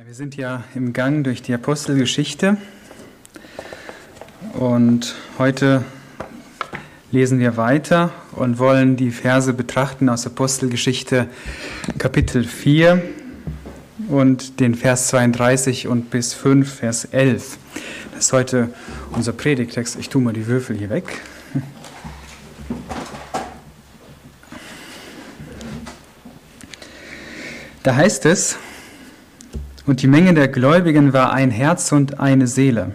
Ja, 0.00 0.06
wir 0.06 0.14
sind 0.14 0.34
ja 0.34 0.64
im 0.74 0.94
Gang 0.94 1.24
durch 1.24 1.42
die 1.42 1.52
Apostelgeschichte 1.52 2.56
und 4.54 5.14
heute 5.36 5.84
lesen 7.10 7.38
wir 7.38 7.58
weiter 7.58 8.10
und 8.32 8.58
wollen 8.58 8.96
die 8.96 9.10
Verse 9.10 9.52
betrachten 9.52 10.08
aus 10.08 10.26
Apostelgeschichte 10.26 11.28
Kapitel 11.98 12.44
4 12.44 13.02
und 14.08 14.58
den 14.60 14.74
Vers 14.74 15.08
32 15.08 15.86
und 15.86 16.08
bis 16.08 16.32
5, 16.32 16.76
Vers 16.76 17.04
11. 17.04 17.58
Das 18.14 18.24
ist 18.24 18.32
heute 18.32 18.70
unser 19.12 19.34
Predigtext. 19.34 19.96
Ich 20.00 20.08
tue 20.08 20.22
mal 20.22 20.32
die 20.32 20.46
Würfel 20.46 20.78
hier 20.78 20.88
weg. 20.88 21.20
Da 27.82 27.96
heißt 27.96 28.24
es, 28.24 28.56
und 29.90 30.02
die 30.02 30.06
Menge 30.06 30.34
der 30.34 30.46
Gläubigen 30.46 31.12
war 31.12 31.32
ein 31.32 31.50
Herz 31.50 31.90
und 31.90 32.20
eine 32.20 32.46
Seele. 32.46 32.92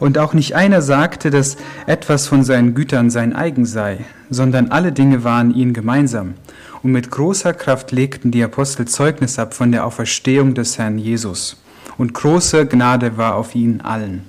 Und 0.00 0.18
auch 0.18 0.34
nicht 0.34 0.56
einer 0.56 0.82
sagte, 0.82 1.30
dass 1.30 1.56
etwas 1.86 2.26
von 2.26 2.42
seinen 2.42 2.74
Gütern 2.74 3.08
sein 3.08 3.36
eigen 3.36 3.64
sei, 3.64 3.98
sondern 4.28 4.72
alle 4.72 4.90
Dinge 4.90 5.22
waren 5.22 5.54
ihnen 5.54 5.74
gemeinsam. 5.74 6.34
Und 6.82 6.90
mit 6.90 7.12
großer 7.12 7.54
Kraft 7.54 7.92
legten 7.92 8.32
die 8.32 8.42
Apostel 8.42 8.88
Zeugnis 8.88 9.38
ab 9.38 9.54
von 9.54 9.70
der 9.70 9.86
Auferstehung 9.86 10.54
des 10.54 10.76
Herrn 10.76 10.98
Jesus. 10.98 11.62
Und 11.98 12.14
große 12.14 12.66
Gnade 12.66 13.16
war 13.16 13.36
auf 13.36 13.54
ihnen 13.54 13.80
allen. 13.80 14.24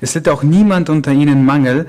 Es 0.00 0.14
litt 0.14 0.28
auch 0.28 0.44
niemand 0.44 0.90
unter 0.90 1.10
ihnen 1.10 1.44
Mangel, 1.44 1.88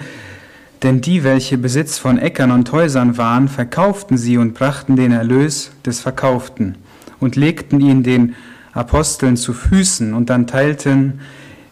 denn 0.81 0.99
die, 0.99 1.23
welche 1.23 1.59
Besitz 1.59 1.99
von 1.99 2.17
Äckern 2.17 2.49
und 2.49 2.71
Häusern 2.71 3.19
waren, 3.19 3.49
verkauften 3.49 4.17
sie 4.17 4.39
und 4.39 4.55
brachten 4.55 4.95
den 4.95 5.11
Erlös 5.11 5.69
des 5.85 5.99
Verkauften 5.99 6.75
und 7.21 7.37
legten 7.37 7.79
ihn 7.79 8.03
den 8.03 8.35
Aposteln 8.73 9.37
zu 9.37 9.53
Füßen 9.53 10.13
und 10.13 10.29
dann 10.29 10.47
teilten 10.47 11.21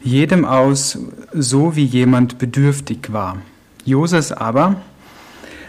jedem 0.02 0.46
aus, 0.46 0.98
so 1.34 1.76
wie 1.76 1.84
jemand 1.84 2.38
bedürftig 2.38 3.12
war. 3.12 3.38
Joses 3.84 4.32
aber, 4.32 4.78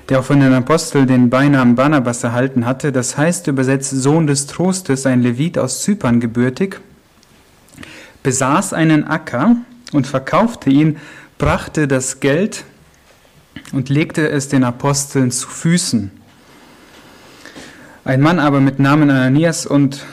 der 0.09 0.21
auch 0.21 0.25
von 0.25 0.41
den 0.41 0.53
Aposteln 0.53 1.07
den 1.07 1.31
Beinamen 1.31 1.75
Barnabas 1.75 2.23
erhalten 2.23 2.67
hatte, 2.67 2.93
das 2.93 3.17
heißt 3.17 3.49
übersetzt 3.49 3.91
Sohn 3.91 4.27
des 4.27 4.47
Trostes, 4.47 5.07
ein 5.07 5.23
Levit 5.23 5.59
aus 5.59 5.83
Zypern 5.83 6.21
gebürtig, 6.21 6.81
besaß 8.23 8.73
einen 8.73 9.05
Acker 9.05 9.57
und 9.93 10.07
verkaufte 10.07 10.71
ihn, 10.71 10.99
brachte 11.39 11.89
das 11.89 12.21
Geld 12.21 12.65
und 13.73 13.89
legte 13.89 14.29
es 14.29 14.49
den 14.49 14.65
Aposteln 14.65 15.31
zu 15.31 15.49
Füßen. 15.49 16.11
Ein 18.05 18.23
Mann 18.23 18.39
aber 18.39 18.61
mit 18.61 18.79
Namen 18.79 19.11
Ananias 19.11 19.67
und 19.67 20.07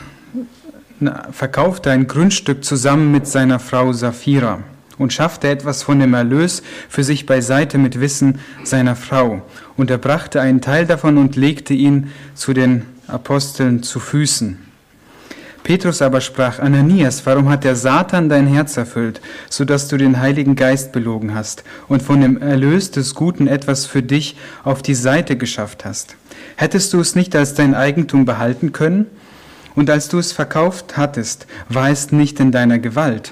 verkaufte 1.32 1.90
ein 1.90 2.06
Grundstück 2.06 2.62
zusammen 2.62 3.10
mit 3.12 3.26
seiner 3.26 3.58
Frau 3.58 3.92
Sapphira 3.94 4.58
und 4.98 5.12
schaffte 5.12 5.48
etwas 5.48 5.84
von 5.84 5.98
dem 5.98 6.12
Erlös 6.12 6.62
für 6.90 7.02
sich 7.02 7.24
beiseite 7.24 7.78
mit 7.78 7.98
Wissen 7.98 8.40
seiner 8.62 8.94
Frau. 8.94 9.42
Und 9.76 9.90
er 9.90 9.96
brachte 9.96 10.40
einen 10.40 10.60
Teil 10.60 10.84
davon 10.86 11.16
und 11.16 11.36
legte 11.36 11.72
ihn 11.72 12.12
zu 12.34 12.52
den 12.52 12.82
Aposteln 13.06 13.82
zu 13.82 14.00
Füßen. 14.00 14.58
Petrus 15.62 16.02
aber 16.02 16.20
sprach, 16.20 16.58
Ananias, 16.58 17.24
warum 17.24 17.48
hat 17.48 17.64
der 17.64 17.76
Satan 17.76 18.28
dein 18.28 18.46
Herz 18.46 18.76
erfüllt, 18.76 19.20
so 19.48 19.64
dass 19.64 19.88
du 19.88 19.96
den 19.96 20.20
Heiligen 20.20 20.56
Geist 20.56 20.92
belogen 20.92 21.34
hast 21.34 21.64
und 21.88 22.02
von 22.02 22.20
dem 22.20 22.40
Erlös 22.40 22.90
des 22.90 23.14
Guten 23.14 23.46
etwas 23.46 23.86
für 23.86 24.02
dich 24.02 24.36
auf 24.64 24.82
die 24.82 24.94
Seite 24.94 25.36
geschafft 25.36 25.84
hast? 25.84 26.16
Hättest 26.60 26.92
du 26.92 26.98
es 26.98 27.14
nicht 27.14 27.36
als 27.36 27.54
dein 27.54 27.76
Eigentum 27.76 28.24
behalten 28.24 28.72
können? 28.72 29.06
Und 29.76 29.88
als 29.90 30.08
du 30.08 30.18
es 30.18 30.32
verkauft 30.32 30.96
hattest, 30.96 31.46
war 31.68 31.88
es 31.88 32.10
nicht 32.10 32.40
in 32.40 32.50
deiner 32.50 32.80
Gewalt. 32.80 33.30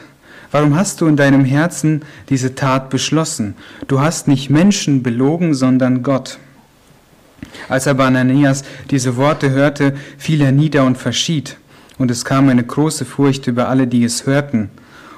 Warum 0.52 0.76
hast 0.76 1.00
du 1.00 1.08
in 1.08 1.16
deinem 1.16 1.44
Herzen 1.44 2.02
diese 2.28 2.54
Tat 2.54 2.88
beschlossen? 2.88 3.56
Du 3.88 3.98
hast 3.98 4.28
nicht 4.28 4.48
Menschen 4.48 5.02
belogen, 5.02 5.54
sondern 5.54 6.04
Gott. 6.04 6.38
Als 7.68 7.88
aber 7.88 8.04
Ananias 8.04 8.62
diese 8.92 9.16
Worte 9.16 9.50
hörte, 9.50 9.96
fiel 10.18 10.40
er 10.40 10.52
nieder 10.52 10.84
und 10.84 10.96
verschied. 10.96 11.56
Und 11.98 12.12
es 12.12 12.24
kam 12.24 12.48
eine 12.48 12.62
große 12.62 13.04
Furcht 13.04 13.48
über 13.48 13.68
alle, 13.68 13.88
die 13.88 14.04
es 14.04 14.24
hörten. 14.24 14.70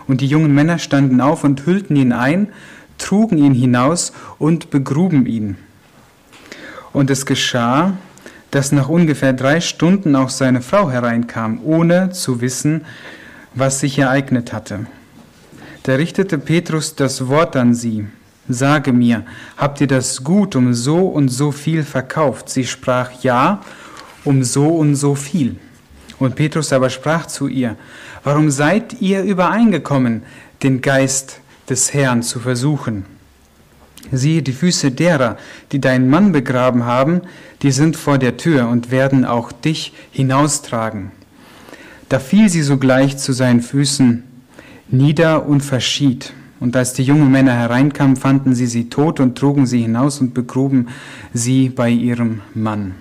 Und 0.07 0.23
die 0.23 0.29
jungen 0.29 0.55
Männer 0.55 0.79
standen 0.79 1.21
auf 1.21 1.45
und 1.45 1.67
hüllten 1.67 1.95
ihn 1.95 2.15
ein, 2.15 2.49
trugen 2.97 3.37
ihn 3.37 3.53
hinaus 3.53 4.15
und 4.39 4.71
begruben 4.71 5.27
ihn. 5.27 5.59
Und 6.93 7.11
es 7.11 7.27
geschah, 7.27 7.95
dass 8.51 8.73
nach 8.73 8.89
ungefähr 8.89 9.33
drei 9.33 9.61
Stunden 9.61 10.17
auch 10.17 10.31
seine 10.31 10.63
Frau 10.63 10.91
hereinkam, 10.91 11.61
ohne 11.65 12.11
zu 12.11 12.41
wissen, 12.41 12.85
was 13.55 13.81
sich 13.81 13.99
ereignet 13.99 14.53
hatte. 14.53 14.87
Da 15.83 15.95
richtete 15.95 16.39
Petrus 16.39 16.95
das 16.95 17.29
Wort 17.29 17.57
an 17.57 17.75
sie. 17.75 18.07
Sage 18.49 18.93
mir, 18.93 19.25
habt 19.57 19.81
ihr 19.81 19.87
das 19.87 20.25
Gut 20.25 20.57
um 20.57 20.73
so 20.73 21.07
und 21.09 21.29
so 21.29 21.53
viel 21.53 21.83
verkauft? 21.83 22.49
Sie 22.49 22.65
sprach, 22.65 23.11
ja, 23.23 23.63
um 24.25 24.43
so 24.43 24.69
und 24.69 24.95
so 24.95 25.15
viel. 25.15 25.57
Und 26.19 26.35
Petrus 26.35 26.73
aber 26.73 26.91
sprach 26.91 27.27
zu 27.27 27.47
ihr, 27.47 27.77
warum 28.25 28.51
seid 28.51 29.01
ihr 29.01 29.23
übereingekommen, 29.23 30.23
den 30.63 30.81
Geist 30.81 31.41
des 31.69 31.93
Herrn 31.93 32.23
zu 32.23 32.41
versuchen? 32.41 33.05
Siehe, 34.13 34.43
die 34.43 34.53
Füße 34.53 34.91
derer, 34.91 35.37
die 35.73 35.81
deinen 35.81 36.09
Mann 36.09 36.33
begraben 36.33 36.85
haben, 36.85 37.23
die 37.63 37.73
sind 37.73 37.97
vor 37.97 38.19
der 38.19 38.37
Tür 38.37 38.69
und 38.69 38.91
werden 38.91 39.25
auch 39.25 39.53
dich 39.53 39.93
hinaustragen. 40.13 41.11
Da 42.09 42.19
fiel 42.19 42.49
sie 42.49 42.63
sogleich 42.63 43.19
zu 43.19 43.33
seinen 43.33 43.61
Füßen 43.61 44.23
nieder 44.89 45.47
und 45.47 45.61
verschied. 45.61 46.33
Und 46.61 46.75
als 46.75 46.93
die 46.93 47.05
jungen 47.05 47.31
Männer 47.31 47.53
hereinkamen, 47.53 48.17
fanden 48.17 48.55
sie 48.55 48.67
sie 48.67 48.89
tot 48.89 49.21
und 49.21 49.37
trugen 49.37 49.67
sie 49.67 49.83
hinaus 49.83 50.21
und 50.21 50.35
begruben 50.35 50.89
sie 51.33 51.69
bei 51.69 51.91
ihrem 51.91 52.41
Mann. 52.55 52.95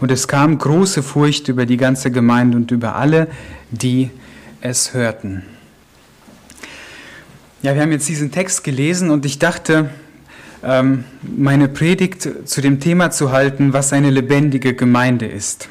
Und 0.00 0.10
es 0.10 0.26
kam 0.26 0.58
große 0.58 1.02
Furcht 1.02 1.48
über 1.48 1.66
die 1.66 1.76
ganze 1.76 2.10
Gemeinde 2.10 2.56
und 2.56 2.70
über 2.70 2.96
alle, 2.96 3.28
die 3.70 4.10
es 4.60 4.94
hörten. 4.94 5.42
Ja, 7.62 7.74
wir 7.74 7.82
haben 7.82 7.92
jetzt 7.92 8.08
diesen 8.08 8.32
Text 8.32 8.64
gelesen 8.64 9.10
und 9.10 9.24
ich 9.24 9.38
dachte, 9.38 9.90
meine 10.62 11.68
Predigt 11.68 12.28
zu 12.44 12.60
dem 12.60 12.78
Thema 12.78 13.10
zu 13.10 13.32
halten, 13.32 13.72
was 13.72 13.92
eine 13.92 14.10
lebendige 14.10 14.74
Gemeinde 14.74 15.26
ist. 15.26 15.68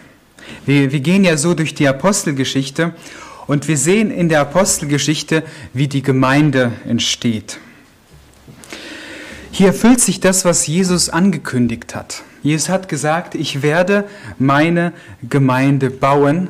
Wir, 0.66 0.92
wir 0.92 1.00
gehen 1.00 1.24
ja 1.24 1.38
so 1.38 1.54
durch 1.54 1.74
die 1.74 1.88
Apostelgeschichte 1.88 2.94
und 3.48 3.68
wir 3.68 3.78
sehen 3.78 4.12
in 4.12 4.30
der 4.30 4.42
Apostelgeschichte, 4.42 5.44
wie 5.74 5.88
die 5.88 6.02
Gemeinde 6.02 6.72
entsteht. 6.88 7.60
Hier 9.52 9.68
erfüllt 9.68 10.00
sich 10.00 10.20
das, 10.20 10.46
was 10.46 10.68
Jesus 10.68 11.10
angekündigt 11.10 11.96
hat. 11.96 12.24
Jesus 12.42 12.70
hat 12.70 12.90
gesagt, 12.90 13.36
ich 13.36 13.62
werde 13.62 14.06
meine 14.40 14.94
Gemeinde 15.30 15.90
bauen 15.90 16.48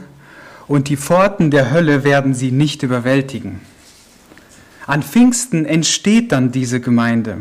und 0.67 0.87
die 0.87 0.97
Pforten 0.97 1.51
der 1.51 1.71
Hölle 1.71 2.03
werden 2.03 2.33
sie 2.33 2.51
nicht 2.51 2.83
überwältigen. 2.83 3.59
An 4.87 5.03
Pfingsten 5.03 5.65
entsteht 5.65 6.31
dann 6.31 6.51
diese 6.51 6.79
Gemeinde. 6.79 7.39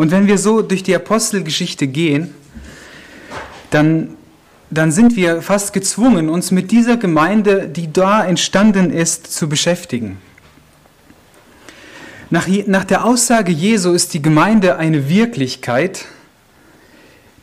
Und 0.00 0.12
wenn 0.12 0.26
wir 0.26 0.38
so 0.38 0.62
durch 0.62 0.82
die 0.82 0.96
Apostelgeschichte 0.96 1.86
gehen, 1.86 2.34
dann, 3.68 4.16
dann 4.70 4.92
sind 4.92 5.14
wir 5.14 5.42
fast 5.42 5.74
gezwungen, 5.74 6.30
uns 6.30 6.50
mit 6.52 6.70
dieser 6.70 6.96
Gemeinde, 6.96 7.68
die 7.68 7.92
da 7.92 8.24
entstanden 8.24 8.90
ist, 8.90 9.30
zu 9.30 9.46
beschäftigen. 9.46 10.16
Nach, 12.30 12.48
nach 12.66 12.84
der 12.84 13.04
Aussage 13.04 13.52
Jesu 13.52 13.92
ist 13.92 14.14
die 14.14 14.22
Gemeinde 14.22 14.76
eine 14.76 15.10
Wirklichkeit, 15.10 16.06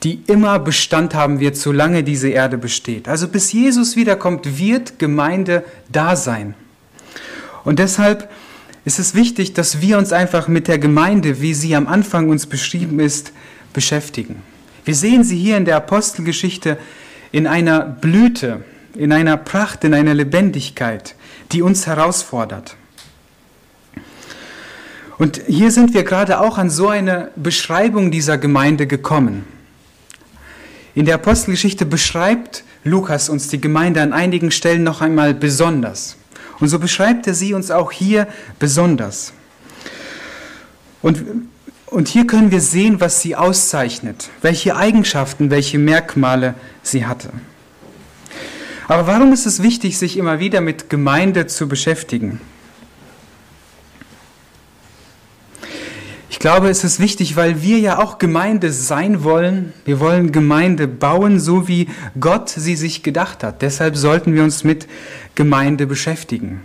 die 0.02 0.24
immer 0.26 0.58
Bestand 0.58 1.14
haben 1.14 1.40
wird, 1.40 1.58
solange 1.58 2.04
diese 2.04 2.30
Erde 2.30 2.58
besteht. 2.58 3.08
Also 3.08 3.28
bis 3.28 3.52
Jesus 3.52 3.96
wiederkommt, 3.96 4.58
wird 4.58 4.98
Gemeinde 4.98 5.64
da 5.92 6.16
sein. 6.16 6.56
Und 7.64 7.78
deshalb 7.78 8.28
ist 8.88 9.00
es 9.00 9.16
wichtig, 9.16 9.52
dass 9.52 9.82
wir 9.82 9.98
uns 9.98 10.14
einfach 10.14 10.48
mit 10.48 10.70
der 10.70 10.80
Gemeinde, 10.80 11.42
wie 11.42 11.54
sie 11.54 11.76
am 11.76 11.88
Anfang 11.88 12.30
uns 12.30 12.46
beschrieben 12.46 13.02
ist, 13.02 13.34
beschäftigen. 13.74 14.42
Wir 14.86 14.96
sehen 14.96 15.26
sie 15.26 15.38
hier 15.38 15.58
in 15.58 15.66
der 15.66 15.76
Apostelgeschichte 15.76 16.78
in 17.34 17.48
einer 17.48 17.82
Blüte, 17.82 18.64
in 18.96 19.12
einer 19.12 19.36
Pracht, 19.36 19.84
in 19.84 19.94
einer 19.94 20.14
Lebendigkeit, 20.14 21.16
die 21.52 21.62
uns 21.62 21.86
herausfordert. 21.86 22.78
Und 25.18 25.42
hier 25.48 25.72
sind 25.72 25.94
wir 25.94 26.06
gerade 26.06 26.40
auch 26.40 26.58
an 26.58 26.70
so 26.70 26.88
eine 26.88 27.32
Beschreibung 27.36 28.10
dieser 28.10 28.38
Gemeinde 28.38 28.88
gekommen. 28.88 29.44
In 30.96 31.04
der 31.04 31.16
Apostelgeschichte 31.16 31.86
beschreibt 31.86 32.64
Lukas 32.86 33.28
uns 33.28 33.50
die 33.50 33.60
Gemeinde 33.60 34.02
an 34.02 34.14
einigen 34.14 34.50
Stellen 34.50 34.84
noch 34.84 35.02
einmal 35.02 35.34
besonders. 35.34 36.16
Und 36.60 36.68
so 36.70 36.80
beschreibt 36.80 37.28
er 37.28 37.34
sie 37.34 37.54
uns 37.54 37.72
auch 37.72 37.92
hier 37.92 38.28
besonders. 38.60 39.34
Und, 41.02 41.24
und 41.86 42.08
hier 42.08 42.26
können 42.26 42.52
wir 42.52 42.62
sehen, 42.62 43.00
was 43.00 43.22
sie 43.22 43.36
auszeichnet, 43.36 44.30
welche 44.42 44.76
Eigenschaften, 44.76 45.52
welche 45.52 45.78
Merkmale 45.78 46.56
sie 46.82 47.06
hatte. 47.06 47.30
Aber 48.88 49.06
warum 49.06 49.34
ist 49.34 49.46
es 49.46 49.62
wichtig, 49.62 49.98
sich 49.98 50.18
immer 50.18 50.40
wieder 50.40 50.62
mit 50.62 50.90
Gemeinde 50.90 51.48
zu 51.48 51.68
beschäftigen? 51.68 52.40
Ich 56.30 56.40
glaube, 56.40 56.70
es 56.70 56.84
ist 56.84 57.00
wichtig, 57.00 57.36
weil 57.36 57.64
wir 57.64 57.80
ja 57.80 57.98
auch 57.98 58.20
Gemeinde 58.20 58.72
sein 58.72 59.24
wollen. 59.24 59.74
Wir 59.86 60.00
wollen 60.00 60.32
Gemeinde 60.32 60.88
bauen, 60.88 61.40
so 61.40 61.68
wie 61.68 61.90
Gott 62.20 62.50
sie 62.50 62.76
sich 62.76 63.02
gedacht 63.02 63.44
hat. 63.44 63.64
Deshalb 63.64 63.98
sollten 63.98 64.36
wir 64.36 64.44
uns 64.44 64.64
mit 64.64 64.88
Gemeinde 65.38 65.86
beschäftigen. 65.86 66.62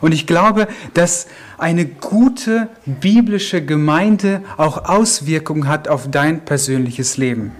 Und 0.00 0.12
ich 0.12 0.26
glaube, 0.26 0.66
dass 0.94 1.28
eine 1.58 1.86
gute 1.86 2.68
biblische 2.84 3.64
Gemeinde 3.64 4.42
auch 4.56 4.84
Auswirkungen 4.84 5.68
hat 5.68 5.88
auf 5.88 6.10
dein 6.10 6.44
persönliches 6.44 7.16
Leben. 7.16 7.52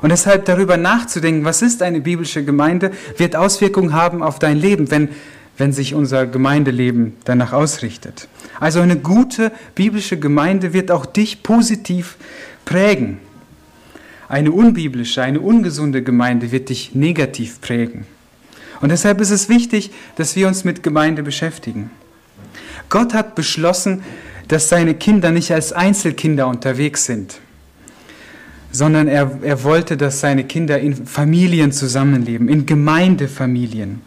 Und 0.00 0.10
deshalb 0.10 0.44
darüber 0.44 0.76
nachzudenken, 0.76 1.44
was 1.44 1.60
ist 1.60 1.82
eine 1.82 2.00
biblische 2.00 2.44
Gemeinde, 2.44 2.92
wird 3.16 3.34
Auswirkungen 3.34 3.92
haben 3.92 4.22
auf 4.22 4.38
dein 4.38 4.56
Leben, 4.56 4.90
wenn, 4.92 5.08
wenn 5.56 5.72
sich 5.72 5.94
unser 5.94 6.26
Gemeindeleben 6.26 7.16
danach 7.24 7.52
ausrichtet. 7.52 8.28
Also 8.60 8.80
eine 8.80 8.96
gute 8.96 9.50
biblische 9.74 10.16
Gemeinde 10.16 10.72
wird 10.72 10.92
auch 10.92 11.04
dich 11.04 11.42
positiv 11.42 12.16
prägen. 12.64 13.18
Eine 14.28 14.52
unbiblische, 14.52 15.22
eine 15.22 15.40
ungesunde 15.40 16.04
Gemeinde 16.04 16.52
wird 16.52 16.68
dich 16.68 16.94
negativ 16.94 17.60
prägen. 17.60 18.06
Und 18.80 18.90
deshalb 18.90 19.20
ist 19.20 19.30
es 19.30 19.48
wichtig, 19.48 19.90
dass 20.16 20.36
wir 20.36 20.48
uns 20.48 20.64
mit 20.64 20.82
Gemeinde 20.82 21.22
beschäftigen. 21.22 21.90
Gott 22.88 23.12
hat 23.14 23.34
beschlossen, 23.34 24.02
dass 24.46 24.68
seine 24.68 24.94
Kinder 24.94 25.30
nicht 25.30 25.52
als 25.52 25.72
Einzelkinder 25.72 26.46
unterwegs 26.46 27.04
sind, 27.04 27.40
sondern 28.72 29.08
er, 29.08 29.38
er 29.42 29.62
wollte, 29.62 29.96
dass 29.96 30.20
seine 30.20 30.44
Kinder 30.44 30.78
in 30.78 31.06
Familien 31.06 31.72
zusammenleben, 31.72 32.48
in 32.48 32.64
Gemeindefamilien. 32.64 34.00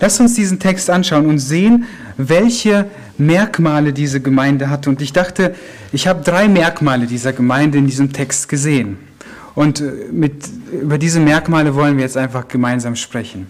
Lass 0.00 0.20
uns 0.20 0.34
diesen 0.34 0.60
Text 0.60 0.90
anschauen 0.90 1.26
und 1.26 1.38
sehen, 1.38 1.86
welche 2.16 2.88
Merkmale 3.18 3.92
diese 3.92 4.20
Gemeinde 4.20 4.70
hat. 4.70 4.86
Und 4.86 5.02
ich 5.02 5.12
dachte, 5.12 5.54
ich 5.92 6.06
habe 6.06 6.22
drei 6.22 6.48
Merkmale 6.48 7.06
dieser 7.06 7.32
Gemeinde 7.32 7.78
in 7.78 7.86
diesem 7.86 8.12
Text 8.12 8.48
gesehen. 8.48 9.07
Und 9.54 9.80
äh, 9.80 9.92
mit, 10.12 10.44
über 10.72 10.98
diese 10.98 11.20
Merkmale 11.20 11.74
wollen 11.74 11.96
wir 11.96 12.04
jetzt 12.04 12.16
einfach 12.16 12.48
gemeinsam 12.48 12.96
sprechen. 12.96 13.46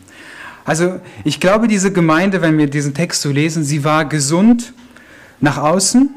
Also 0.65 1.00
ich 1.25 1.41
glaube, 1.41 1.67
diese 1.67 1.93
Gemeinde, 1.93 2.43
wenn 2.43 2.59
wir 2.59 2.67
diesen 2.67 2.93
Text 2.93 3.23
so 3.23 3.31
lesen, 3.31 3.65
sie 3.65 3.85
war 3.85 4.05
gesund 4.05 4.75
nach 5.41 5.56
außen, 5.56 6.11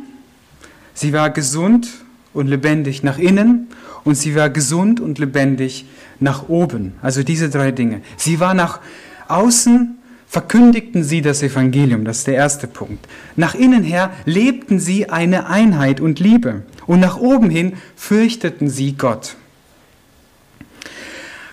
sie 0.94 1.13
war 1.13 1.30
gesund 1.30 1.88
und 2.33 2.48
lebendig 2.48 3.01
nach 3.01 3.18
innen 3.18 3.68
und 4.04 4.16
sie 4.16 4.36
war 4.36 4.50
gesund 4.50 5.00
und 5.00 5.19
lebendig 5.19 5.86
nach 6.19 6.50
oben. 6.50 6.94
Also 7.01 7.24
diese 7.24 7.50
drei 7.50 7.72
Dinge. 7.72 8.01
Sie 8.18 8.39
war 8.39 8.54
nach 8.54 8.80
außen, 9.28 9.98
verkündigten 10.28 11.04
sie 11.04 11.22
das 11.22 11.44
Evangelium, 11.44 12.06
das 12.06 12.19
ist 12.19 12.28
der 12.28 12.36
erste 12.36 12.68
Punkt. 12.68 13.07
Nach 13.36 13.56
innen 13.56 13.83
her 13.83 14.12
lebten 14.25 14.80
sie 14.80 15.10
eine 15.10 15.48
Einheit 15.48 16.00
und 16.00 16.19
Liebe 16.19 16.63
und 16.88 17.00
nach 17.00 17.18
oben 17.18 17.50
hin 17.50 17.74
fürchteten 17.95 18.69
sie 18.69 18.94
Gott. 18.94 19.36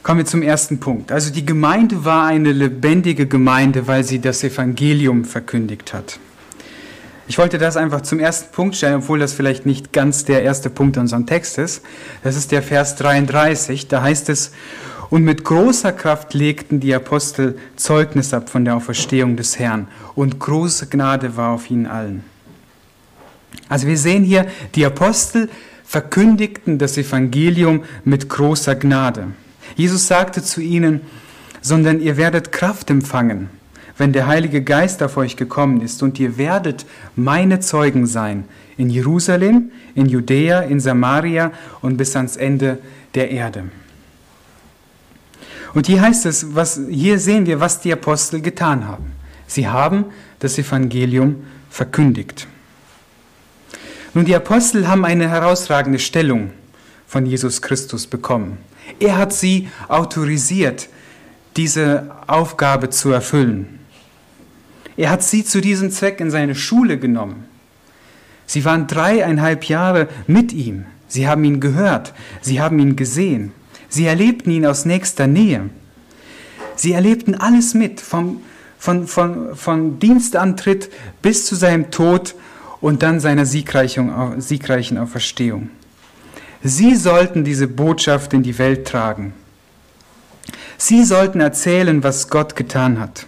Kommen 0.08 0.20
wir 0.20 0.24
zum 0.24 0.40
ersten 0.40 0.80
Punkt. 0.80 1.12
Also 1.12 1.30
die 1.30 1.44
Gemeinde 1.44 2.02
war 2.02 2.24
eine 2.24 2.52
lebendige 2.52 3.26
Gemeinde, 3.26 3.86
weil 3.88 4.04
sie 4.04 4.22
das 4.22 4.42
Evangelium 4.42 5.26
verkündigt 5.26 5.92
hat. 5.92 6.18
Ich 7.26 7.36
wollte 7.36 7.58
das 7.58 7.76
einfach 7.76 8.00
zum 8.00 8.18
ersten 8.18 8.50
Punkt 8.50 8.74
stellen, 8.74 8.94
obwohl 8.94 9.18
das 9.18 9.34
vielleicht 9.34 9.66
nicht 9.66 9.92
ganz 9.92 10.24
der 10.24 10.42
erste 10.42 10.70
Punkt 10.70 10.96
unserem 10.96 11.26
Text 11.26 11.58
ist. 11.58 11.82
Das 12.24 12.36
ist 12.36 12.52
der 12.52 12.62
Vers 12.62 12.96
33. 12.96 13.88
Da 13.88 14.00
heißt 14.00 14.30
es, 14.30 14.52
und 15.10 15.24
mit 15.24 15.44
großer 15.44 15.92
Kraft 15.92 16.32
legten 16.32 16.80
die 16.80 16.94
Apostel 16.94 17.58
Zeugnis 17.76 18.32
ab 18.32 18.48
von 18.48 18.64
der 18.64 18.76
Auferstehung 18.76 19.36
des 19.36 19.58
Herrn, 19.58 19.88
und 20.14 20.38
große 20.38 20.86
Gnade 20.86 21.36
war 21.36 21.50
auf 21.50 21.70
ihnen 21.70 21.84
allen. 21.84 22.24
Also 23.68 23.86
wir 23.86 23.98
sehen 23.98 24.24
hier, 24.24 24.46
die 24.74 24.86
Apostel 24.86 25.50
verkündigten 25.84 26.78
das 26.78 26.96
Evangelium 26.96 27.82
mit 28.06 28.30
großer 28.30 28.74
Gnade. 28.74 29.26
Jesus 29.76 30.06
sagte 30.06 30.42
zu 30.42 30.60
ihnen, 30.60 31.00
sondern 31.60 32.00
ihr 32.00 32.16
werdet 32.16 32.52
Kraft 32.52 32.90
empfangen, 32.90 33.50
wenn 33.96 34.12
der 34.12 34.26
Heilige 34.26 34.62
Geist 34.62 35.02
auf 35.02 35.16
euch 35.16 35.36
gekommen 35.36 35.80
ist, 35.80 36.02
und 36.02 36.18
ihr 36.20 36.38
werdet 36.38 36.86
meine 37.16 37.60
Zeugen 37.60 38.06
sein 38.06 38.44
in 38.76 38.90
Jerusalem, 38.90 39.72
in 39.94 40.06
Judäa, 40.06 40.60
in 40.60 40.80
Samaria 40.80 41.52
und 41.80 41.96
bis 41.96 42.14
ans 42.14 42.36
Ende 42.36 42.78
der 43.14 43.30
Erde. 43.30 43.64
Und 45.74 45.86
hier 45.86 46.00
heißt 46.00 46.26
es, 46.26 46.54
was, 46.54 46.80
hier 46.88 47.18
sehen 47.18 47.46
wir, 47.46 47.60
was 47.60 47.80
die 47.80 47.92
Apostel 47.92 48.40
getan 48.40 48.86
haben. 48.86 49.12
Sie 49.46 49.68
haben 49.68 50.06
das 50.38 50.58
Evangelium 50.58 51.44
verkündigt. 51.70 52.46
Nun, 54.14 54.24
die 54.24 54.34
Apostel 54.34 54.88
haben 54.88 55.04
eine 55.04 55.28
herausragende 55.28 55.98
Stellung 55.98 56.50
von 57.06 57.26
Jesus 57.26 57.60
Christus 57.62 58.06
bekommen. 58.06 58.58
Er 59.00 59.16
hat 59.16 59.32
sie 59.32 59.68
autorisiert, 59.88 60.88
diese 61.56 62.10
Aufgabe 62.26 62.90
zu 62.90 63.10
erfüllen. 63.10 63.78
Er 64.96 65.10
hat 65.10 65.22
sie 65.22 65.44
zu 65.44 65.60
diesem 65.60 65.90
Zweck 65.90 66.20
in 66.20 66.30
seine 66.30 66.54
Schule 66.54 66.98
genommen. 66.98 67.44
Sie 68.46 68.64
waren 68.64 68.86
dreieinhalb 68.86 69.64
Jahre 69.64 70.08
mit 70.26 70.52
ihm. 70.52 70.86
Sie 71.06 71.28
haben 71.28 71.44
ihn 71.44 71.60
gehört. 71.60 72.14
Sie 72.40 72.60
haben 72.60 72.78
ihn 72.78 72.96
gesehen. 72.96 73.52
Sie 73.88 74.06
erlebten 74.06 74.50
ihn 74.50 74.66
aus 74.66 74.84
nächster 74.84 75.26
Nähe. 75.26 75.70
Sie 76.74 76.92
erlebten 76.92 77.34
alles 77.34 77.74
mit, 77.74 78.00
vom, 78.00 78.40
von, 78.78 79.06
von, 79.06 79.56
von 79.56 79.98
Dienstantritt 79.98 80.90
bis 81.22 81.46
zu 81.46 81.54
seinem 81.54 81.90
Tod 81.90 82.34
und 82.80 83.02
dann 83.02 83.20
seiner 83.20 83.46
siegreichen, 83.46 84.10
Auferstehung. 84.98 85.70
Sie 86.62 86.96
sollten 86.96 87.44
diese 87.44 87.68
Botschaft 87.68 88.32
in 88.32 88.42
die 88.42 88.58
Welt 88.58 88.86
tragen. 88.86 89.32
Sie 90.76 91.04
sollten 91.04 91.40
erzählen, 91.40 92.02
was 92.02 92.30
Gott 92.30 92.56
getan 92.56 93.00
hat. 93.00 93.26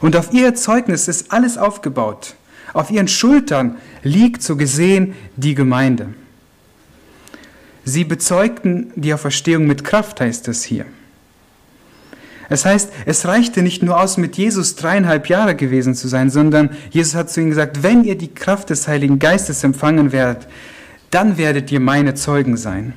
Und 0.00 0.16
auf 0.16 0.32
ihr 0.32 0.54
Zeugnis 0.54 1.08
ist 1.08 1.32
alles 1.32 1.58
aufgebaut. 1.58 2.34
Auf 2.72 2.90
ihren 2.90 3.08
Schultern 3.08 3.76
liegt 4.02 4.42
so 4.42 4.56
gesehen 4.56 5.14
die 5.36 5.54
Gemeinde. 5.54 6.08
Sie 7.84 8.04
bezeugten 8.04 8.92
die 8.96 9.14
Auferstehung 9.14 9.66
mit 9.66 9.84
Kraft, 9.84 10.20
heißt 10.20 10.48
es 10.48 10.64
hier. 10.64 10.86
Es 12.48 12.64
heißt, 12.64 12.90
es 13.06 13.26
reichte 13.26 13.62
nicht 13.62 13.82
nur 13.82 13.98
aus, 13.98 14.16
mit 14.16 14.36
Jesus 14.36 14.76
dreieinhalb 14.76 15.28
Jahre 15.28 15.54
gewesen 15.54 15.94
zu 15.94 16.08
sein, 16.08 16.30
sondern 16.30 16.70
Jesus 16.90 17.14
hat 17.14 17.30
zu 17.30 17.40
ihnen 17.40 17.50
gesagt, 17.50 17.82
wenn 17.82 18.04
ihr 18.04 18.18
die 18.18 18.32
Kraft 18.32 18.70
des 18.70 18.86
Heiligen 18.86 19.18
Geistes 19.18 19.64
empfangen 19.64 20.12
werdet, 20.12 20.46
dann 21.14 21.38
werdet 21.38 21.70
ihr 21.70 21.80
meine 21.80 22.14
Zeugen 22.14 22.56
sein. 22.56 22.94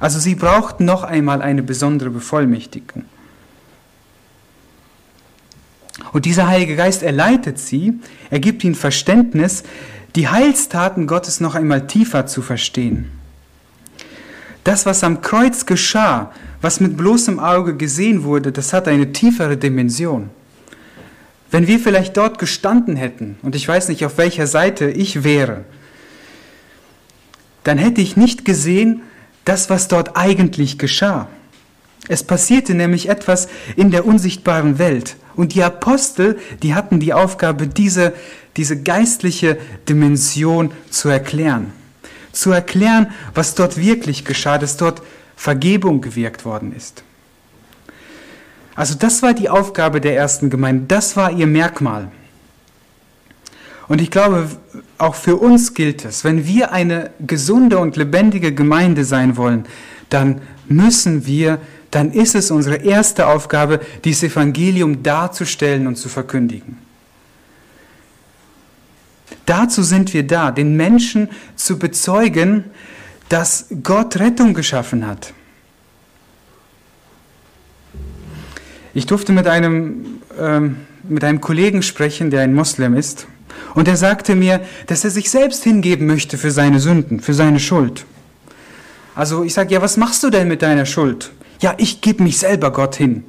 Also 0.00 0.18
sie 0.18 0.34
brauchten 0.34 0.84
noch 0.84 1.04
einmal 1.04 1.42
eine 1.42 1.62
besondere 1.62 2.10
Bevollmächtigung. 2.10 3.04
Und 6.12 6.24
dieser 6.24 6.46
Heilige 6.48 6.76
Geist, 6.76 7.02
er 7.02 7.12
leitet 7.12 7.58
sie, 7.58 8.00
er 8.30 8.38
gibt 8.38 8.64
ihnen 8.64 8.74
Verständnis, 8.74 9.64
die 10.14 10.28
Heilstaten 10.28 11.06
Gottes 11.06 11.40
noch 11.40 11.54
einmal 11.54 11.86
tiefer 11.86 12.26
zu 12.26 12.40
verstehen. 12.40 13.10
Das, 14.64 14.86
was 14.86 15.04
am 15.04 15.20
Kreuz 15.20 15.66
geschah, 15.66 16.32
was 16.60 16.80
mit 16.80 16.96
bloßem 16.96 17.38
Auge 17.38 17.76
gesehen 17.76 18.24
wurde, 18.24 18.52
das 18.52 18.72
hat 18.72 18.88
eine 18.88 19.12
tiefere 19.12 19.56
Dimension. 19.56 20.30
Wenn 21.50 21.66
wir 21.66 21.78
vielleicht 21.78 22.16
dort 22.16 22.38
gestanden 22.38 22.96
hätten, 22.96 23.38
und 23.42 23.54
ich 23.54 23.66
weiß 23.66 23.88
nicht, 23.88 24.04
auf 24.04 24.18
welcher 24.18 24.46
Seite 24.46 24.90
ich 24.90 25.24
wäre, 25.24 25.64
dann 27.64 27.78
hätte 27.78 28.00
ich 28.00 28.16
nicht 28.16 28.44
gesehen, 28.44 29.02
das, 29.44 29.70
was 29.70 29.88
dort 29.88 30.16
eigentlich 30.16 30.78
geschah. 30.78 31.28
Es 32.08 32.22
passierte 32.22 32.74
nämlich 32.74 33.08
etwas 33.08 33.48
in 33.76 33.90
der 33.90 34.06
unsichtbaren 34.06 34.78
Welt. 34.78 35.16
Und 35.36 35.54
die 35.54 35.62
Apostel, 35.62 36.38
die 36.62 36.74
hatten 36.74 37.00
die 37.00 37.12
Aufgabe, 37.12 37.66
diese, 37.66 38.12
diese 38.56 38.82
geistliche 38.82 39.58
Dimension 39.88 40.72
zu 40.90 41.08
erklären. 41.08 41.72
Zu 42.32 42.50
erklären, 42.50 43.12
was 43.34 43.54
dort 43.54 43.76
wirklich 43.76 44.24
geschah, 44.24 44.58
dass 44.58 44.76
dort 44.76 45.02
Vergebung 45.36 46.00
gewirkt 46.00 46.44
worden 46.44 46.74
ist. 46.74 47.04
Also 48.74 48.94
das 48.94 49.22
war 49.22 49.34
die 49.34 49.48
Aufgabe 49.48 50.00
der 50.00 50.16
ersten 50.16 50.50
Gemeinde, 50.50 50.84
das 50.88 51.16
war 51.16 51.32
ihr 51.32 51.46
Merkmal. 51.46 52.10
Und 53.88 54.02
ich 54.02 54.10
glaube, 54.10 54.48
auch 54.98 55.14
für 55.14 55.36
uns 55.36 55.74
gilt 55.74 56.04
es, 56.04 56.22
wenn 56.22 56.46
wir 56.46 56.72
eine 56.72 57.10
gesunde 57.26 57.78
und 57.78 57.96
lebendige 57.96 58.54
Gemeinde 58.54 59.04
sein 59.04 59.36
wollen, 59.36 59.64
dann 60.10 60.42
müssen 60.68 61.26
wir, 61.26 61.58
dann 61.90 62.12
ist 62.12 62.34
es 62.34 62.50
unsere 62.50 62.76
erste 62.76 63.26
Aufgabe, 63.26 63.80
dieses 64.04 64.24
Evangelium 64.24 65.02
darzustellen 65.02 65.86
und 65.86 65.96
zu 65.96 66.08
verkündigen. 66.08 66.76
Dazu 69.46 69.82
sind 69.82 70.12
wir 70.12 70.26
da, 70.26 70.50
den 70.50 70.76
Menschen 70.76 71.28
zu 71.56 71.78
bezeugen, 71.78 72.64
dass 73.30 73.66
Gott 73.82 74.16
Rettung 74.18 74.52
geschaffen 74.52 75.06
hat. 75.06 75.32
Ich 78.92 79.06
durfte 79.06 79.32
mit 79.32 79.46
einem, 79.46 80.20
ähm, 80.38 80.76
mit 81.04 81.24
einem 81.24 81.40
Kollegen 81.40 81.82
sprechen, 81.82 82.30
der 82.30 82.42
ein 82.42 82.54
Moslem 82.54 82.94
ist. 82.94 83.26
Und 83.74 83.88
er 83.88 83.96
sagte 83.96 84.34
mir, 84.34 84.60
dass 84.86 85.04
er 85.04 85.10
sich 85.10 85.30
selbst 85.30 85.64
hingeben 85.64 86.06
möchte 86.06 86.38
für 86.38 86.50
seine 86.50 86.80
Sünden, 86.80 87.20
für 87.20 87.34
seine 87.34 87.60
Schuld. 87.60 88.04
Also 89.14 89.42
ich 89.44 89.54
sage, 89.54 89.74
ja, 89.74 89.82
was 89.82 89.96
machst 89.96 90.22
du 90.22 90.30
denn 90.30 90.48
mit 90.48 90.62
deiner 90.62 90.86
Schuld? 90.86 91.32
Ja, 91.60 91.74
ich 91.78 92.00
gebe 92.00 92.22
mich 92.22 92.38
selber 92.38 92.72
Gott 92.72 92.94
hin. 92.94 93.24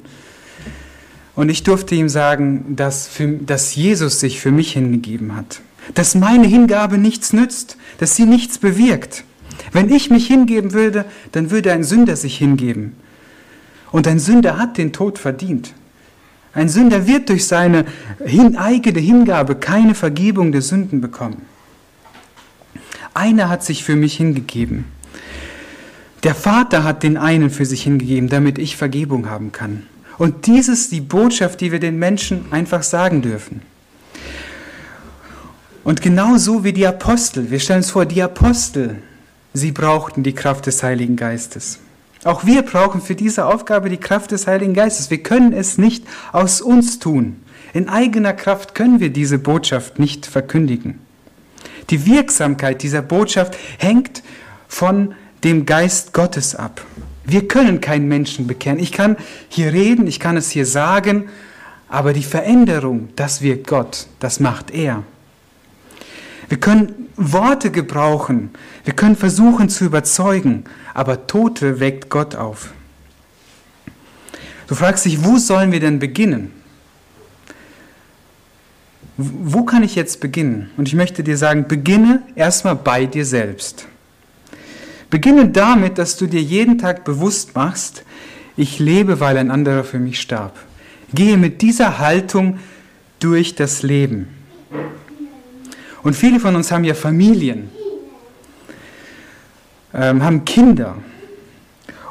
Und 1.34 1.48
ich 1.48 1.62
durfte 1.62 1.94
ihm 1.94 2.08
sagen, 2.08 2.76
dass, 2.76 3.08
für, 3.08 3.26
dass 3.28 3.74
Jesus 3.74 4.20
sich 4.20 4.40
für 4.40 4.52
mich 4.52 4.72
hingegeben 4.72 5.36
hat. 5.36 5.62
Dass 5.94 6.14
meine 6.14 6.46
Hingabe 6.46 6.98
nichts 6.98 7.32
nützt, 7.32 7.76
dass 7.98 8.14
sie 8.14 8.26
nichts 8.26 8.58
bewirkt. 8.58 9.24
Wenn 9.72 9.90
ich 9.90 10.10
mich 10.10 10.26
hingeben 10.26 10.72
würde, 10.72 11.04
dann 11.32 11.50
würde 11.50 11.72
ein 11.72 11.84
Sünder 11.84 12.16
sich 12.16 12.36
hingeben. 12.38 12.96
Und 13.90 14.06
ein 14.06 14.18
Sünder 14.18 14.58
hat 14.58 14.78
den 14.78 14.92
Tod 14.92 15.18
verdient. 15.18 15.74
Ein 16.52 16.68
Sünder 16.68 17.06
wird 17.06 17.28
durch 17.28 17.46
seine 17.46 17.84
eigene 18.56 18.98
Hingabe 18.98 19.54
keine 19.54 19.94
Vergebung 19.94 20.52
der 20.52 20.62
Sünden 20.62 21.00
bekommen. 21.00 21.42
Einer 23.14 23.48
hat 23.48 23.64
sich 23.64 23.84
für 23.84 23.96
mich 23.96 24.16
hingegeben. 24.16 24.84
Der 26.22 26.34
Vater 26.34 26.84
hat 26.84 27.02
den 27.02 27.16
einen 27.16 27.50
für 27.50 27.64
sich 27.64 27.82
hingegeben, 27.82 28.28
damit 28.28 28.58
ich 28.58 28.76
Vergebung 28.76 29.30
haben 29.30 29.52
kann. 29.52 29.84
Und 30.18 30.46
dies 30.46 30.68
ist 30.68 30.92
die 30.92 31.00
Botschaft, 31.00 31.60
die 31.60 31.72
wir 31.72 31.80
den 31.80 31.98
Menschen 31.98 32.44
einfach 32.50 32.82
sagen 32.82 33.22
dürfen. 33.22 33.62
Und 35.82 36.02
genauso 36.02 36.62
wie 36.62 36.74
die 36.74 36.86
Apostel, 36.86 37.50
wir 37.50 37.58
stellen 37.58 37.78
uns 37.78 37.90
vor, 37.90 38.04
die 38.04 38.22
Apostel, 38.22 39.02
sie 39.54 39.72
brauchten 39.72 40.22
die 40.22 40.34
Kraft 40.34 40.66
des 40.66 40.82
Heiligen 40.82 41.16
Geistes. 41.16 41.78
Auch 42.24 42.44
wir 42.44 42.62
brauchen 42.62 43.00
für 43.00 43.14
diese 43.14 43.46
Aufgabe 43.46 43.88
die 43.88 43.96
Kraft 43.96 44.30
des 44.30 44.46
Heiligen 44.46 44.74
Geistes. 44.74 45.10
Wir 45.10 45.22
können 45.22 45.52
es 45.52 45.78
nicht 45.78 46.04
aus 46.32 46.60
uns 46.60 46.98
tun. 46.98 47.36
In 47.72 47.88
eigener 47.88 48.32
Kraft 48.32 48.74
können 48.74 49.00
wir 49.00 49.10
diese 49.10 49.38
Botschaft 49.38 49.98
nicht 49.98 50.26
verkündigen. 50.26 50.98
Die 51.88 52.04
Wirksamkeit 52.06 52.82
dieser 52.82 53.02
Botschaft 53.02 53.56
hängt 53.78 54.22
von 54.68 55.14
dem 55.44 55.64
Geist 55.66 56.12
Gottes 56.12 56.54
ab. 56.54 56.84
Wir 57.24 57.48
können 57.48 57.80
keinen 57.80 58.08
Menschen 58.08 58.46
bekehren. 58.46 58.78
Ich 58.78 58.92
kann 58.92 59.16
hier 59.48 59.72
reden, 59.72 60.06
ich 60.06 60.20
kann 60.20 60.36
es 60.36 60.50
hier 60.50 60.66
sagen, 60.66 61.28
aber 61.88 62.12
die 62.12 62.22
Veränderung, 62.22 63.08
das 63.16 63.40
wirkt 63.40 63.66
Gott, 63.66 64.06
das 64.18 64.40
macht 64.40 64.70
er. 64.72 65.04
Wir 66.50 66.58
können 66.58 67.08
Worte 67.16 67.70
gebrauchen, 67.70 68.50
wir 68.84 68.92
können 68.92 69.14
versuchen 69.14 69.68
zu 69.68 69.84
überzeugen, 69.84 70.64
aber 70.94 71.28
Tote 71.28 71.78
weckt 71.78 72.10
Gott 72.10 72.34
auf. 72.34 72.72
Du 74.66 74.74
fragst 74.74 75.04
dich, 75.04 75.24
wo 75.24 75.38
sollen 75.38 75.70
wir 75.70 75.78
denn 75.78 76.00
beginnen? 76.00 76.50
Wo 79.16 79.64
kann 79.64 79.84
ich 79.84 79.94
jetzt 79.94 80.20
beginnen? 80.20 80.70
Und 80.76 80.88
ich 80.88 80.94
möchte 80.94 81.22
dir 81.22 81.36
sagen, 81.36 81.68
beginne 81.68 82.24
erstmal 82.34 82.74
bei 82.74 83.06
dir 83.06 83.24
selbst. 83.24 83.86
Beginne 85.08 85.50
damit, 85.50 85.98
dass 85.98 86.16
du 86.16 86.26
dir 86.26 86.42
jeden 86.42 86.78
Tag 86.78 87.04
bewusst 87.04 87.54
machst, 87.54 88.02
ich 88.56 88.80
lebe, 88.80 89.20
weil 89.20 89.36
ein 89.36 89.52
anderer 89.52 89.84
für 89.84 90.00
mich 90.00 90.20
starb. 90.20 90.58
Gehe 91.14 91.36
mit 91.36 91.62
dieser 91.62 92.00
Haltung 92.00 92.58
durch 93.20 93.54
das 93.54 93.84
Leben. 93.84 94.26
Und 96.02 96.14
viele 96.14 96.40
von 96.40 96.56
uns 96.56 96.70
haben 96.72 96.84
ja 96.84 96.94
Familien, 96.94 97.70
ähm, 99.94 100.22
haben 100.22 100.44
Kinder. 100.44 100.96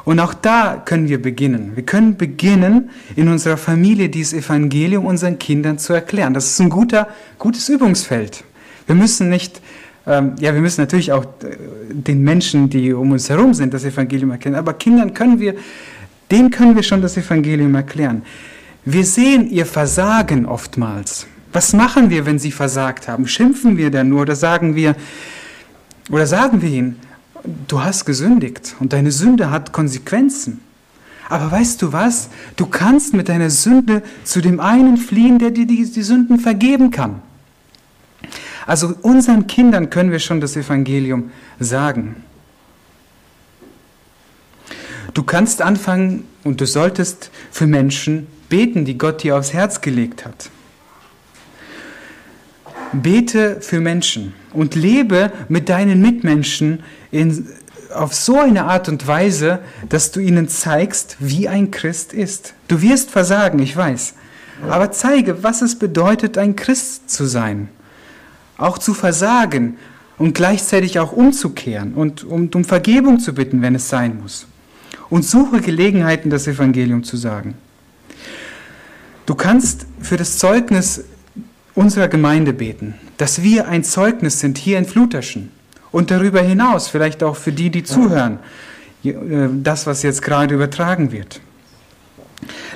Und 0.04 0.18
auch 0.20 0.34
da 0.34 0.80
können 0.84 1.08
wir 1.08 1.20
beginnen. 1.20 1.72
Wir 1.74 1.84
können 1.84 2.16
beginnen, 2.16 2.90
in 3.16 3.28
unserer 3.28 3.56
Familie 3.56 4.08
dieses 4.08 4.32
Evangelium 4.32 5.06
unseren 5.06 5.38
Kindern 5.38 5.78
zu 5.78 5.92
erklären. 5.92 6.34
Das 6.34 6.46
ist 6.46 6.60
ein 6.60 6.70
guter, 6.70 7.08
gutes 7.38 7.68
Übungsfeld. 7.68 8.44
Wir 8.86 8.94
müssen 8.94 9.28
nicht 9.28 9.60
ähm, 10.06 10.34
ja, 10.40 10.54
wir 10.54 10.60
müssen 10.60 10.80
natürlich 10.80 11.12
auch 11.12 11.24
äh, 11.24 11.56
den 11.90 12.22
Menschen, 12.22 12.70
die 12.70 12.92
um 12.92 13.12
uns 13.12 13.28
herum 13.28 13.54
sind, 13.54 13.74
das 13.74 13.84
Evangelium 13.84 14.30
erkennen. 14.30 14.56
Aber 14.56 14.72
Kindern 14.72 15.14
können 15.14 15.38
wir, 15.38 15.54
denen 16.30 16.50
können 16.50 16.74
wir 16.74 16.82
schon 16.82 17.02
das 17.02 17.16
Evangelium 17.16 17.74
erklären. 17.74 18.22
Wir 18.84 19.04
sehen 19.04 19.50
ihr 19.50 19.66
Versagen 19.66 20.46
oftmals. 20.46 21.26
Was 21.52 21.72
machen 21.72 22.10
wir, 22.10 22.26
wenn 22.26 22.38
sie 22.38 22.52
versagt 22.52 23.08
haben? 23.08 23.26
Schimpfen 23.26 23.76
wir 23.76 23.90
dann 23.90 24.08
nur 24.08 24.22
oder 24.22 24.36
sagen 24.36 24.76
wir, 24.76 24.94
oder 26.10 26.26
sagen 26.26 26.62
wir 26.62 26.68
ihnen, 26.68 26.98
du 27.66 27.82
hast 27.82 28.04
gesündigt 28.04 28.76
und 28.80 28.92
deine 28.92 29.10
Sünde 29.10 29.50
hat 29.50 29.72
Konsequenzen. 29.72 30.60
Aber 31.28 31.50
weißt 31.50 31.80
du 31.82 31.92
was? 31.92 32.28
Du 32.56 32.66
kannst 32.66 33.14
mit 33.14 33.28
deiner 33.28 33.50
Sünde 33.50 34.02
zu 34.24 34.40
dem 34.40 34.58
einen 34.58 34.96
fliehen, 34.96 35.38
der 35.38 35.50
dir 35.50 35.66
die, 35.66 35.84
die 35.84 36.02
Sünden 36.02 36.40
vergeben 36.40 36.90
kann. 36.90 37.22
Also 38.66 38.94
unseren 39.02 39.46
Kindern 39.46 39.90
können 39.90 40.10
wir 40.10 40.18
schon 40.18 40.40
das 40.40 40.56
Evangelium 40.56 41.30
sagen. 41.58 42.16
Du 45.14 45.22
kannst 45.22 45.62
anfangen 45.62 46.24
und 46.44 46.60
du 46.60 46.66
solltest 46.66 47.30
für 47.50 47.66
Menschen 47.66 48.26
beten, 48.48 48.84
die 48.84 48.98
Gott 48.98 49.22
dir 49.22 49.36
aufs 49.36 49.52
Herz 49.52 49.80
gelegt 49.80 50.24
hat. 50.24 50.50
Bete 52.92 53.60
für 53.60 53.80
Menschen 53.80 54.34
und 54.52 54.74
lebe 54.74 55.32
mit 55.48 55.68
deinen 55.68 56.00
Mitmenschen 56.00 56.82
in, 57.10 57.48
auf 57.94 58.14
so 58.14 58.38
eine 58.38 58.64
Art 58.64 58.88
und 58.88 59.06
Weise, 59.06 59.60
dass 59.88 60.12
du 60.12 60.20
ihnen 60.20 60.48
zeigst, 60.48 61.16
wie 61.18 61.48
ein 61.48 61.70
Christ 61.70 62.12
ist. 62.12 62.54
Du 62.68 62.82
wirst 62.82 63.10
versagen, 63.10 63.58
ich 63.58 63.76
weiß, 63.76 64.14
aber 64.68 64.92
zeige, 64.92 65.42
was 65.42 65.62
es 65.62 65.78
bedeutet, 65.78 66.38
ein 66.38 66.56
Christ 66.56 67.10
zu 67.10 67.24
sein 67.24 67.68
auch 68.60 68.78
zu 68.78 68.94
versagen 68.94 69.76
und 70.18 70.34
gleichzeitig 70.34 70.98
auch 70.98 71.12
umzukehren 71.12 71.94
und 71.94 72.24
um, 72.24 72.50
um 72.54 72.64
Vergebung 72.64 73.18
zu 73.18 73.34
bitten, 73.34 73.62
wenn 73.62 73.74
es 73.74 73.88
sein 73.88 74.20
muss. 74.20 74.46
Und 75.08 75.24
suche 75.24 75.60
Gelegenheiten, 75.60 76.30
das 76.30 76.46
Evangelium 76.46 77.02
zu 77.02 77.16
sagen. 77.16 77.54
Du 79.26 79.34
kannst 79.34 79.86
für 80.00 80.16
das 80.16 80.38
Zeugnis 80.38 81.04
unserer 81.74 82.08
Gemeinde 82.08 82.52
beten, 82.52 82.94
dass 83.16 83.42
wir 83.42 83.68
ein 83.68 83.84
Zeugnis 83.84 84.40
sind 84.40 84.58
hier 84.58 84.78
in 84.78 84.84
Fluterschen 84.84 85.50
und 85.90 86.10
darüber 86.10 86.40
hinaus, 86.40 86.88
vielleicht 86.88 87.22
auch 87.22 87.36
für 87.36 87.52
die, 87.52 87.70
die 87.70 87.84
zuhören, 87.84 88.38
äh, 89.04 89.14
das, 89.62 89.86
was 89.86 90.02
jetzt 90.02 90.22
gerade 90.22 90.54
übertragen 90.54 91.12
wird. 91.12 91.40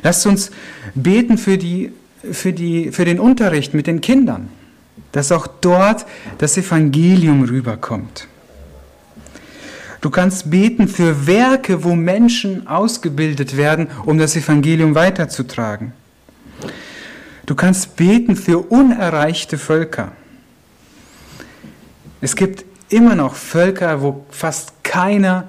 Lasst 0.02 0.26
uns 0.26 0.50
beten 0.94 1.38
für, 1.38 1.56
die, 1.56 1.92
für, 2.32 2.52
die, 2.52 2.92
für 2.92 3.04
den 3.04 3.18
Unterricht 3.18 3.74
mit 3.74 3.86
den 3.86 4.00
Kindern 4.00 4.48
dass 5.14 5.30
auch 5.30 5.46
dort 5.46 6.06
das 6.38 6.56
Evangelium 6.56 7.44
rüberkommt. 7.44 8.26
Du 10.00 10.10
kannst 10.10 10.50
beten 10.50 10.88
für 10.88 11.26
Werke, 11.26 11.84
wo 11.84 11.94
Menschen 11.94 12.66
ausgebildet 12.66 13.56
werden, 13.56 13.88
um 14.04 14.18
das 14.18 14.36
Evangelium 14.36 14.94
weiterzutragen. 14.94 15.92
Du 17.46 17.54
kannst 17.54 17.96
beten 17.96 18.36
für 18.36 18.58
unerreichte 18.58 19.58
Völker. 19.58 20.12
Es 22.20 22.36
gibt 22.36 22.64
immer 22.88 23.14
noch 23.14 23.34
Völker, 23.34 24.00
wo 24.00 24.24
fast 24.30 24.82
keiner 24.82 25.48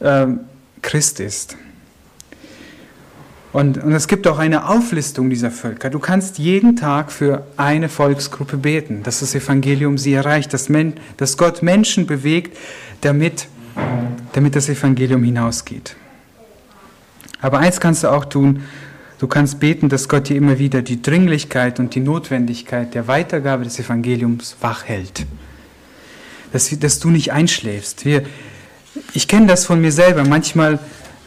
äh, 0.00 0.26
Christ 0.82 1.20
ist. 1.20 1.56
Und, 3.54 3.78
und 3.78 3.92
es 3.92 4.08
gibt 4.08 4.26
auch 4.26 4.38
eine 4.38 4.68
Auflistung 4.68 5.30
dieser 5.30 5.52
Völker. 5.52 5.88
Du 5.88 6.00
kannst 6.00 6.38
jeden 6.38 6.74
Tag 6.74 7.12
für 7.12 7.46
eine 7.56 7.88
Volksgruppe 7.88 8.56
beten, 8.56 9.04
dass 9.04 9.20
das 9.20 9.34
Evangelium 9.34 9.96
sie 9.96 10.12
erreicht, 10.12 10.52
dass, 10.52 10.68
Men, 10.68 10.94
dass 11.18 11.36
Gott 11.36 11.62
Menschen 11.62 12.06
bewegt, 12.06 12.56
damit, 13.02 13.46
damit 14.32 14.56
das 14.56 14.68
Evangelium 14.68 15.22
hinausgeht. 15.22 15.94
Aber 17.40 17.60
eins 17.60 17.78
kannst 17.78 18.02
du 18.02 18.08
auch 18.08 18.24
tun, 18.24 18.64
du 19.24 19.28
kannst 19.28 19.58
beten, 19.58 19.88
dass 19.88 20.10
Gott 20.10 20.28
dir 20.28 20.36
immer 20.36 20.58
wieder 20.58 20.82
die 20.82 21.00
Dringlichkeit 21.00 21.80
und 21.80 21.94
die 21.94 22.00
Notwendigkeit 22.00 22.92
der 22.92 23.08
Weitergabe 23.08 23.64
des 23.64 23.78
Evangeliums 23.78 24.58
wachhält. 24.60 25.24
Dass, 26.52 26.78
dass 26.78 26.98
du 27.00 27.08
nicht 27.08 27.32
einschläfst. 27.32 28.04
Wir, 28.04 28.24
ich 29.14 29.26
kenne 29.26 29.46
das 29.46 29.64
von 29.64 29.80
mir 29.80 29.92
selber. 29.92 30.24
Manchmal 30.24 30.78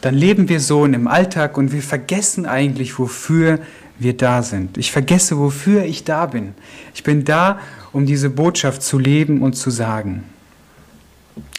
dann 0.02 0.14
leben 0.14 0.48
wir 0.48 0.60
so 0.60 0.86
in 0.86 0.92
dem 0.92 1.08
Alltag 1.08 1.58
und 1.58 1.72
wir 1.72 1.82
vergessen 1.82 2.46
eigentlich, 2.46 3.00
wofür 3.00 3.58
wir 3.98 4.16
da 4.16 4.44
sind. 4.44 4.78
Ich 4.78 4.92
vergesse, 4.92 5.40
wofür 5.40 5.84
ich 5.84 6.04
da 6.04 6.28
bin. 6.28 6.54
Ich 6.94 7.02
bin 7.02 7.26
da, 7.26 7.60
um 7.94 8.06
diese 8.06 8.30
Botschaft 8.30 8.84
zu 8.84 9.00
leben 9.00 9.42
und 9.42 9.54
zu 9.54 9.72
sagen. 9.72 10.24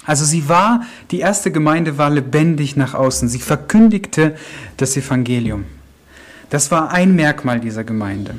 Also 0.06 0.24
sie 0.24 0.48
war, 0.48 0.84
die 1.10 1.18
erste 1.18 1.50
Gemeinde 1.50 1.98
war 1.98 2.10
lebendig 2.10 2.76
nach 2.76 2.94
außen. 2.94 3.28
Sie 3.28 3.40
verkündigte 3.40 4.36
das 4.76 4.96
Evangelium. 4.96 5.64
Das 6.50 6.70
war 6.70 6.90
ein 6.92 7.14
Merkmal 7.14 7.60
dieser 7.60 7.84
Gemeinde. 7.84 8.34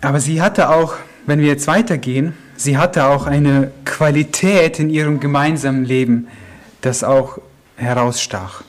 Aber 0.00 0.20
sie 0.20 0.40
hatte 0.40 0.70
auch, 0.70 0.94
wenn 1.26 1.40
wir 1.40 1.48
jetzt 1.48 1.66
weitergehen, 1.66 2.34
sie 2.56 2.78
hatte 2.78 3.06
auch 3.06 3.26
eine 3.26 3.70
Qualität 3.84 4.78
in 4.78 4.90
ihrem 4.90 5.20
gemeinsamen 5.20 5.84
Leben, 5.84 6.28
das 6.80 7.04
auch 7.04 7.38
herausstach. 7.76 8.62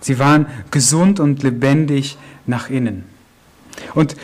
Sie 0.00 0.18
waren 0.18 0.46
gesund 0.70 1.20
und 1.20 1.42
lebendig 1.42 2.16
nach 2.46 2.70
innen. 2.70 3.04
Und 3.94 4.16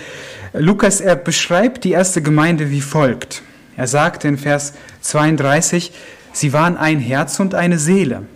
Lukas, 0.52 1.00
er 1.00 1.16
beschreibt 1.16 1.84
die 1.84 1.92
erste 1.92 2.22
Gemeinde 2.22 2.70
wie 2.70 2.80
folgt. 2.80 3.42
Er 3.76 3.86
sagt 3.86 4.24
in 4.24 4.38
Vers 4.38 4.74
32, 5.00 5.92
sie 6.32 6.52
waren 6.52 6.76
ein 6.76 6.98
Herz 6.98 7.40
und 7.40 7.54
eine 7.54 7.78
Seele. 7.78 8.26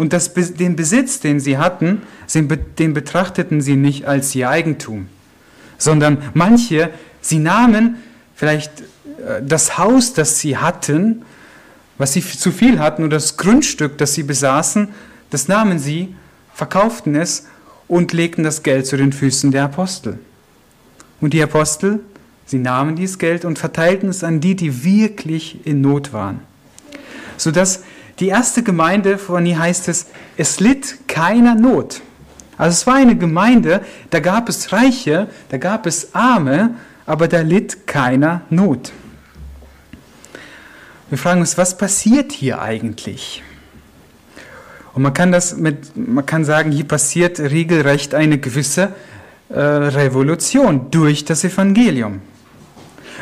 Und 0.00 0.14
das, 0.14 0.32
den 0.32 0.76
Besitz, 0.76 1.20
den 1.20 1.40
sie 1.40 1.58
hatten, 1.58 2.00
den 2.34 2.94
betrachteten 2.94 3.60
sie 3.60 3.76
nicht 3.76 4.06
als 4.06 4.34
ihr 4.34 4.48
Eigentum, 4.48 5.08
sondern 5.76 6.22
manche, 6.32 6.88
sie 7.20 7.38
nahmen 7.38 7.96
vielleicht 8.34 8.80
äh, 8.80 9.42
das 9.46 9.76
Haus, 9.76 10.14
das 10.14 10.38
sie 10.38 10.56
hatten, 10.56 11.20
was 11.98 12.14
sie 12.14 12.22
zu 12.22 12.50
viel 12.50 12.78
hatten, 12.78 13.04
oder 13.04 13.18
das 13.18 13.36
Grundstück, 13.36 13.98
das 13.98 14.14
sie 14.14 14.22
besaßen, 14.22 14.88
das 15.28 15.48
nahmen 15.48 15.78
sie, 15.78 16.14
verkauften 16.54 17.14
es 17.14 17.46
und 17.86 18.14
legten 18.14 18.42
das 18.42 18.62
Geld 18.62 18.86
zu 18.86 18.96
den 18.96 19.12
Füßen 19.12 19.50
der 19.50 19.64
Apostel. 19.64 20.18
Und 21.20 21.34
die 21.34 21.42
Apostel, 21.42 22.00
sie 22.46 22.58
nahmen 22.58 22.96
dieses 22.96 23.18
Geld 23.18 23.44
und 23.44 23.58
verteilten 23.58 24.08
es 24.08 24.24
an 24.24 24.40
die, 24.40 24.56
die 24.56 24.82
wirklich 24.82 25.58
in 25.66 25.82
Not 25.82 26.14
waren. 26.14 26.40
Sodass 27.36 27.82
die 28.20 28.28
erste 28.28 28.62
Gemeinde, 28.62 29.18
von 29.18 29.44
ihr 29.46 29.58
heißt 29.58 29.88
es, 29.88 30.06
es 30.36 30.60
litt 30.60 31.08
keiner 31.08 31.54
Not. 31.54 32.02
Also 32.58 32.74
es 32.74 32.86
war 32.86 32.96
eine 32.96 33.16
Gemeinde, 33.16 33.80
da 34.10 34.20
gab 34.20 34.50
es 34.50 34.72
Reiche, 34.72 35.28
da 35.48 35.56
gab 35.56 35.86
es 35.86 36.14
Arme, 36.14 36.74
aber 37.06 37.26
da 37.26 37.40
litt 37.40 37.86
keiner 37.86 38.42
Not. 38.50 38.92
Wir 41.08 41.18
fragen 41.18 41.40
uns, 41.40 41.56
was 41.56 41.76
passiert 41.76 42.32
hier 42.32 42.60
eigentlich? 42.60 43.42
Und 44.92 45.02
man 45.02 45.14
kann 45.14 45.32
das 45.32 45.56
mit, 45.56 45.96
man 45.96 46.26
kann 46.26 46.44
sagen, 46.44 46.70
hier 46.70 46.86
passiert 46.86 47.40
regelrecht 47.40 48.14
eine 48.14 48.38
gewisse 48.38 48.92
äh, 49.48 49.58
Revolution 49.58 50.90
durch 50.90 51.24
das 51.24 51.42
Evangelium. 51.44 52.20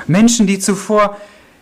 Menschen, 0.07 0.47
die 0.47 0.59
zuvor 0.59 1.17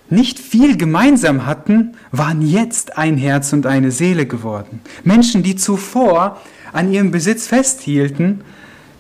nicht 0.09 0.39
viel 0.39 0.77
gemeinsam 0.77 1.47
hatten, 1.47 1.97
waren 2.13 2.43
jetzt 2.43 2.97
ein 2.97 3.17
Herz 3.17 3.53
und 3.53 3.67
eine 3.67 3.91
Seele 3.91 4.27
geworden. 4.27 4.81
Menschen, 5.05 5.43
die 5.43 5.57
zuvor 5.57 6.41
an 6.73 6.93
ihrem 6.93 7.11
Besitz 7.11 7.47
festhielten, 7.47 8.43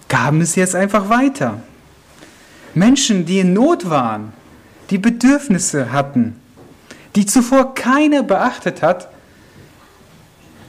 gaben 0.09 0.41
es 0.41 0.55
jetzt 0.57 0.75
einfach 0.75 1.09
weiter. 1.09 1.61
Menschen, 2.75 3.25
die 3.25 3.41
in 3.41 3.53
Not 3.53 3.89
waren, 3.89 4.33
die 4.91 4.99
Bedürfnisse 4.99 5.93
hatten, 5.93 6.37
die 7.15 7.27
zuvor 7.27 7.75
keiner 7.75 8.23
beachtet 8.23 8.83
hat, 8.83 9.09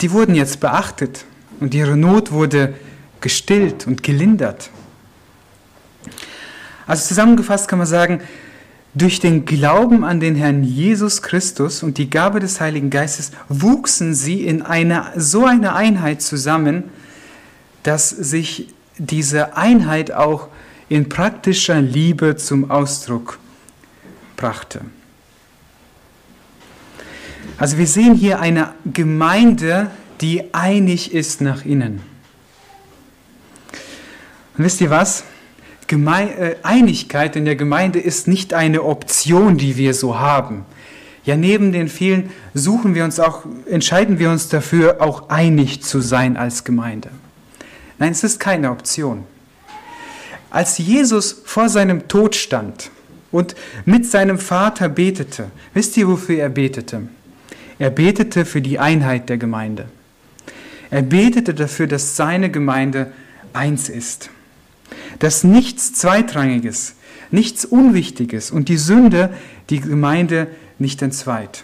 die 0.02 0.12
wurden 0.12 0.36
jetzt 0.36 0.60
beachtet 0.60 1.26
und 1.60 1.74
ihre 1.74 1.98
Not 1.98 2.32
wurde 2.32 2.76
gestillt 3.20 3.88
und 3.88 4.04
gelindert. 4.04 4.70
Also 6.86 7.08
zusammengefasst 7.08 7.68
kann 7.68 7.80
man 7.80 7.88
sagen, 7.88 8.22
durch 8.98 9.20
den 9.20 9.46
Glauben 9.46 10.04
an 10.04 10.20
den 10.20 10.36
Herrn 10.36 10.64
Jesus 10.64 11.22
Christus 11.22 11.84
und 11.84 11.98
die 11.98 12.10
Gabe 12.10 12.40
des 12.40 12.60
Heiligen 12.60 12.90
Geistes 12.90 13.32
wuchsen 13.48 14.14
sie 14.14 14.46
in 14.46 14.62
eine, 14.62 15.12
so 15.16 15.46
eine 15.46 15.76
Einheit 15.76 16.22
zusammen, 16.22 16.86
dass 17.84 18.10
sich 18.10 18.74
diese 18.98 19.56
Einheit 19.56 20.12
auch 20.12 20.48
in 20.90 21.10
praktischer 21.10 21.82
Liebe 21.82 22.38
zum 22.38 22.72
Ausdruck 22.72 23.40
brachte. 24.36 24.82
Also 27.58 27.78
wir 27.78 27.88
sehen 27.88 28.16
hier 28.16 28.40
eine 28.40 28.74
Gemeinde, 28.92 29.92
die 30.22 30.54
einig 30.54 31.14
ist 31.14 31.42
nach 31.42 31.66
innen. 31.66 32.02
Und 34.58 34.64
wisst 34.64 34.82
ihr 34.82 34.90
was? 34.90 35.24
Geme 35.88 36.38
äh, 36.38 36.56
Einigkeit 36.64 37.36
in 37.36 37.46
der 37.46 37.56
Gemeinde 37.56 38.00
ist 38.00 38.28
nicht 38.28 38.54
eine 38.54 38.84
Option, 38.84 39.58
die 39.58 39.78
wir 39.78 39.94
so 39.94 40.20
haben. 40.20 40.66
Ja, 41.26 41.36
neben 41.36 41.72
den 41.72 41.90
vielen 41.90 42.30
suchen 42.54 42.96
wir 42.96 43.04
uns 43.04 43.20
auch, 43.20 43.46
entscheiden 43.70 44.20
wir 44.20 44.30
uns 44.30 44.48
dafür, 44.48 45.02
auch 45.02 45.30
einig 45.30 45.84
zu 45.84 46.00
sein 46.00 46.38
als 46.38 46.64
Gemeinde. 46.64 47.10
Nein, 48.00 48.12
es 48.12 48.24
ist 48.24 48.40
keine 48.40 48.72
Option. 48.72 49.26
Als 50.50 50.78
Jesus 50.78 51.42
vor 51.44 51.68
seinem 51.68 52.08
Tod 52.08 52.36
stand 52.36 52.92
und 53.32 53.56
mit 53.86 54.06
seinem 54.06 54.40
Vater 54.40 54.88
betete, 54.88 55.52
wisst 55.74 55.98
ihr, 55.98 56.08
wofür 56.08 56.40
er 56.40 56.50
betete? 56.50 57.10
Er 57.80 57.90
betete 57.90 58.46
für 58.46 58.62
die 58.62 58.80
Einheit 58.80 59.30
der 59.30 59.38
Gemeinde. 59.38 59.90
Er 60.90 61.02
betete 61.02 61.54
dafür, 61.54 61.88
dass 61.88 62.16
seine 62.16 62.50
Gemeinde 62.50 63.12
eins 63.54 63.90
ist. 63.90 64.30
Dass 65.20 65.44
nichts 65.44 65.94
Zweitrangiges, 65.94 66.96
nichts 67.32 67.66
Unwichtiges 67.66 68.52
und 68.52 68.70
die 68.70 68.78
Sünde 68.78 69.34
die 69.70 69.80
Gemeinde 69.82 70.48
nicht 70.80 71.02
entzweit. 71.02 71.64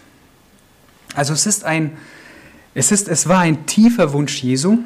Also 1.15 1.33
es 1.33 1.45
ist 1.45 1.63
ein, 1.63 1.91
es 2.73 2.91
ist, 2.91 3.07
es 3.07 3.27
war 3.27 3.39
ein 3.39 3.65
tiefer 3.65 4.13
Wunsch 4.13 4.41
Jesu 4.43 4.79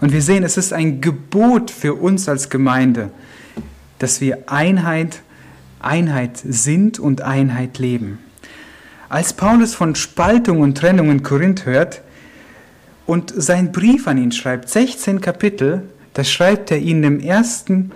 und 0.00 0.12
wir 0.12 0.22
sehen, 0.22 0.42
es 0.42 0.56
ist 0.56 0.72
ein 0.72 1.00
Gebot 1.00 1.70
für 1.70 1.94
uns 1.94 2.28
als 2.28 2.50
Gemeinde, 2.50 3.10
dass 3.98 4.20
wir 4.20 4.50
Einheit, 4.50 5.22
Einheit 5.80 6.42
sind 6.44 6.98
und 6.98 7.22
Einheit 7.22 7.78
leben. 7.78 8.18
Als 9.08 9.32
Paulus 9.32 9.74
von 9.74 9.94
Spaltung 9.94 10.60
und 10.60 10.76
Trennung 10.76 11.10
in 11.10 11.22
Korinth 11.22 11.66
hört 11.66 12.02
und 13.06 13.32
seinen 13.36 13.70
Brief 13.70 14.08
an 14.08 14.18
ihn 14.18 14.32
schreibt, 14.32 14.68
16 14.68 15.20
Kapitel, 15.20 15.88
da 16.14 16.24
schreibt 16.24 16.70
er 16.70 16.78
ihnen 16.78 17.04
im 17.04 17.20
ersten, 17.20 17.92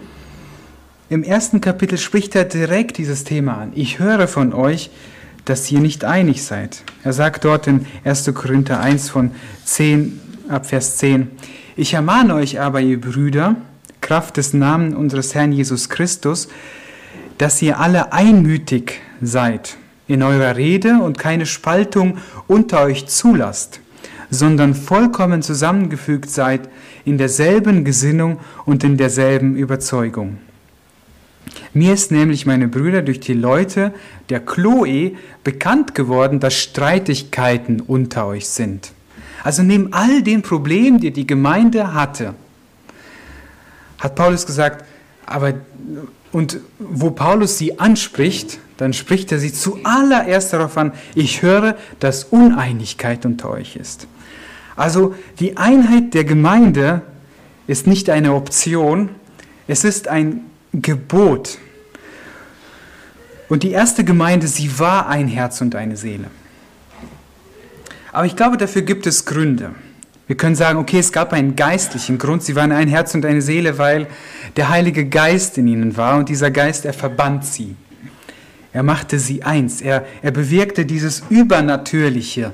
im 1.08 1.22
ersten 1.22 1.60
Kapitel 1.60 1.96
spricht 1.96 2.36
er 2.36 2.44
direkt 2.44 2.98
dieses 2.98 3.24
Thema 3.24 3.58
an. 3.58 3.72
Ich 3.74 3.98
höre 3.98 4.28
von 4.28 4.52
euch, 4.52 4.90
dass 5.46 5.70
ihr 5.72 5.80
nicht 5.80 6.04
einig 6.04 6.44
seid. 6.44 6.82
Er 7.02 7.14
sagt 7.14 7.44
dort 7.44 7.66
in 7.66 7.86
1. 8.04 8.34
Korinther 8.34 8.80
1 8.80 9.08
von 9.08 9.30
10 9.64 10.20
ab 10.48 10.66
Vers 10.66 10.98
10, 10.98 11.30
ich 11.76 11.94
ermahne 11.94 12.34
euch 12.34 12.60
aber, 12.60 12.80
ihr 12.80 13.00
Brüder, 13.00 13.54
Kraft 14.00 14.36
des 14.36 14.52
Namens 14.52 14.96
unseres 14.96 15.34
Herrn 15.34 15.52
Jesus 15.52 15.88
Christus, 15.88 16.48
dass 17.38 17.62
ihr 17.62 17.78
alle 17.78 18.12
einmütig 18.12 19.00
seid 19.22 19.76
in 20.08 20.22
eurer 20.22 20.56
Rede 20.56 20.98
und 21.00 21.18
keine 21.18 21.46
Spaltung 21.46 22.18
unter 22.48 22.82
euch 22.82 23.06
zulasst, 23.06 23.80
sondern 24.30 24.74
vollkommen 24.74 25.42
zusammengefügt 25.42 26.30
seid 26.30 26.68
in 27.04 27.18
derselben 27.18 27.84
Gesinnung 27.84 28.38
und 28.64 28.84
in 28.84 28.96
derselben 28.96 29.56
Überzeugung. 29.56 30.38
Mir 31.72 31.94
ist 31.94 32.10
nämlich, 32.10 32.46
meine 32.46 32.68
Brüder, 32.68 33.02
durch 33.02 33.20
die 33.20 33.34
Leute 33.34 33.92
der 34.28 34.40
Chloe 34.40 35.12
bekannt 35.44 35.94
geworden, 35.94 36.40
dass 36.40 36.54
Streitigkeiten 36.54 37.80
unter 37.80 38.26
euch 38.26 38.48
sind. 38.48 38.92
Also 39.44 39.62
neben 39.62 39.92
all 39.92 40.22
den 40.22 40.42
Problemen, 40.42 41.00
die 41.00 41.10
die 41.10 41.26
Gemeinde 41.26 41.94
hatte, 41.94 42.34
hat 43.98 44.14
Paulus 44.14 44.46
gesagt, 44.46 44.84
aber 45.26 45.54
und 46.32 46.60
wo 46.78 47.10
Paulus 47.10 47.56
sie 47.58 47.78
anspricht, 47.78 48.58
dann 48.76 48.92
spricht 48.92 49.32
er 49.32 49.38
sie 49.38 49.52
zuallererst 49.52 50.52
darauf 50.52 50.76
an, 50.76 50.92
ich 51.14 51.42
höre, 51.42 51.76
dass 52.00 52.24
Uneinigkeit 52.24 53.24
unter 53.24 53.50
euch 53.50 53.76
ist. 53.76 54.06
Also 54.78 55.16
die 55.40 55.56
Einheit 55.56 56.14
der 56.14 56.22
Gemeinde 56.22 57.02
ist 57.66 57.88
nicht 57.88 58.08
eine 58.10 58.32
Option, 58.32 59.10
es 59.66 59.82
ist 59.82 60.06
ein 60.06 60.42
Gebot. 60.72 61.58
Und 63.48 63.64
die 63.64 63.72
erste 63.72 64.04
Gemeinde, 64.04 64.46
sie 64.46 64.78
war 64.78 65.08
ein 65.08 65.26
Herz 65.26 65.60
und 65.60 65.74
eine 65.74 65.96
Seele. 65.96 66.30
Aber 68.12 68.24
ich 68.24 68.36
glaube, 68.36 68.56
dafür 68.56 68.82
gibt 68.82 69.06
es 69.08 69.24
Gründe. 69.24 69.70
Wir 70.28 70.36
können 70.36 70.54
sagen, 70.54 70.78
okay, 70.78 71.00
es 71.00 71.10
gab 71.10 71.32
einen 71.32 71.56
geistlichen 71.56 72.18
Grund. 72.18 72.44
Sie 72.44 72.54
waren 72.54 72.70
ein 72.70 72.86
Herz 72.86 73.14
und 73.14 73.26
eine 73.26 73.42
Seele, 73.42 73.78
weil 73.78 74.06
der 74.56 74.68
Heilige 74.68 75.06
Geist 75.06 75.58
in 75.58 75.66
ihnen 75.66 75.96
war 75.96 76.18
und 76.18 76.28
dieser 76.28 76.52
Geist, 76.52 76.84
er 76.84 76.92
verband 76.92 77.44
sie. 77.44 77.74
Er 78.72 78.84
machte 78.84 79.18
sie 79.18 79.42
eins. 79.42 79.80
Er, 79.80 80.06
er 80.22 80.30
bewirkte 80.30 80.86
dieses 80.86 81.24
Übernatürliche, 81.30 82.52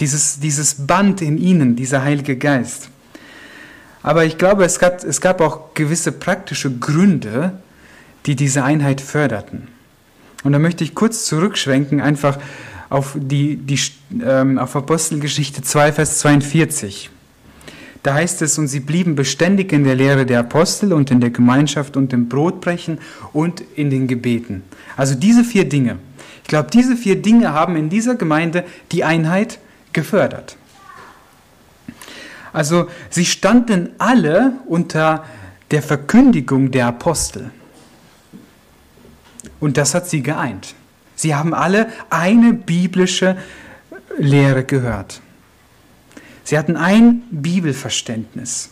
dieses, 0.00 0.40
dieses 0.40 0.74
Band 0.74 1.22
in 1.22 1.38
ihnen, 1.38 1.76
dieser 1.76 2.02
Heilige 2.02 2.36
Geist. 2.36 2.90
Aber 4.02 4.24
ich 4.24 4.38
glaube, 4.38 4.64
es 4.64 4.78
gab, 4.78 5.02
es 5.04 5.20
gab 5.20 5.40
auch 5.40 5.74
gewisse 5.74 6.12
praktische 6.12 6.70
Gründe, 6.70 7.58
die 8.26 8.36
diese 8.36 8.64
Einheit 8.64 9.00
förderten. 9.00 9.68
Und 10.44 10.52
da 10.52 10.58
möchte 10.58 10.84
ich 10.84 10.94
kurz 10.94 11.24
zurückschwenken, 11.24 12.00
einfach 12.00 12.38
auf, 12.90 13.16
die, 13.16 13.56
die, 13.56 13.78
ähm, 14.24 14.58
auf 14.58 14.76
Apostelgeschichte 14.76 15.62
2, 15.62 15.92
Vers 15.92 16.18
42. 16.20 17.10
Da 18.02 18.14
heißt 18.14 18.42
es, 18.42 18.56
und 18.58 18.68
sie 18.68 18.80
blieben 18.80 19.16
beständig 19.16 19.72
in 19.72 19.84
der 19.84 19.96
Lehre 19.96 20.24
der 20.24 20.40
Apostel 20.40 20.92
und 20.92 21.10
in 21.10 21.20
der 21.20 21.30
Gemeinschaft 21.30 21.96
und 21.96 22.12
im 22.12 22.28
Brotbrechen 22.28 22.98
und 23.32 23.62
in 23.74 23.90
den 23.90 24.06
Gebeten. 24.06 24.62
Also 24.96 25.14
diese 25.14 25.44
vier 25.44 25.68
Dinge. 25.68 25.98
Ich 26.42 26.48
glaube, 26.48 26.70
diese 26.72 26.96
vier 26.96 27.20
Dinge 27.20 27.52
haben 27.52 27.76
in 27.76 27.90
dieser 27.90 28.14
Gemeinde 28.14 28.64
die 28.92 29.04
Einheit 29.04 29.58
gefördert. 29.98 30.56
Also 32.52 32.88
sie 33.10 33.26
standen 33.26 33.90
alle 33.98 34.52
unter 34.66 35.24
der 35.72 35.82
Verkündigung 35.82 36.70
der 36.70 36.86
Apostel. 36.86 37.50
Und 39.58 39.76
das 39.76 39.94
hat 39.94 40.08
sie 40.08 40.22
geeint. 40.22 40.76
Sie 41.16 41.34
haben 41.34 41.52
alle 41.52 41.88
eine 42.10 42.52
biblische 42.52 43.36
Lehre 44.18 44.62
gehört. 44.62 45.20
Sie 46.44 46.56
hatten 46.56 46.76
ein 46.76 47.24
Bibelverständnis. 47.30 48.70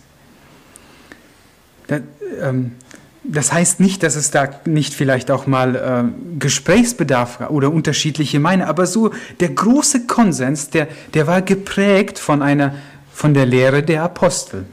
Das 3.28 3.52
heißt 3.52 3.80
nicht, 3.80 4.02
dass 4.02 4.14
es 4.14 4.30
da 4.30 4.48
nicht 4.64 4.94
vielleicht 4.94 5.30
auch 5.30 5.46
mal 5.46 5.74
äh, 5.74 6.38
Gesprächsbedarf 6.38 7.40
oder 7.50 7.72
unterschiedliche 7.72 8.38
Meinungen, 8.38 8.68
aber 8.68 8.86
so 8.86 9.12
der 9.40 9.48
große 9.48 10.06
Konsens, 10.06 10.70
der, 10.70 10.88
der 11.14 11.26
war 11.26 11.42
geprägt 11.42 12.18
von, 12.18 12.42
einer, 12.42 12.74
von 13.12 13.34
der 13.34 13.46
Lehre 13.46 13.82
der 13.82 14.02
Apostel. 14.02 14.64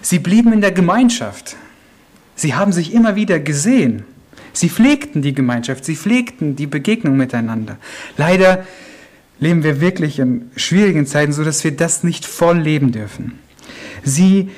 Sie 0.00 0.18
blieben 0.18 0.52
in 0.52 0.60
der 0.60 0.72
Gemeinschaft. 0.72 1.56
Sie 2.36 2.54
haben 2.54 2.72
sich 2.72 2.94
immer 2.94 3.16
wieder 3.16 3.38
gesehen. 3.38 4.04
Sie 4.52 4.70
pflegten 4.70 5.20
die 5.20 5.34
Gemeinschaft, 5.34 5.84
sie 5.84 5.96
pflegten 5.96 6.56
die 6.56 6.66
Begegnung 6.66 7.16
miteinander. 7.16 7.76
Leider 8.16 8.64
leben 9.38 9.62
wir 9.62 9.82
wirklich 9.82 10.18
in 10.18 10.50
schwierigen 10.56 11.06
Zeiten, 11.06 11.32
so 11.32 11.44
dass 11.44 11.62
wir 11.64 11.72
das 11.72 12.04
nicht 12.04 12.24
voll 12.24 12.58
leben 12.58 12.92
dürfen. 12.92 13.38
Sie 14.02 14.50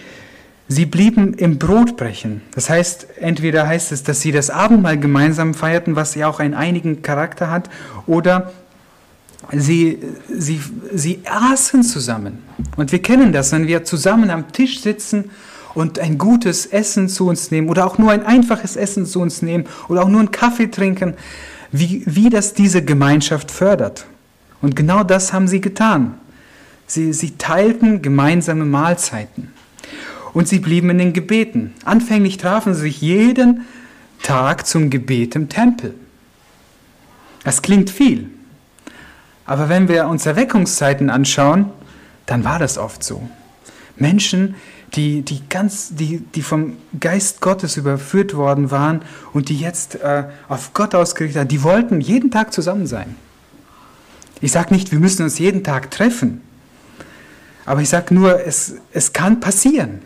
Sie 0.70 0.84
blieben 0.84 1.32
im 1.32 1.58
Brotbrechen. 1.58 2.42
Das 2.54 2.68
heißt, 2.68 3.06
entweder 3.20 3.66
heißt 3.66 3.90
es, 3.90 4.02
dass 4.02 4.20
sie 4.20 4.32
das 4.32 4.50
Abendmahl 4.50 4.98
gemeinsam 4.98 5.54
feierten, 5.54 5.96
was 5.96 6.14
ja 6.14 6.28
auch 6.28 6.40
einen 6.40 6.52
einigen 6.52 7.00
Charakter 7.00 7.50
hat, 7.50 7.70
oder 8.06 8.52
sie, 9.50 9.98
sie, 10.28 10.60
sie 10.92 11.20
aßen 11.24 11.82
zusammen. 11.82 12.42
Und 12.76 12.92
wir 12.92 13.00
kennen 13.00 13.32
das, 13.32 13.50
wenn 13.52 13.66
wir 13.66 13.84
zusammen 13.84 14.28
am 14.28 14.52
Tisch 14.52 14.82
sitzen 14.82 15.30
und 15.72 15.98
ein 15.98 16.18
gutes 16.18 16.66
Essen 16.66 17.08
zu 17.08 17.28
uns 17.28 17.50
nehmen 17.50 17.70
oder 17.70 17.86
auch 17.86 17.96
nur 17.96 18.10
ein 18.10 18.26
einfaches 18.26 18.76
Essen 18.76 19.06
zu 19.06 19.22
uns 19.22 19.40
nehmen 19.40 19.64
oder 19.88 20.02
auch 20.02 20.08
nur 20.08 20.20
einen 20.20 20.32
Kaffee 20.32 20.70
trinken, 20.70 21.14
wie, 21.72 22.02
wie 22.04 22.28
das 22.28 22.52
diese 22.52 22.84
Gemeinschaft 22.84 23.50
fördert. 23.50 24.04
Und 24.60 24.76
genau 24.76 25.02
das 25.02 25.32
haben 25.32 25.48
sie 25.48 25.62
getan. 25.62 26.14
Sie, 26.86 27.14
sie 27.14 27.36
teilten 27.38 28.02
gemeinsame 28.02 28.66
Mahlzeiten 28.66 29.52
und 30.34 30.48
sie 30.48 30.58
blieben 30.58 30.90
in 30.90 30.98
den 30.98 31.12
Gebeten. 31.12 31.74
Anfänglich 31.84 32.36
trafen 32.36 32.74
sie 32.74 32.82
sich 32.82 33.00
jeden 33.00 33.66
Tag 34.22 34.66
zum 34.66 34.90
Gebet 34.90 35.36
im 35.36 35.48
Tempel. 35.48 35.94
Das 37.44 37.62
klingt 37.62 37.90
viel. 37.90 38.30
Aber 39.46 39.68
wenn 39.68 39.88
wir 39.88 40.08
uns 40.08 40.26
Erweckungszeiten 40.26 41.08
anschauen, 41.08 41.66
dann 42.26 42.44
war 42.44 42.58
das 42.58 42.76
oft 42.76 43.02
so. 43.02 43.28
Menschen, 43.96 44.54
die, 44.94 45.22
die, 45.22 45.42
ganz, 45.48 45.94
die, 45.94 46.18
die 46.34 46.42
vom 46.42 46.76
Geist 46.98 47.40
Gottes 47.40 47.76
überführt 47.76 48.34
worden 48.34 48.70
waren 48.70 49.02
und 49.32 49.48
die 49.48 49.58
jetzt 49.58 49.96
äh, 49.96 50.24
auf 50.48 50.72
Gott 50.74 50.94
ausgerichtet 50.94 51.40
waren, 51.40 51.48
die 51.48 51.62
wollten 51.62 52.00
jeden 52.00 52.30
Tag 52.30 52.52
zusammen 52.52 52.86
sein. 52.86 53.16
Ich 54.40 54.52
sage 54.52 54.72
nicht, 54.72 54.92
wir 54.92 54.98
müssen 54.98 55.22
uns 55.22 55.38
jeden 55.38 55.64
Tag 55.64 55.90
treffen, 55.90 56.42
aber 57.66 57.82
ich 57.82 57.88
sage 57.88 58.14
nur, 58.14 58.44
es, 58.46 58.76
es 58.92 59.12
kann 59.12 59.40
passieren. 59.40 60.00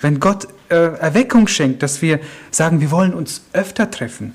Wenn 0.00 0.20
Gott 0.20 0.48
äh, 0.68 0.74
Erweckung 0.74 1.48
schenkt, 1.48 1.82
dass 1.82 2.02
wir 2.02 2.20
sagen, 2.50 2.80
wir 2.80 2.90
wollen 2.90 3.14
uns 3.14 3.42
öfter 3.52 3.90
treffen. 3.90 4.32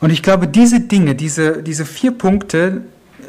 Und 0.00 0.10
ich 0.10 0.22
glaube, 0.22 0.48
diese 0.48 0.80
Dinge, 0.80 1.14
diese, 1.14 1.62
diese 1.62 1.84
vier 1.86 2.10
Punkte, 2.10 2.82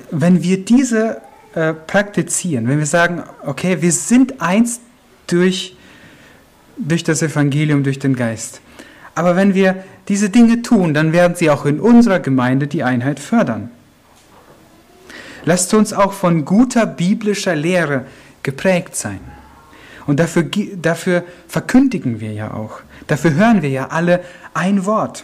wenn 0.10 0.42
wir 0.42 0.66
diese 0.66 1.22
äh, 1.54 1.74
praktizieren, 1.74 2.68
wenn 2.68 2.80
wir 2.80 2.88
sagen, 2.88 3.24
okay, 3.46 3.82
wir 3.82 3.92
sind 3.92 4.42
eins 4.42 4.80
durch, 5.28 5.78
durch 6.78 7.04
das 7.04 7.22
Evangelium, 7.22 7.84
durch 7.84 8.00
den 8.00 8.16
Geist. 8.16 8.60
Aber 9.16 9.36
wenn 9.36 9.54
wir 9.54 9.84
diese 10.08 10.30
Dinge 10.30 10.64
tun, 10.64 10.94
dann 10.94 11.14
werden 11.14 11.36
sie 11.36 11.52
auch 11.52 11.66
in 11.66 11.80
unserer 11.80 12.20
Gemeinde 12.20 12.68
die 12.68 12.84
Einheit 12.84 13.20
fördern. 13.20 13.70
Lasst 15.46 15.74
uns 15.74 15.94
auch 15.94 16.14
von 16.14 16.46
guter 16.46 16.86
biblischer 16.86 17.56
Lehre 17.56 18.06
geprägt 18.44 18.96
sein. 18.96 19.20
Und 20.06 20.20
dafür, 20.20 20.50
dafür 20.76 21.24
verkündigen 21.48 22.20
wir 22.20 22.34
ja 22.34 22.54
auch. 22.54 22.82
Dafür 23.08 23.34
hören 23.34 23.62
wir 23.62 23.70
ja 23.70 23.88
alle 23.88 24.24
ein 24.54 24.86
Wort. 24.86 25.24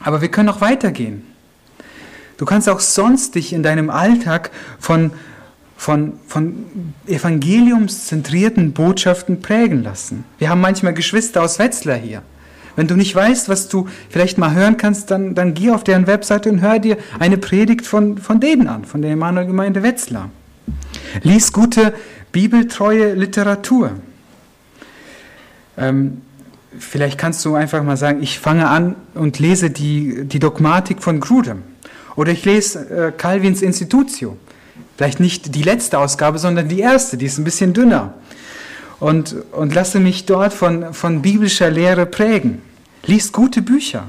Aber 0.00 0.20
wir 0.20 0.30
können 0.30 0.48
auch 0.48 0.60
weitergehen. 0.60 1.26
Du 2.36 2.44
kannst 2.44 2.68
auch 2.68 2.80
sonst 2.80 3.36
dich 3.36 3.52
in 3.52 3.62
deinem 3.62 3.90
Alltag 3.90 4.50
von, 4.78 5.12
von, 5.76 6.18
von 6.26 6.94
evangeliumszentrierten 7.06 8.72
Botschaften 8.72 9.40
prägen 9.40 9.82
lassen. 9.82 10.24
Wir 10.38 10.50
haben 10.50 10.60
manchmal 10.60 10.94
Geschwister 10.94 11.42
aus 11.42 11.58
Wetzlar 11.58 11.96
hier. 11.96 12.22
Wenn 12.76 12.88
du 12.88 12.96
nicht 12.96 13.14
weißt, 13.14 13.48
was 13.48 13.68
du 13.68 13.88
vielleicht 14.10 14.38
mal 14.38 14.54
hören 14.54 14.76
kannst, 14.76 15.10
dann, 15.10 15.34
dann 15.34 15.54
geh 15.54 15.70
auf 15.70 15.84
deren 15.84 16.06
Webseite 16.06 16.50
und 16.50 16.60
hör 16.60 16.78
dir 16.78 16.96
eine 17.18 17.38
Predigt 17.38 17.86
von, 17.86 18.18
von 18.18 18.40
denen 18.40 18.68
an, 18.68 18.84
von 18.84 19.02
der 19.02 19.12
Emanuel-Gemeinde 19.12 19.82
Wetzlar. 19.82 20.30
Lies 21.22 21.52
gute 21.52 21.94
bibeltreue 22.32 23.14
Literatur. 23.14 23.92
Ähm, 25.76 26.22
vielleicht 26.78 27.18
kannst 27.18 27.44
du 27.44 27.54
einfach 27.54 27.82
mal 27.84 27.96
sagen, 27.96 28.22
ich 28.22 28.38
fange 28.38 28.68
an 28.68 28.96
und 29.14 29.38
lese 29.38 29.70
die, 29.70 30.24
die 30.24 30.38
Dogmatik 30.40 31.02
von 31.02 31.20
Grudem. 31.20 31.62
Oder 32.16 32.32
ich 32.32 32.44
lese 32.44 33.08
äh, 33.08 33.12
Calvins 33.12 33.62
Institutio. 33.62 34.36
Vielleicht 34.96 35.20
nicht 35.20 35.54
die 35.54 35.62
letzte 35.62 35.98
Ausgabe, 35.98 36.38
sondern 36.38 36.68
die 36.68 36.80
erste, 36.80 37.16
die 37.16 37.26
ist 37.26 37.38
ein 37.38 37.44
bisschen 37.44 37.72
dünner 37.72 38.14
und, 39.00 39.36
und 39.52 39.74
lasse 39.74 40.00
mich 40.00 40.26
dort 40.26 40.52
von, 40.52 40.94
von 40.94 41.22
biblischer 41.22 41.70
Lehre 41.70 42.06
prägen. 42.06 42.62
Lies 43.06 43.32
gute 43.32 43.62
Bücher 43.62 44.04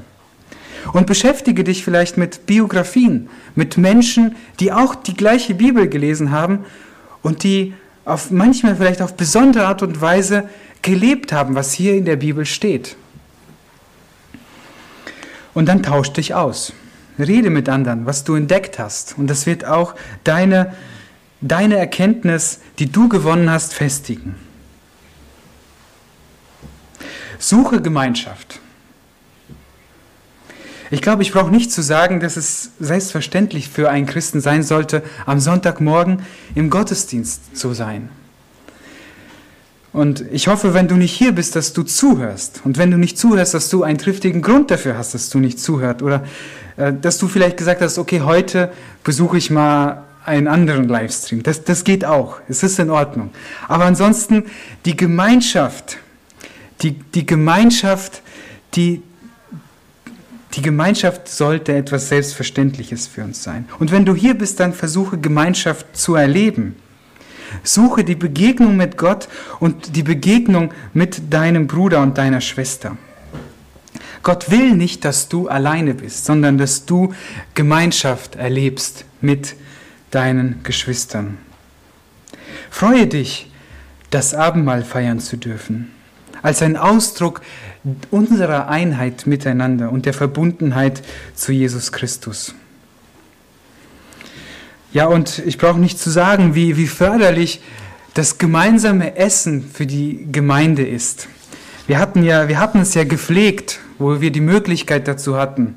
und 0.94 1.08
beschäftige 1.08 1.64
dich 1.64 1.84
vielleicht 1.84 2.18
mit 2.18 2.46
Biografien, 2.46 3.30
mit 3.56 3.78
Menschen, 3.78 4.36
die 4.60 4.72
auch 4.72 4.96
die 4.96 5.16
gleiche 5.16 5.56
Bibel 5.56 5.88
gelesen 5.88 6.32
haben 6.32 6.66
und 7.22 7.44
die 7.44 7.74
auf 8.06 8.30
manchmal 8.30 8.76
vielleicht 8.76 9.02
auf 9.02 9.16
besondere 9.16 9.66
Art 9.66 9.82
und 9.82 10.00
Weise 10.00 10.48
gelebt 10.82 11.34
haben, 11.34 11.56
was 11.56 11.74
hier 11.74 11.96
in 11.96 12.06
der 12.06 12.18
Bibel 12.18 12.46
steht. 12.46 12.96
Und 15.54 15.68
dann 15.68 15.82
tausch 15.82 16.12
dich 16.14 16.36
aus. 16.36 16.74
Rede 17.18 17.50
mit 17.50 17.70
anderen, 17.70 18.06
was 18.06 18.26
du 18.26 18.36
entdeckt 18.36 18.78
hast. 18.78 19.18
Und 19.18 19.28
das 19.28 19.46
wird 19.46 19.66
auch 19.66 19.96
deine, 20.24 20.76
deine 21.42 21.78
Erkenntnis, 21.78 22.60
die 22.78 22.92
du 22.92 23.08
gewonnen 23.10 23.50
hast, 23.50 23.74
festigen. 23.74 24.36
Suche 27.40 27.82
Gemeinschaft. 27.82 28.60
Ich 30.92 31.02
glaube, 31.02 31.24
ich 31.24 31.32
brauche 31.32 31.52
nicht 31.52 31.72
zu 31.72 31.82
sagen, 31.82 32.20
dass 32.20 32.38
es 32.38 32.72
selbstverständlich 32.80 33.70
für 33.70 33.90
einen 33.90 34.06
Christen 34.06 34.40
sein 34.40 34.64
sollte, 34.64 35.02
am 35.26 35.40
Sonntagmorgen 35.40 36.22
im 36.54 36.70
Gottesdienst 36.70 37.58
zu 37.58 37.74
sein. 37.74 38.10
Und 39.92 40.26
ich 40.32 40.50
hoffe, 40.50 40.74
wenn 40.74 40.90
du 40.90 40.96
nicht 40.96 41.14
hier 41.14 41.32
bist, 41.32 41.56
dass 41.56 41.72
du 41.72 41.82
zuhörst. 41.84 42.62
Und 42.66 42.78
wenn 42.78 42.92
du 42.92 42.98
nicht 42.98 43.18
zuhörst, 43.18 43.54
dass 43.54 43.70
du 43.70 43.84
einen 43.84 43.98
triftigen 43.98 44.42
Grund 44.42 44.70
dafür 44.70 44.98
hast, 44.98 45.14
dass 45.14 45.30
du 45.30 45.40
nicht 45.40 45.58
zuhörst. 45.58 46.02
Oder 46.02 46.26
äh, 46.76 46.92
dass 46.94 47.18
du 47.18 47.30
vielleicht 47.30 47.56
gesagt 47.56 47.82
hast, 47.82 47.98
okay, 47.98 48.22
heute 48.22 48.72
besuche 49.06 49.38
ich 49.38 49.50
mal 49.50 50.04
einen 50.26 50.48
anderen 50.48 50.90
Livestream. 50.90 51.44
Das, 51.44 51.64
das 51.64 51.84
geht 51.86 52.04
auch. 52.04 52.42
Es 52.50 52.62
ist 52.62 52.78
in 52.78 52.90
Ordnung. 52.90 53.30
Aber 53.68 53.86
ansonsten 53.86 54.46
die 54.84 54.98
Gemeinschaft, 54.98 55.98
die, 56.82 56.92
die 56.92 57.26
Gemeinschaft, 57.26 58.22
die, 58.76 59.02
die 60.54 60.62
Gemeinschaft 60.62 61.28
sollte 61.28 61.76
etwas 61.76 62.10
Selbstverständliches 62.10 63.08
für 63.08 63.24
uns 63.24 63.44
sein. 63.44 63.68
Und 63.80 63.92
wenn 63.92 64.06
du 64.06 64.16
hier 64.16 64.34
bist, 64.34 64.60
dann 64.60 64.74
versuche 64.74 65.18
Gemeinschaft 65.18 65.98
zu 65.98 66.16
erleben. 66.16 66.76
Suche 67.64 68.04
die 68.04 68.16
Begegnung 68.16 68.76
mit 68.76 68.98
Gott 68.98 69.28
und 69.60 69.96
die 69.96 70.04
Begegnung 70.04 70.74
mit 70.94 71.34
deinem 71.34 71.68
Bruder 71.68 72.02
und 72.02 72.18
deiner 72.18 72.42
Schwester. 72.42 72.98
Gott 74.24 74.50
will 74.50 74.74
nicht, 74.74 75.06
dass 75.06 75.30
du 75.30 75.48
alleine 75.48 75.94
bist, 75.94 76.26
sondern 76.26 76.58
dass 76.58 76.86
du 76.86 77.14
Gemeinschaft 77.54 78.36
erlebst 78.36 79.06
mit 79.22 79.56
deinen 80.10 80.64
Geschwistern. 80.64 81.38
Freue 82.72 83.08
dich, 83.08 83.52
das 84.10 84.34
Abendmahl 84.34 84.84
feiern 84.84 85.20
zu 85.20 85.38
dürfen 85.38 85.95
als 86.46 86.62
ein 86.62 86.78
Ausdruck 86.78 87.42
unserer 88.12 88.68
Einheit 88.68 89.26
miteinander 89.26 89.92
und 89.92 90.06
der 90.06 90.14
Verbundenheit 90.14 91.02
zu 91.34 91.52
Jesus 91.52 91.92
Christus. 91.92 92.54
Ja, 94.94 95.08
und 95.08 95.40
ich 95.40 95.58
brauche 95.58 95.80
nicht 95.80 95.98
zu 95.98 96.12
sagen, 96.12 96.54
wie, 96.54 96.78
wie 96.78 96.86
förderlich 96.86 97.62
das 98.14 98.38
gemeinsame 98.38 99.18
Essen 99.18 99.68
für 99.74 99.88
die 99.88 100.28
Gemeinde 100.32 100.86
ist. 100.86 101.28
Wir 101.88 101.98
hatten, 101.98 102.24
ja, 102.24 102.48
wir 102.48 102.60
hatten 102.60 102.80
es 102.80 102.94
ja 102.94 103.06
gepflegt, 103.06 103.80
wo 103.98 104.22
wir 104.22 104.30
die 104.30 104.40
Möglichkeit 104.40 105.08
dazu 105.08 105.38
hatten. 105.38 105.76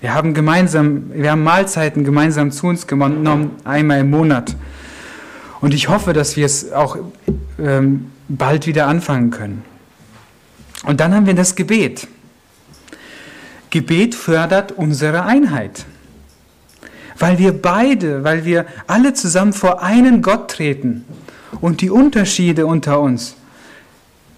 Wir 0.00 0.14
haben 0.14 0.32
gemeinsam, 0.32 1.10
wir 1.12 1.32
haben 1.32 1.42
Mahlzeiten 1.42 2.02
gemeinsam 2.04 2.50
zu 2.50 2.66
uns 2.66 2.86
genommen, 2.86 3.50
einmal 3.64 4.00
im 4.00 4.10
Monat. 4.10 4.56
Und 5.60 5.74
ich 5.74 5.90
hoffe, 5.90 6.14
dass 6.14 6.34
wir 6.36 6.46
es 6.46 6.72
auch 6.72 6.96
ähm, 7.58 8.06
bald 8.28 8.66
wieder 8.66 8.86
anfangen 8.86 9.30
können. 9.30 9.67
Und 10.84 11.00
dann 11.00 11.14
haben 11.14 11.26
wir 11.26 11.34
das 11.34 11.54
Gebet. 11.54 12.06
Gebet 13.70 14.14
fördert 14.14 14.72
unsere 14.72 15.24
Einheit. 15.24 15.84
Weil 17.18 17.38
wir 17.38 17.52
beide, 17.52 18.24
weil 18.24 18.44
wir 18.44 18.64
alle 18.86 19.12
zusammen 19.12 19.52
vor 19.52 19.82
einen 19.82 20.22
Gott 20.22 20.50
treten 20.50 21.04
und 21.60 21.80
die 21.80 21.90
Unterschiede 21.90 22.66
unter 22.66 23.00
uns, 23.00 23.34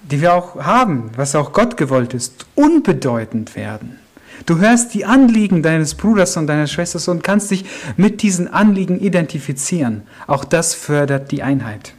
die 0.02 0.20
wir 0.20 0.34
auch 0.34 0.56
haben, 0.56 1.10
was 1.14 1.34
auch 1.34 1.52
Gott 1.52 1.76
gewollt 1.76 2.14
ist, 2.14 2.46
unbedeutend 2.54 3.54
werden. 3.54 3.98
Du 4.46 4.58
hörst 4.58 4.94
die 4.94 5.04
Anliegen 5.04 5.62
deines 5.62 5.94
Bruders 5.94 6.36
und 6.36 6.46
deiner 6.46 6.66
Schwester 6.66 7.12
und 7.12 7.22
kannst 7.22 7.50
dich 7.50 7.64
mit 7.96 8.22
diesen 8.22 8.48
Anliegen 8.48 8.98
identifizieren. 8.98 10.02
Auch 10.26 10.44
das 10.44 10.74
fördert 10.74 11.30
die 11.30 11.42
Einheit. 11.42 11.94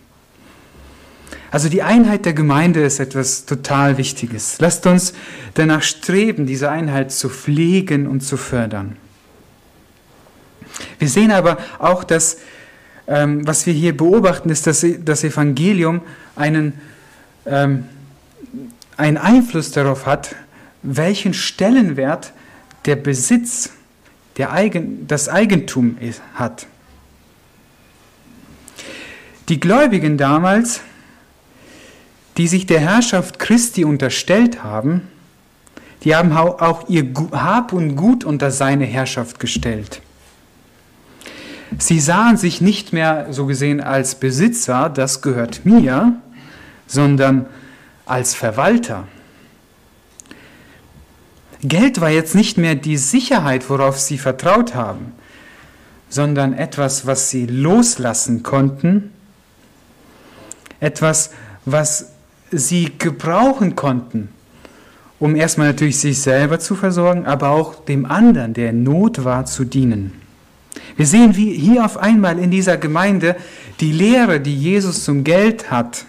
Also 1.51 1.67
die 1.67 1.83
Einheit 1.83 2.25
der 2.25 2.33
Gemeinde 2.33 2.81
ist 2.81 2.99
etwas 2.99 3.45
total 3.45 3.97
Wichtiges. 3.97 4.57
Lasst 4.59 4.87
uns 4.87 5.13
danach 5.53 5.83
streben, 5.83 6.45
diese 6.45 6.71
Einheit 6.71 7.11
zu 7.11 7.29
pflegen 7.29 8.07
und 8.07 8.21
zu 8.21 8.37
fördern. 8.37 8.95
Wir 10.97 11.09
sehen 11.09 11.31
aber 11.31 11.57
auch, 11.77 12.05
dass 12.05 12.37
ähm, 13.07 13.45
was 13.45 13.65
wir 13.65 13.73
hier 13.73 13.95
beobachten, 13.95 14.49
ist, 14.49 14.67
dass 14.67 14.85
das 15.03 15.25
Evangelium 15.25 16.01
einen, 16.37 16.79
ähm, 17.45 17.85
einen 18.95 19.17
Einfluss 19.17 19.71
darauf 19.71 20.05
hat, 20.05 20.35
welchen 20.81 21.33
Stellenwert 21.33 22.31
der 22.85 22.95
Besitz, 22.95 23.71
der 24.37 24.53
Eigen, 24.53 25.07
das 25.07 25.27
Eigentum 25.27 25.97
ist, 25.99 26.21
hat. 26.35 26.67
Die 29.49 29.59
Gläubigen 29.59 30.17
damals, 30.17 30.79
die 32.37 32.47
sich 32.47 32.65
der 32.65 32.79
Herrschaft 32.79 33.39
Christi 33.39 33.85
unterstellt 33.85 34.63
haben, 34.63 35.07
die 36.03 36.15
haben 36.15 36.31
auch 36.33 36.89
ihr 36.89 37.13
Hab 37.31 37.73
und 37.73 37.95
Gut 37.95 38.23
unter 38.23 38.51
seine 38.51 38.85
Herrschaft 38.85 39.39
gestellt. 39.39 40.01
Sie 41.77 41.99
sahen 41.99 42.37
sich 42.37 42.59
nicht 42.59 42.91
mehr 42.91 43.27
so 43.31 43.45
gesehen 43.45 43.81
als 43.81 44.15
Besitzer, 44.15 44.89
das 44.89 45.21
gehört 45.21 45.65
mir, 45.65 46.13
sondern 46.87 47.45
als 48.05 48.33
Verwalter. 48.33 49.07
Geld 51.63 52.01
war 52.01 52.09
jetzt 52.09 52.35
nicht 52.35 52.57
mehr 52.57 52.75
die 52.75 52.97
Sicherheit, 52.97 53.69
worauf 53.69 53.99
sie 53.99 54.17
vertraut 54.17 54.73
haben, 54.73 55.13
sondern 56.09 56.53
etwas, 56.53 57.05
was 57.05 57.29
sie 57.29 57.45
loslassen 57.45 58.43
konnten, 58.43 59.11
etwas, 60.79 61.31
was 61.65 62.10
sie 62.51 62.91
gebrauchen 62.97 63.75
konnten, 63.75 64.29
um 65.19 65.35
erstmal 65.35 65.67
natürlich 65.67 65.99
sich 65.99 66.21
selber 66.21 66.59
zu 66.59 66.75
versorgen, 66.75 67.25
aber 67.25 67.49
auch 67.49 67.83
dem 67.85 68.05
anderen, 68.05 68.53
der 68.53 68.69
in 68.69 68.83
Not 68.83 69.23
war, 69.23 69.45
zu 69.45 69.65
dienen. 69.65 70.13
Wir 70.95 71.05
sehen, 71.05 71.35
wie 71.35 71.53
hier 71.53 71.85
auf 71.85 71.97
einmal 71.97 72.39
in 72.39 72.51
dieser 72.51 72.77
Gemeinde 72.77 73.35
die 73.79 73.91
Lehre, 73.91 74.39
die 74.39 74.55
Jesus 74.55 75.03
zum 75.03 75.23
Geld 75.23 75.71
hat, 75.71 76.05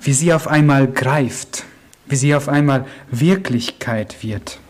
wie 0.00 0.12
sie 0.12 0.32
auf 0.32 0.48
einmal 0.48 0.86
greift 0.86 1.64
wie 2.06 2.16
sie 2.16 2.34
auf 2.34 2.48
einmal 2.48 2.86
Wirklichkeit 3.10 4.22
wird. 4.22 4.60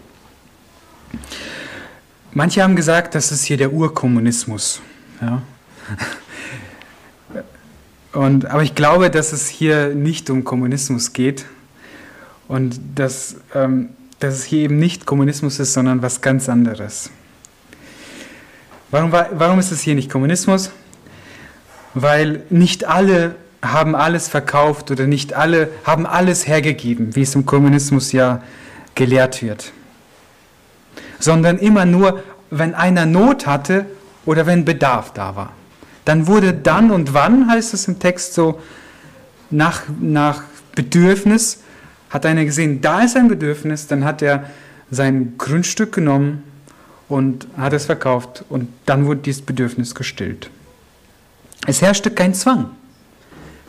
Manche 2.32 2.62
haben 2.62 2.76
gesagt, 2.76 3.14
das 3.14 3.32
ist 3.32 3.44
hier 3.44 3.56
der 3.56 3.72
Urkommunismus. 3.72 4.80
Ja. 5.20 5.42
Und, 8.14 8.46
aber 8.46 8.62
ich 8.62 8.76
glaube, 8.76 9.10
dass 9.10 9.32
es 9.32 9.48
hier 9.48 9.88
nicht 9.88 10.30
um 10.30 10.44
Kommunismus 10.44 11.12
geht 11.12 11.46
und 12.46 12.80
dass, 12.94 13.36
ähm, 13.54 13.88
dass 14.20 14.34
es 14.34 14.44
hier 14.44 14.60
eben 14.60 14.78
nicht 14.78 15.04
Kommunismus 15.04 15.58
ist, 15.58 15.72
sondern 15.72 16.00
was 16.00 16.20
ganz 16.20 16.48
anderes. 16.48 17.10
Warum, 18.92 19.10
warum 19.10 19.58
ist 19.58 19.72
es 19.72 19.80
hier 19.80 19.96
nicht 19.96 20.10
Kommunismus? 20.10 20.70
Weil 21.94 22.42
nicht 22.50 22.84
alle 22.84 23.34
haben 23.60 23.96
alles 23.96 24.28
verkauft 24.28 24.92
oder 24.92 25.08
nicht 25.08 25.34
alle 25.34 25.68
haben 25.82 26.06
alles 26.06 26.46
hergegeben, 26.46 27.16
wie 27.16 27.22
es 27.22 27.34
im 27.34 27.44
Kommunismus 27.46 28.12
ja 28.12 28.42
gelehrt 28.94 29.42
wird. 29.42 29.72
Sondern 31.18 31.58
immer 31.58 31.84
nur, 31.84 32.22
wenn 32.50 32.74
einer 32.74 33.06
Not 33.06 33.48
hatte 33.48 33.86
oder 34.24 34.46
wenn 34.46 34.64
Bedarf 34.64 35.12
da 35.12 35.34
war. 35.34 35.52
Dann 36.04 36.26
wurde 36.26 36.52
dann 36.52 36.90
und 36.90 37.14
wann, 37.14 37.50
heißt 37.50 37.74
es 37.74 37.88
im 37.88 37.98
Text 37.98 38.34
so, 38.34 38.60
nach, 39.50 39.82
nach 40.00 40.42
Bedürfnis, 40.74 41.62
hat 42.10 42.26
einer 42.26 42.44
gesehen, 42.44 42.80
da 42.80 43.02
ist 43.02 43.16
ein 43.16 43.28
Bedürfnis, 43.28 43.86
dann 43.86 44.04
hat 44.04 44.22
er 44.22 44.50
sein 44.90 45.34
Grundstück 45.38 45.92
genommen 45.92 46.44
und 47.08 47.46
hat 47.56 47.72
es 47.72 47.86
verkauft 47.86 48.44
und 48.48 48.68
dann 48.86 49.06
wurde 49.06 49.20
dieses 49.20 49.42
Bedürfnis 49.42 49.94
gestillt. 49.94 50.50
Es 51.66 51.82
herrschte 51.82 52.10
kein 52.10 52.34
Zwang. 52.34 52.70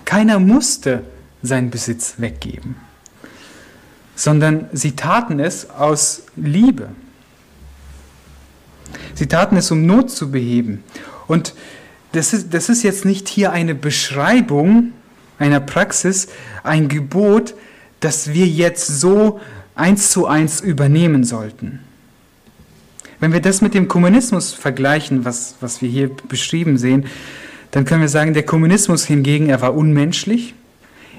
Keiner 0.04 0.40
musste 0.40 1.04
seinen 1.42 1.70
Besitz 1.70 2.16
weggeben, 2.18 2.76
sondern 4.16 4.70
sie 4.74 4.96
taten 4.96 5.40
es 5.40 5.70
aus 5.70 6.24
Liebe. 6.36 6.90
Sie 9.16 9.28
taten 9.28 9.58
es, 9.58 9.72
um 9.72 9.86
Not 9.86 10.12
zu 10.12 10.32
beheben. 10.32 10.84
Und 11.28 11.56
das 12.16 12.34
ist, 12.34 12.54
das 12.54 12.70
ist 12.70 12.84
jetzt 12.84 13.06
nicht 13.06 13.28
hier 13.28 13.52
eine 13.52 13.76
Beschreibung 13.76 14.94
einer 15.38 15.60
Praxis, 15.60 16.28
ein 16.64 16.88
Gebot, 16.88 17.56
das 18.00 18.34
wir 18.34 18.48
jetzt 18.48 18.88
so 18.88 19.40
eins 19.76 20.12
zu 20.12 20.28
eins 20.28 20.62
übernehmen 20.62 21.24
sollten. 21.24 21.80
Wenn 23.20 23.34
wir 23.34 23.42
das 23.42 23.62
mit 23.62 23.74
dem 23.74 23.88
Kommunismus 23.88 24.54
vergleichen, 24.54 25.26
was, 25.26 25.56
was 25.60 25.82
wir 25.82 25.90
hier 25.90 26.10
beschrieben 26.28 26.78
sehen, 26.78 27.06
dann 27.72 27.86
können 27.86 28.02
wir 28.02 28.10
sagen, 28.10 28.34
der 28.34 28.44
Kommunismus 28.44 29.06
hingegen, 29.06 29.50
er 29.50 29.62
war 29.62 29.76
unmenschlich, 29.76 30.54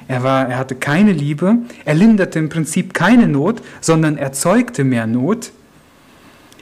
er, 0.08 0.22
war, 0.22 0.48
er 0.48 0.58
hatte 0.58 0.76
keine 0.76 1.12
Liebe, 1.12 1.56
er 1.84 1.94
linderte 1.94 2.38
im 2.38 2.48
Prinzip 2.48 2.94
keine 2.94 3.26
Not, 3.26 3.60
sondern 3.80 4.16
erzeugte 4.16 4.84
mehr 4.84 5.06
Not. 5.06 5.50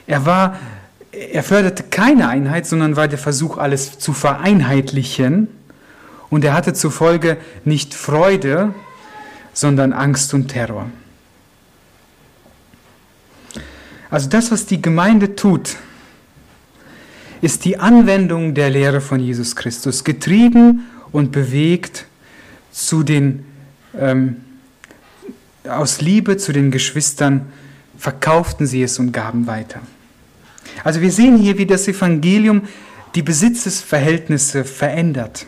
Er, 0.07 0.25
war, 0.25 0.57
er 1.15 1.43
förderte 1.43 1.83
keine 1.83 2.27
Einheit, 2.27 2.65
sondern 2.65 2.95
war 2.95 3.07
der 3.07 3.17
Versuch, 3.17 3.57
alles 3.57 3.99
zu 3.99 4.13
vereinheitlichen. 4.13 5.47
Und 6.29 6.43
er 6.43 6.53
hatte 6.53 6.73
zufolge 6.73 7.37
nicht 7.63 7.93
Freude, 7.93 8.73
sondern 9.53 9.93
Angst 9.93 10.33
und 10.33 10.49
Terror. 10.49 10.89
Also 14.09 14.29
das, 14.29 14.51
was 14.51 14.65
die 14.65 14.81
Gemeinde 14.81 15.35
tut, 15.35 15.77
ist 17.41 17.65
die 17.65 17.79
Anwendung 17.79 18.53
der 18.53 18.69
Lehre 18.69 19.01
von 19.01 19.19
Jesus 19.19 19.55
Christus, 19.55 20.03
getrieben 20.03 20.85
und 21.11 21.31
bewegt 21.31 22.05
zu 22.71 23.03
den, 23.03 23.45
ähm, 23.97 24.37
aus 25.67 26.01
Liebe 26.01 26.37
zu 26.37 26.53
den 26.53 26.71
Geschwistern, 26.71 27.47
verkauften 27.97 28.67
sie 28.67 28.83
es 28.83 28.99
und 28.99 29.11
gaben 29.11 29.47
weiter. 29.47 29.81
Also 30.83 31.01
wir 31.01 31.11
sehen 31.11 31.37
hier, 31.37 31.57
wie 31.57 31.65
das 31.65 31.87
Evangelium 31.87 32.63
die 33.15 33.21
Besitzesverhältnisse 33.21 34.65
verändert. 34.65 35.45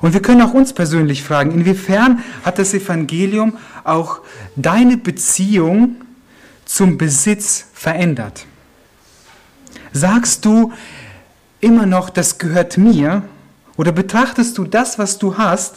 Und 0.00 0.12
wir 0.12 0.22
können 0.22 0.42
auch 0.42 0.54
uns 0.54 0.72
persönlich 0.72 1.22
fragen, 1.22 1.52
inwiefern 1.52 2.22
hat 2.44 2.58
das 2.58 2.74
Evangelium 2.74 3.56
auch 3.84 4.20
deine 4.56 4.96
Beziehung 4.96 5.96
zum 6.64 6.98
Besitz 6.98 7.66
verändert? 7.72 8.46
Sagst 9.92 10.44
du 10.44 10.72
immer 11.60 11.86
noch, 11.86 12.10
das 12.10 12.38
gehört 12.38 12.76
mir? 12.76 13.22
Oder 13.76 13.92
betrachtest 13.92 14.58
du 14.58 14.64
das, 14.64 14.98
was 14.98 15.18
du 15.18 15.38
hast, 15.38 15.76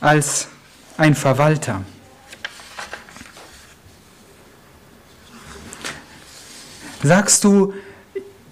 als 0.00 0.48
ein 0.96 1.14
Verwalter? 1.14 1.82
Sagst 7.02 7.44
du, 7.44 7.72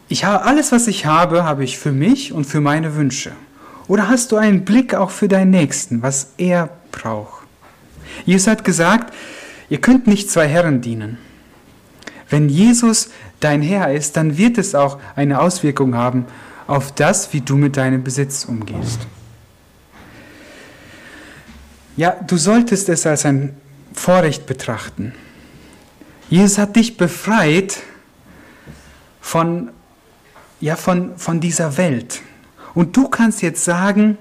ich 0.09 0.25
habe 0.25 0.45
alles, 0.45 0.73
was 0.73 0.87
ich 0.87 1.07
habe, 1.07 1.45
habe 1.45 1.65
ich 1.65 1.79
für 1.79 1.93
mich 1.93 2.33
und 2.33 2.45
für 2.45 2.61
meine 2.61 2.97
Wünsche? 2.97 3.33
Oder 3.89 4.09
hast 4.09 4.33
du 4.33 4.37
einen 4.37 4.65
Blick 4.65 4.95
auch 4.95 5.11
für 5.11 5.29
deinen 5.29 5.51
Nächsten, 5.51 6.03
was 6.03 6.33
er 6.39 6.71
braucht? 6.93 7.47
Jesus 8.25 8.47
hat 8.47 8.65
gesagt, 8.65 9.15
ihr 9.69 9.81
könnt 9.81 10.07
nicht 10.07 10.31
zwei 10.31 10.47
Herren 10.47 10.81
dienen. 10.81 11.19
Wenn 12.31 12.49
Jesus 12.49 13.11
dein 13.41 13.63
Herr 13.63 13.93
ist, 13.93 14.17
dann 14.17 14.37
wird 14.37 14.59
es 14.59 14.75
auch 14.75 14.99
eine 15.17 15.41
Auswirkung 15.41 15.95
haben 15.95 16.27
auf 16.67 16.93
das, 16.93 17.33
wie 17.33 17.41
du 17.41 17.57
mit 17.57 17.77
deinem 17.77 18.05
Besitz 18.05 18.45
umgehst. 18.45 19.01
Ja, 21.97 22.11
du 22.27 22.37
solltest 22.37 22.89
es 22.89 23.07
als 23.07 23.25
ein 23.25 23.57
Vorrecht 23.93 24.47
betrachten. 24.47 25.15
Jesus 26.31 26.59
hat 26.59 26.77
dich 26.77 26.97
befreit 26.97 27.79
von, 29.29 29.69
ja, 30.59 30.75
von, 30.75 31.19
von 31.19 31.39
dieser 31.39 31.77
Welt. 31.77 32.23
Und 32.73 32.97
du 32.97 33.09
kannst 33.09 33.43
jetzt 33.43 33.63
sagen, 33.63 34.17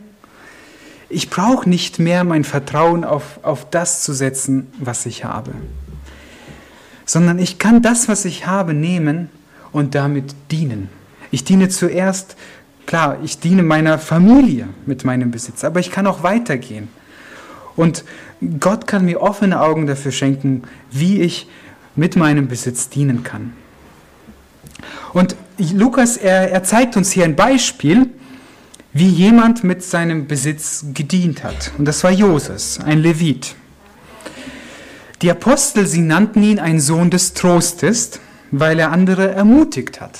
ich 1.08 1.30
brauche 1.30 1.70
nicht 1.70 1.98
mehr 1.98 2.26
mein 2.26 2.44
Vertrauen 2.44 3.06
auf, 3.06 3.40
auf 3.42 3.70
das 3.70 4.04
zu 4.04 4.12
setzen, 4.12 4.68
was 4.80 5.06
ich 5.06 5.24
habe, 5.24 5.54
sondern 7.06 7.40
ich 7.40 7.58
kann 7.58 7.82
das, 7.82 8.10
was 8.10 8.26
ich 8.26 8.48
habe, 8.48 8.74
nehmen 8.74 9.30
und 9.72 9.96
damit 9.96 10.36
dienen. 10.52 10.90
Ich 11.32 11.46
diene 11.46 11.70
zuerst, 11.70 12.36
klar, 12.86 13.18
ich 13.24 13.40
diene 13.40 13.64
meiner 13.64 14.00
Familie 14.00 14.68
mit 14.86 15.06
meinem 15.06 15.32
Besitz, 15.32 15.64
aber 15.64 15.80
ich 15.80 15.90
kann 15.90 16.06
auch 16.06 16.22
weitergehen. 16.22 16.90
Und 17.78 18.04
Gott 18.60 18.88
kann 18.88 19.06
mir 19.06 19.22
offene 19.22 19.62
Augen 19.62 19.88
dafür 19.88 20.12
schenken, 20.12 20.64
wie 20.92 21.22
ich 21.22 21.48
mit 21.96 22.18
meinem 22.18 22.50
Besitz 22.50 22.90
dienen 22.90 23.24
kann. 23.24 23.54
Und 25.14 25.36
Lukas, 25.58 26.18
er, 26.18 26.52
er 26.52 26.64
zeigt 26.64 26.98
uns 26.98 27.12
hier 27.12 27.26
ein 27.26 27.36
Beispiel, 27.36 28.10
wie 28.94 29.08
jemand 29.08 29.64
mit 29.64 29.84
seinem 29.84 30.28
Besitz 30.28 30.86
gedient 30.94 31.44
hat. 31.44 31.72
Und 31.78 31.86
das 31.86 32.04
war 32.04 32.12
Joses, 32.12 32.80
ein 32.84 33.00
Levit. 33.00 33.56
Die 35.22 35.32
Apostel, 35.32 35.88
sie 35.88 36.02
nannten 36.02 36.44
ihn 36.44 36.60
ein 36.60 36.80
Sohn 36.80 37.10
des 37.10 37.34
Trostes, 37.34 38.20
weil 38.52 38.80
er 38.80 38.92
andere 38.92 39.32
ermutigt 39.32 40.00
hat. 40.00 40.20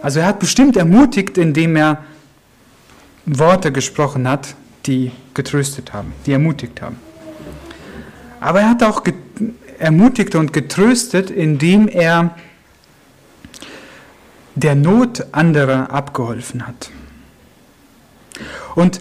Also 0.00 0.20
er 0.20 0.26
hat 0.26 0.38
bestimmt 0.38 0.76
ermutigt, 0.76 1.38
indem 1.38 1.76
er 1.76 2.04
Worte 3.26 3.72
gesprochen 3.72 4.28
hat, 4.28 4.54
die 4.86 5.10
getröstet 5.34 5.92
haben, 5.92 6.12
die 6.24 6.32
ermutigt 6.32 6.80
haben. 6.80 6.96
Aber 8.40 8.60
er 8.60 8.70
hat 8.70 8.82
auch 8.82 9.02
ermutigt 9.78 10.34
und 10.34 10.52
getröstet, 10.52 11.30
indem 11.30 11.88
er 11.88 12.36
der 14.58 14.74
Not 14.74 15.26
anderer 15.32 15.90
abgeholfen 15.90 16.66
hat. 16.66 16.90
Und 18.74 19.00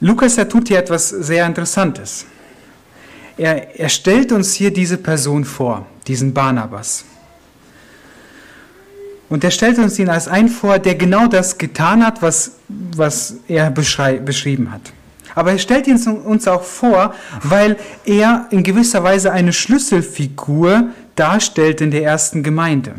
Lukas, 0.00 0.38
er 0.38 0.48
tut 0.48 0.68
hier 0.68 0.78
etwas 0.78 1.08
sehr 1.08 1.44
Interessantes. 1.46 2.24
Er, 3.36 3.78
er 3.78 3.88
stellt 3.88 4.32
uns 4.32 4.54
hier 4.54 4.72
diese 4.72 4.96
Person 4.96 5.44
vor, 5.44 5.86
diesen 6.06 6.32
Barnabas. 6.32 7.04
Und 9.28 9.44
er 9.44 9.50
stellt 9.50 9.78
uns 9.78 9.98
ihn 9.98 10.08
als 10.08 10.26
einen 10.26 10.48
vor, 10.48 10.78
der 10.78 10.94
genau 10.94 11.26
das 11.26 11.58
getan 11.58 12.04
hat, 12.04 12.22
was, 12.22 12.52
was 12.68 13.36
er 13.46 13.70
beschrieben 13.70 14.72
hat. 14.72 14.80
Aber 15.34 15.52
er 15.52 15.58
stellt 15.58 15.86
ihn 15.86 15.96
uns 15.96 16.48
auch 16.48 16.62
vor, 16.62 17.14
weil 17.42 17.76
er 18.04 18.46
in 18.50 18.62
gewisser 18.62 19.04
Weise 19.04 19.30
eine 19.30 19.52
Schlüsselfigur 19.52 20.88
darstellt 21.14 21.80
in 21.80 21.90
der 21.90 22.02
ersten 22.02 22.42
Gemeinde. 22.42 22.94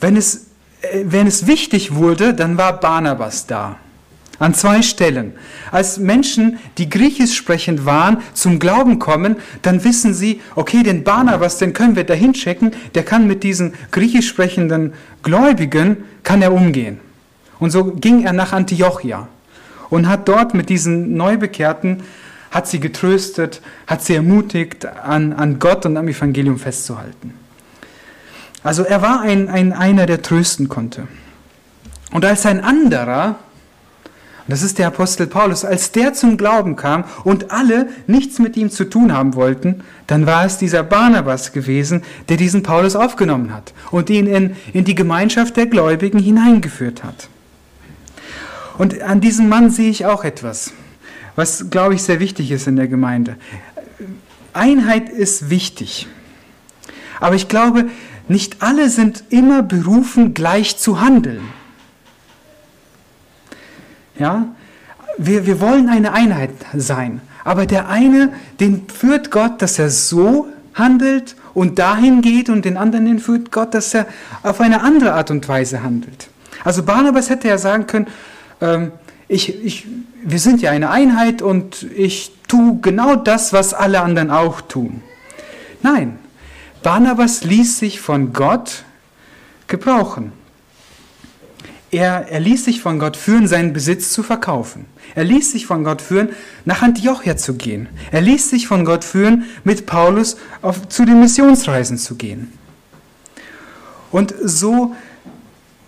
Wenn 0.00 0.16
es, 0.16 0.46
wenn 1.04 1.26
es 1.26 1.46
wichtig 1.46 1.94
wurde, 1.94 2.34
dann 2.34 2.56
war 2.56 2.78
Barnabas 2.80 3.46
da. 3.46 3.76
An 4.38 4.54
zwei 4.54 4.82
Stellen. 4.82 5.32
Als 5.72 5.98
Menschen, 5.98 6.60
die 6.78 6.88
griechisch 6.88 7.34
sprechend 7.34 7.86
waren, 7.86 8.18
zum 8.34 8.60
Glauben 8.60 9.00
kommen, 9.00 9.36
dann 9.62 9.82
wissen 9.82 10.14
sie, 10.14 10.40
okay, 10.54 10.84
den 10.84 11.02
Barnabas, 11.02 11.58
den 11.58 11.72
können 11.72 11.96
wir 11.96 12.04
da 12.04 12.14
hinchecken, 12.14 12.70
der 12.94 13.02
kann 13.02 13.26
mit 13.26 13.42
diesen 13.42 13.74
griechisch 13.90 14.28
sprechenden 14.28 14.92
Gläubigen, 15.24 16.04
kann 16.22 16.40
er 16.40 16.52
umgehen. 16.52 17.00
Und 17.58 17.72
so 17.72 17.86
ging 17.86 18.24
er 18.24 18.32
nach 18.32 18.52
Antiochia 18.52 19.26
und 19.90 20.08
hat 20.08 20.28
dort 20.28 20.54
mit 20.54 20.68
diesen 20.68 21.16
Neubekehrten, 21.16 22.04
hat 22.52 22.68
sie 22.68 22.78
getröstet, 22.78 23.60
hat 23.88 24.04
sie 24.04 24.14
ermutigt, 24.14 24.86
an, 24.86 25.32
an 25.32 25.58
Gott 25.58 25.84
und 25.84 25.96
am 25.96 26.06
Evangelium 26.06 26.58
festzuhalten. 26.58 27.34
Also 28.62 28.82
er 28.82 29.02
war 29.02 29.20
ein, 29.20 29.48
ein 29.48 29.72
einer, 29.72 30.06
der 30.06 30.22
trösten 30.22 30.68
konnte. 30.68 31.06
Und 32.10 32.24
als 32.24 32.46
ein 32.46 32.60
anderer, 32.62 33.36
das 34.48 34.62
ist 34.62 34.78
der 34.78 34.86
Apostel 34.86 35.26
Paulus, 35.26 35.64
als 35.64 35.92
der 35.92 36.14
zum 36.14 36.38
Glauben 36.38 36.74
kam 36.74 37.04
und 37.22 37.50
alle 37.50 37.88
nichts 38.06 38.38
mit 38.38 38.56
ihm 38.56 38.70
zu 38.70 38.84
tun 38.84 39.12
haben 39.12 39.34
wollten, 39.34 39.82
dann 40.06 40.26
war 40.26 40.46
es 40.46 40.56
dieser 40.56 40.82
Barnabas 40.82 41.52
gewesen, 41.52 42.02
der 42.30 42.38
diesen 42.38 42.62
Paulus 42.62 42.96
aufgenommen 42.96 43.52
hat 43.52 43.74
und 43.90 44.08
ihn 44.08 44.26
in, 44.26 44.56
in 44.72 44.84
die 44.84 44.94
Gemeinschaft 44.94 45.56
der 45.56 45.66
Gläubigen 45.66 46.18
hineingeführt 46.18 47.04
hat. 47.04 47.28
Und 48.78 49.02
an 49.02 49.20
diesem 49.20 49.48
Mann 49.48 49.70
sehe 49.70 49.90
ich 49.90 50.06
auch 50.06 50.24
etwas, 50.24 50.72
was, 51.36 51.68
glaube 51.68 51.94
ich, 51.94 52.02
sehr 52.02 52.20
wichtig 52.20 52.50
ist 52.50 52.66
in 52.66 52.76
der 52.76 52.88
Gemeinde. 52.88 53.36
Einheit 54.54 55.10
ist 55.10 55.50
wichtig. 55.50 56.06
Aber 57.20 57.34
ich 57.34 57.48
glaube, 57.48 57.86
nicht 58.28 58.62
alle 58.62 58.88
sind 58.88 59.24
immer 59.30 59.62
berufen, 59.62 60.34
gleich 60.34 60.76
zu 60.78 61.00
handeln. 61.00 61.42
Ja? 64.18 64.46
Wir, 65.16 65.46
wir 65.46 65.60
wollen 65.60 65.88
eine 65.88 66.12
Einheit 66.12 66.50
sein. 66.76 67.20
Aber 67.44 67.66
der 67.66 67.88
eine, 67.88 68.32
den 68.60 68.86
führt 68.88 69.30
Gott, 69.30 69.62
dass 69.62 69.78
er 69.78 69.90
so 69.90 70.48
handelt 70.74 71.34
und 71.54 71.78
dahin 71.78 72.20
geht 72.20 72.50
und 72.50 72.64
den 72.64 72.76
anderen 72.76 73.06
den 73.06 73.18
führt 73.18 73.50
Gott, 73.50 73.74
dass 73.74 73.94
er 73.94 74.06
auf 74.42 74.60
eine 74.60 74.82
andere 74.82 75.14
Art 75.14 75.30
und 75.30 75.48
Weise 75.48 75.82
handelt. 75.82 76.28
Also 76.64 76.82
Barnabas 76.82 77.30
hätte 77.30 77.48
ja 77.48 77.58
sagen 77.58 77.86
können, 77.86 78.06
ähm, 78.60 78.92
ich, 79.28 79.64
ich, 79.64 79.86
wir 80.22 80.38
sind 80.38 80.60
ja 80.60 80.70
eine 80.70 80.90
Einheit 80.90 81.42
und 81.42 81.84
ich 81.94 82.32
tue 82.48 82.78
genau 82.80 83.16
das, 83.16 83.52
was 83.52 83.74
alle 83.74 84.00
anderen 84.00 84.30
auch 84.30 84.60
tun. 84.60 85.02
Nein, 85.82 86.18
Barnabas 86.82 87.44
ließ 87.44 87.78
sich 87.78 88.00
von 88.00 88.32
Gott 88.32 88.84
gebrauchen. 89.66 90.32
Er, 91.90 92.28
er 92.28 92.40
ließ 92.40 92.66
sich 92.66 92.82
von 92.82 92.98
Gott 92.98 93.16
führen, 93.16 93.48
seinen 93.48 93.72
Besitz 93.72 94.12
zu 94.12 94.22
verkaufen. 94.22 94.86
Er 95.14 95.24
ließ 95.24 95.52
sich 95.52 95.66
von 95.66 95.84
Gott 95.84 96.02
führen, 96.02 96.30
nach 96.64 96.82
Antiochia 96.82 97.36
zu 97.36 97.54
gehen. 97.54 97.88
Er 98.12 98.20
ließ 98.20 98.50
sich 98.50 98.66
von 98.66 98.84
Gott 98.84 99.04
führen, 99.04 99.44
mit 99.64 99.86
Paulus 99.86 100.36
auf, 100.60 100.88
zu 100.88 101.06
den 101.06 101.20
Missionsreisen 101.20 101.96
zu 101.96 102.16
gehen. 102.16 102.52
Und 104.10 104.34
so, 104.42 104.94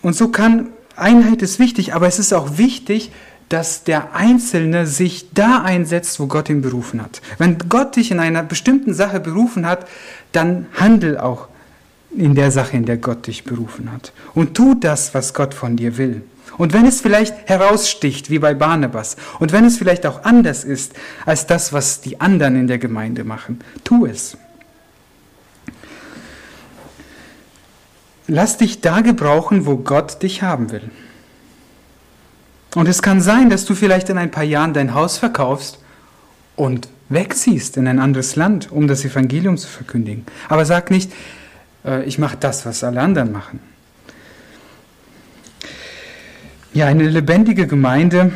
und 0.03 0.14
so 0.14 0.29
kann, 0.29 0.68
Einheit 0.96 1.42
ist 1.42 1.59
wichtig, 1.59 1.94
aber 1.94 2.07
es 2.07 2.18
ist 2.18 2.33
auch 2.33 2.59
wichtig, 2.59 3.12
dass 3.50 3.84
der 3.84 4.14
Einzelne 4.14 4.86
sich 4.86 5.34
da 5.34 5.62
einsetzt, 5.62 6.18
wo 6.20 6.28
Gott 6.28 6.48
ihn 6.48 6.62
berufen 6.62 7.02
hat. 7.02 7.20
Wenn 7.36 7.58
Gott 7.68 7.96
dich 7.96 8.12
in 8.12 8.20
einer 8.20 8.44
bestimmten 8.44 8.94
Sache 8.94 9.20
berufen 9.20 9.66
hat, 9.66 9.86
dann 10.32 10.66
handel 10.78 11.18
auch 11.18 11.48
in 12.16 12.34
der 12.34 12.52
Sache, 12.52 12.76
in 12.76 12.86
der 12.86 12.96
Gott 12.96 13.26
dich 13.26 13.44
berufen 13.44 13.92
hat. 13.92 14.12
Und 14.34 14.54
tu 14.54 14.74
das, 14.74 15.14
was 15.14 15.34
Gott 15.34 15.52
von 15.52 15.76
dir 15.76 15.98
will. 15.98 16.22
Und 16.58 16.72
wenn 16.72 16.86
es 16.86 17.00
vielleicht 17.00 17.48
heraussticht, 17.48 18.30
wie 18.30 18.38
bei 18.38 18.54
Barnabas, 18.54 19.16
und 19.40 19.52
wenn 19.52 19.64
es 19.64 19.78
vielleicht 19.78 20.06
auch 20.06 20.24
anders 20.24 20.62
ist 20.62 20.92
als 21.26 21.46
das, 21.46 21.72
was 21.72 22.00
die 22.00 22.20
anderen 22.20 22.54
in 22.54 22.66
der 22.68 22.78
Gemeinde 22.78 23.24
machen, 23.24 23.60
tu 23.82 24.06
es. 24.06 24.36
Lass 28.28 28.58
dich 28.58 28.80
da 28.80 29.00
gebrauchen, 29.00 29.66
wo 29.66 29.76
Gott 29.76 30.22
dich 30.22 30.42
haben 30.42 30.70
will. 30.70 30.88
Und 32.74 32.88
es 32.88 33.02
kann 33.02 33.20
sein, 33.20 33.50
dass 33.50 33.64
du 33.64 33.74
vielleicht 33.74 34.09
in 34.09 34.18
ein 34.18 34.30
paar 34.30 34.44
Jahren 34.44 34.72
dein 34.72 34.94
Haus 34.94 35.18
verkaufst 35.18 35.78
und 36.56 36.88
wegziehst 37.09 37.76
in 37.76 37.88
ein 37.88 37.98
anderes 37.98 38.37
Land, 38.37 38.70
um 38.70 38.87
das 38.87 39.04
Evangelium 39.04 39.56
zu 39.56 39.68
verkündigen. 39.68 40.24
Aber 40.48 40.64
sag 40.64 40.90
nicht, 40.90 41.12
äh, 41.85 42.04
ich 42.04 42.18
mache 42.18 42.37
das, 42.38 42.64
was 42.66 42.85
alle 42.85 43.00
anderen 43.00 43.33
machen. 43.33 43.61
Ja, 46.72 46.87
eine 46.87 47.09
lebendige 47.09 47.66
Gemeinde 47.66 48.33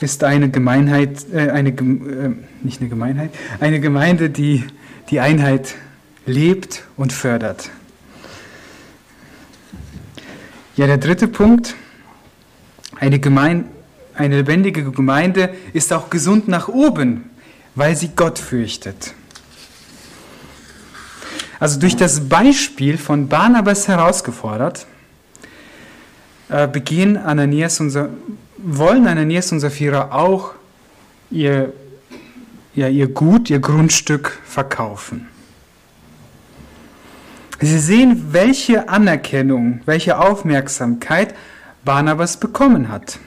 ist 0.00 0.22
eine 0.22 0.48
Gemeinheit, 0.48 1.26
äh, 1.32 1.50
eine, 1.50 1.70
äh, 1.70 2.30
nicht 2.62 2.80
eine 2.80 2.88
Gemeinheit, 2.88 3.30
eine 3.58 3.80
Gemeinde, 3.80 4.30
die 4.30 4.64
die 5.10 5.18
Einheit 5.18 5.74
lebt 6.26 6.84
und 6.96 7.12
fördert. 7.12 7.70
Ja, 10.76 10.86
der 10.86 10.98
dritte 10.98 11.26
Punkt, 11.26 11.74
eine, 13.00 13.18
Gemein, 13.18 13.64
eine 14.14 14.36
lebendige 14.36 14.90
Gemeinde 14.92 15.50
ist 15.72 15.92
auch 15.92 16.10
gesund 16.10 16.46
nach 16.48 16.68
oben, 16.68 17.30
weil 17.74 17.96
sie 17.96 18.10
Gott 18.14 18.38
fürchtet. 18.38 19.14
Also 21.58 21.80
durch 21.80 21.96
das 21.96 22.28
Beispiel 22.28 22.98
von 22.98 23.28
Barnabas 23.28 23.88
herausgefordert, 23.88 24.86
äh, 26.48 26.68
begehen 26.68 27.16
Ananias 27.16 27.80
und, 27.80 27.96
wollen 28.58 29.06
Ananias 29.06 29.50
und 29.52 29.60
Sapphira 29.60 30.12
auch 30.12 30.52
ihr, 31.30 31.72
ja, 32.74 32.88
ihr 32.88 33.08
Gut, 33.08 33.50
ihr 33.50 33.60
Grundstück 33.60 34.38
verkaufen. 34.44 35.26
Sie 37.60 37.78
sehen, 37.78 38.28
welche 38.32 38.88
Anerkennung, 38.88 39.80
welche 39.84 40.18
Aufmerksamkeit 40.18 41.34
Barnabas 41.84 42.38
bekommen 42.38 42.88
hat. 42.88 43.18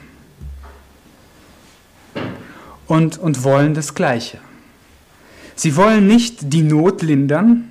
Und, 2.86 3.18
und 3.18 3.42
wollen 3.44 3.74
das 3.74 3.94
Gleiche. 3.94 4.38
Sie 5.56 5.76
wollen 5.76 6.06
nicht 6.06 6.52
die 6.52 6.62
Not 6.62 7.02
lindern, 7.02 7.70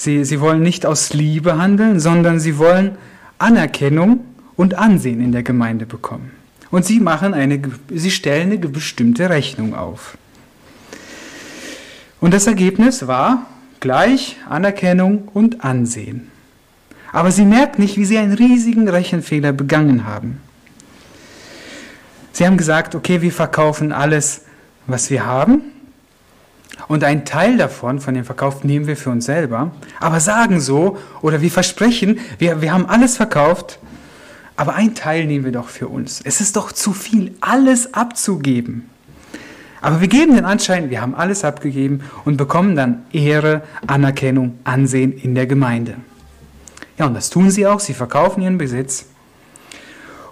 Sie, 0.00 0.24
sie 0.24 0.40
wollen 0.40 0.62
nicht 0.62 0.86
aus 0.86 1.12
Liebe 1.12 1.58
handeln, 1.58 2.00
sondern 2.00 2.40
sie 2.40 2.56
wollen 2.56 2.96
Anerkennung 3.36 4.24
und 4.56 4.72
Ansehen 4.72 5.20
in 5.20 5.30
der 5.30 5.42
Gemeinde 5.42 5.84
bekommen. 5.84 6.30
Und 6.70 6.86
sie 6.86 7.00
machen 7.00 7.34
eine, 7.34 7.60
sie 7.92 8.10
stellen 8.10 8.50
eine 8.50 8.66
bestimmte 8.66 9.28
Rechnung 9.28 9.74
auf. 9.74 10.16
Und 12.18 12.32
das 12.32 12.46
Ergebnis 12.46 13.08
war 13.08 13.44
gleich 13.80 14.36
Anerkennung 14.48 15.28
und 15.34 15.64
Ansehen. 15.64 16.29
Aber 17.12 17.32
sie 17.32 17.44
merkt 17.44 17.78
nicht, 17.78 17.96
wie 17.96 18.04
sie 18.04 18.18
einen 18.18 18.32
riesigen 18.32 18.88
Rechenfehler 18.88 19.52
begangen 19.52 20.06
haben. 20.06 20.40
Sie 22.32 22.46
haben 22.46 22.56
gesagt, 22.56 22.94
okay, 22.94 23.20
wir 23.22 23.32
verkaufen 23.32 23.92
alles, 23.92 24.42
was 24.86 25.10
wir 25.10 25.26
haben. 25.26 25.62
Und 26.88 27.04
ein 27.04 27.24
Teil 27.24 27.56
davon, 27.56 28.00
von 28.00 28.14
dem 28.14 28.24
Verkauf, 28.24 28.64
nehmen 28.64 28.86
wir 28.86 28.96
für 28.96 29.10
uns 29.10 29.26
selber. 29.26 29.72
Aber 29.98 30.20
sagen 30.20 30.60
so, 30.60 30.98
oder 31.20 31.42
wir 31.42 31.50
versprechen, 31.50 32.18
wir, 32.38 32.62
wir 32.62 32.72
haben 32.72 32.86
alles 32.86 33.16
verkauft, 33.16 33.78
aber 34.56 34.74
ein 34.74 34.94
Teil 34.94 35.26
nehmen 35.26 35.44
wir 35.44 35.52
doch 35.52 35.68
für 35.68 35.88
uns. 35.88 36.20
Es 36.24 36.40
ist 36.40 36.56
doch 36.56 36.72
zu 36.72 36.92
viel, 36.92 37.34
alles 37.40 37.94
abzugeben. 37.94 38.88
Aber 39.80 40.00
wir 40.00 40.08
geben 40.08 40.34
den 40.34 40.44
Anschein, 40.44 40.90
wir 40.90 41.00
haben 41.00 41.14
alles 41.14 41.44
abgegeben 41.44 42.02
und 42.24 42.36
bekommen 42.36 42.76
dann 42.76 43.02
Ehre, 43.12 43.62
Anerkennung, 43.86 44.58
Ansehen 44.64 45.12
in 45.12 45.34
der 45.34 45.46
Gemeinde. 45.46 45.96
Ja, 47.00 47.06
und 47.06 47.14
das 47.14 47.30
tun 47.30 47.50
sie 47.50 47.66
auch. 47.66 47.80
Sie 47.80 47.94
verkaufen 47.94 48.42
ihren 48.42 48.58
Besitz 48.58 49.06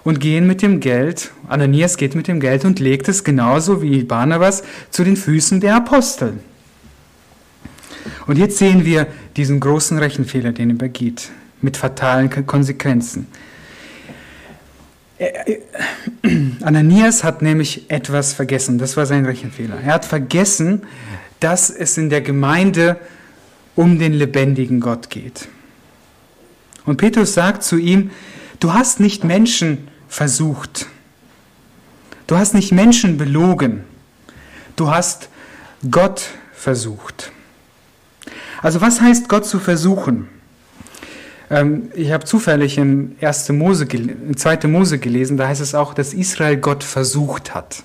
und 0.03 0.19
gehen 0.19 0.45
mit 0.45 0.61
dem 0.61 0.79
Geld, 0.79 1.31
Ananias 1.47 1.97
geht 1.97 2.13
mit 2.13 2.27
dem 2.27 2.39
Geld 2.39 2.63
und 2.63 2.79
legt 2.79 3.09
es 3.09 3.23
genauso 3.23 3.81
wie 3.81 4.03
Barnabas 4.03 4.61
zu 4.91 5.03
den 5.03 5.17
Füßen 5.17 5.61
der 5.61 5.75
Apostel. 5.77 6.33
Und 8.27 8.37
jetzt 8.37 8.59
sehen 8.59 8.85
wir 8.85 9.07
diesen 9.35 9.59
großen 9.59 9.97
Rechenfehler, 9.97 10.51
den 10.51 10.69
er 10.69 10.75
begeht, 10.75 11.31
mit 11.59 11.75
fatalen 11.75 12.29
Konsequenzen. 12.45 13.25
Ananias 16.61 17.23
hat 17.23 17.41
nämlich 17.41 17.89
etwas 17.89 18.33
vergessen, 18.33 18.77
das 18.77 18.95
war 18.95 19.07
sein 19.07 19.25
Rechenfehler. 19.25 19.79
Er 19.83 19.95
hat 19.95 20.05
vergessen, 20.05 20.83
dass 21.39 21.71
es 21.71 21.97
in 21.97 22.11
der 22.11 22.21
Gemeinde 22.21 22.97
um 23.75 23.97
den 23.97 24.13
lebendigen 24.13 24.79
Gott 24.79 25.09
geht. 25.09 25.49
Und 26.89 26.97
Petrus 26.97 27.35
sagt 27.35 27.61
zu 27.61 27.77
ihm, 27.77 28.09
du 28.59 28.73
hast 28.73 28.99
nicht 28.99 29.23
Menschen 29.23 29.89
versucht, 30.07 30.87
du 32.25 32.35
hast 32.35 32.55
nicht 32.55 32.71
Menschen 32.71 33.19
belogen, 33.19 33.83
du 34.75 34.89
hast 34.89 35.29
Gott 35.91 36.29
versucht. 36.51 37.31
Also 38.63 38.81
was 38.81 39.01
heißt 39.01 39.29
Gott 39.29 39.45
zu 39.45 39.59
versuchen? 39.59 40.29
Ähm, 41.51 41.91
ich 41.93 42.11
habe 42.11 42.25
zufällig 42.25 42.79
in, 42.79 43.15
1. 43.21 43.49
Mose, 43.49 43.85
in 43.85 44.35
2. 44.35 44.67
Mose 44.67 44.97
gelesen, 44.97 45.37
da 45.37 45.47
heißt 45.47 45.61
es 45.61 45.75
auch, 45.75 45.93
dass 45.93 46.15
Israel 46.15 46.57
Gott 46.57 46.83
versucht 46.83 47.53
hat. 47.53 47.83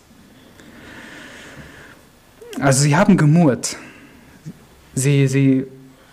Also 2.58 2.80
sie 2.80 2.96
haben 2.96 3.18
gemurrt. 3.18 3.76
Sie, 4.94 5.28
sie, 5.28 5.66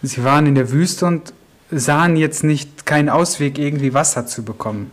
sie 0.04 0.24
waren 0.26 0.46
in 0.46 0.56
der 0.56 0.72
Wüste 0.72 1.06
und 1.06 1.32
sahen 1.72 2.16
jetzt 2.18 2.44
nicht 2.44 2.86
keinen 2.86 3.10
Ausweg, 3.10 3.58
irgendwie 3.58 3.94
Wasser 3.94 4.26
zu 4.28 4.44
bekommen. 4.44 4.92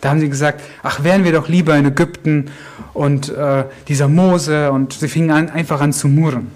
Da 0.00 0.10
haben 0.10 0.20
sie 0.20 0.28
gesagt, 0.28 0.62
ach, 0.82 1.04
wären 1.04 1.24
wir 1.24 1.32
doch 1.32 1.48
lieber 1.48 1.76
in 1.76 1.86
Ägypten 1.86 2.50
und 2.92 3.28
äh, 3.28 3.64
dieser 3.88 4.08
Mose 4.08 4.72
und 4.72 4.94
sie 4.94 5.08
fingen 5.08 5.30
an, 5.30 5.50
einfach 5.50 5.80
an 5.80 5.92
zu 5.92 6.08
murren. 6.08 6.50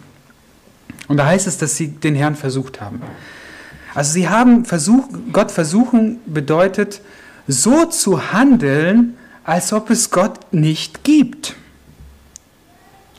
Und 1.09 1.19
da 1.19 1.27
heißt 1.27 1.47
es, 1.47 1.57
dass 1.59 1.77
sie 1.77 1.89
den 1.89 2.15
Herrn 2.17 2.35
versucht 2.35 2.81
haben. 2.81 3.01
Also 3.95 4.13
sie 4.13 4.29
haben 4.29 4.65
versucht, 4.65 5.11
Gott 5.33 5.51
versuchen 5.51 6.19
bedeutet, 6.27 7.01
so 7.47 7.87
zu 7.87 8.33
handeln, 8.33 9.17
als 9.45 9.73
ob 9.73 9.91
es 9.91 10.11
Gott 10.11 10.53
nicht 10.53 11.05
gibt. 11.05 11.55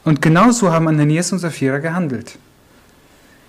Und 0.04 0.22
genauso 0.22 0.72
haben 0.72 0.88
Ananias 0.88 1.32
und 1.32 1.40
Sapphira 1.40 1.78
gehandelt. 1.78 2.38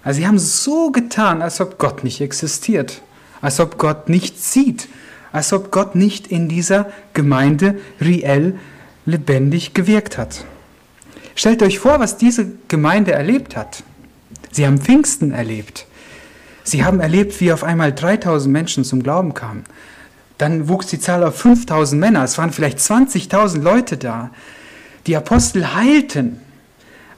Also 0.09 0.23
sie 0.23 0.27
haben 0.27 0.39
so 0.39 0.91
getan, 0.91 1.43
als 1.43 1.61
ob 1.61 1.77
Gott 1.77 2.03
nicht 2.03 2.23
existiert, 2.23 3.03
als 3.43 3.61
ob 3.61 3.77
Gott 3.77 4.09
nicht 4.09 4.43
sieht, 4.43 4.89
als 5.33 5.53
ob 5.53 5.71
Gott 5.71 5.97
nicht 5.97 6.29
in 6.29 6.49
dieser 6.49 6.87
Gemeinde 7.13 7.79
reell 8.01 8.59
lebendig 9.05 9.75
gewirkt 9.75 10.17
hat. 10.17 10.47
Stellt 11.35 11.63
euch 11.63 11.79
vor, 11.79 12.01
was 12.01 12.17
diese 12.17 12.47
Gemeinde 12.69 13.13
erlebt 13.13 13.55
hat. 13.55 13.83
Sie 14.51 14.67
haben 14.67 14.79
Pfingsten 14.79 15.33
erlebt. 15.33 15.85
Sie 16.65 16.87
haben 16.87 17.01
erlebt, 17.01 17.39
wie 17.43 17.53
auf 17.53 17.63
einmal 17.63 17.93
3000 17.93 18.51
Menschen 18.51 18.85
zum 18.85 19.03
Glauben 19.03 19.35
kamen. 19.35 19.65
Dann 20.39 20.69
wuchs 20.71 20.87
die 20.87 21.01
Zahl 21.01 21.23
auf 21.23 21.37
5000 21.37 22.01
Männer. 22.01 22.25
Es 22.25 22.39
waren 22.39 22.51
vielleicht 22.55 22.79
20.000 22.79 23.61
Leute 23.61 23.99
da. 23.99 24.31
Die 25.07 25.17
Apostel 25.17 25.75
heilten. 25.75 26.41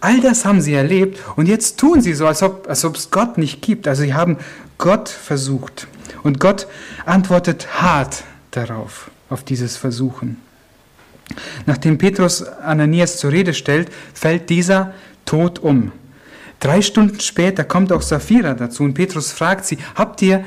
All 0.00 0.20
das 0.20 0.44
haben 0.44 0.60
sie 0.60 0.74
erlebt 0.74 1.20
und 1.36 1.46
jetzt 1.46 1.78
tun 1.78 2.00
sie 2.00 2.14
so, 2.14 2.26
als 2.26 2.42
ob, 2.42 2.68
als 2.68 2.84
ob 2.84 2.96
es 2.96 3.10
Gott 3.10 3.36
nicht 3.38 3.60
gibt. 3.60 3.86
Also 3.86 4.02
sie 4.02 4.14
haben 4.14 4.38
Gott 4.78 5.08
versucht. 5.08 5.86
Und 6.22 6.40
Gott 6.40 6.66
antwortet 7.04 7.82
hart 7.82 8.24
darauf, 8.50 9.10
auf 9.28 9.44
dieses 9.44 9.76
Versuchen. 9.76 10.38
Nachdem 11.66 11.98
Petrus 11.98 12.42
Ananias 12.42 13.18
zur 13.18 13.32
Rede 13.32 13.54
stellt, 13.54 13.90
fällt 14.14 14.50
dieser 14.50 14.94
tot 15.24 15.58
um. 15.58 15.92
Drei 16.58 16.82
Stunden 16.82 17.20
später 17.20 17.64
kommt 17.64 17.92
auch 17.92 18.02
Sapphira 18.02 18.54
dazu 18.54 18.82
und 18.82 18.94
Petrus 18.94 19.32
fragt 19.32 19.64
sie, 19.64 19.78
habt 19.94 20.20
ihr 20.22 20.44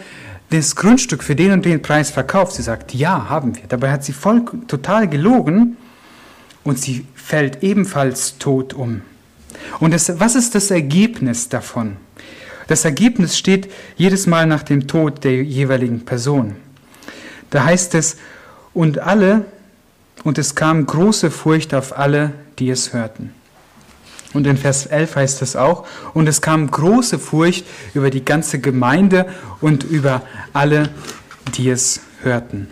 das 0.49 0.75
Grundstück 0.75 1.23
für 1.23 1.35
den 1.35 1.51
und 1.51 1.65
den 1.65 1.81
Preis 1.81 2.11
verkauft? 2.11 2.53
Sie 2.53 2.61
sagt, 2.61 2.93
ja, 2.93 3.29
haben 3.29 3.55
wir. 3.55 3.63
Dabei 3.67 3.91
hat 3.91 4.03
sie 4.03 4.13
voll, 4.13 4.43
total 4.67 5.07
gelogen 5.07 5.77
und 6.63 6.77
sie 6.77 7.07
fällt 7.15 7.63
ebenfalls 7.63 8.37
tot 8.37 8.73
um. 8.73 9.01
Und 9.79 9.93
das, 9.93 10.19
was 10.19 10.35
ist 10.35 10.55
das 10.55 10.71
Ergebnis 10.71 11.49
davon? 11.49 11.97
Das 12.67 12.85
Ergebnis 12.85 13.37
steht 13.37 13.71
jedes 13.97 14.27
Mal 14.27 14.45
nach 14.47 14.63
dem 14.63 14.87
Tod 14.87 15.23
der 15.23 15.43
jeweiligen 15.43 16.05
Person. 16.05 16.55
Da 17.49 17.65
heißt 17.65 17.95
es, 17.95 18.17
und 18.73 18.99
alle, 18.99 19.45
und 20.23 20.37
es 20.37 20.55
kam 20.55 20.85
große 20.85 21.29
Furcht 21.29 21.73
auf 21.73 21.97
alle, 21.97 22.31
die 22.57 22.69
es 22.69 22.93
hörten. 22.93 23.31
Und 24.33 24.47
in 24.47 24.57
Vers 24.57 24.87
11 24.87 25.15
heißt 25.15 25.41
es 25.43 25.55
auch, 25.55 25.85
und 26.13 26.27
es 26.27 26.41
kam 26.41 26.69
große 26.69 27.19
Furcht 27.19 27.65
über 27.93 28.09
die 28.09 28.25
ganze 28.25 28.59
Gemeinde 28.59 29.27
und 29.61 29.83
über 29.83 30.23
alle, 30.53 30.89
die 31.55 31.69
es 31.69 32.01
hörten. 32.23 32.67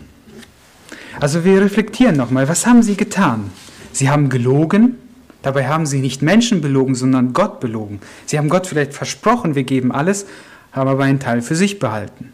Also 1.19 1.43
wir 1.43 1.61
reflektieren 1.61 2.17
nochmal, 2.17 2.47
was 2.47 2.65
haben 2.65 2.81
sie 2.81 2.95
getan? 2.95 3.51
Sie 3.91 4.09
haben 4.09 4.29
gelogen, 4.29 4.97
dabei 5.41 5.67
haben 5.67 5.85
sie 5.85 5.99
nicht 5.99 6.21
Menschen 6.21 6.61
belogen, 6.61 6.95
sondern 6.95 7.33
Gott 7.33 7.59
belogen. 7.59 7.99
Sie 8.25 8.37
haben 8.37 8.49
Gott 8.49 8.67
vielleicht 8.67 8.93
versprochen, 8.93 9.55
wir 9.55 9.63
geben 9.63 9.91
alles, 9.91 10.25
haben 10.71 10.89
aber 10.89 11.03
einen 11.03 11.19
Teil 11.19 11.41
für 11.41 11.55
sich 11.55 11.79
behalten. 11.79 12.33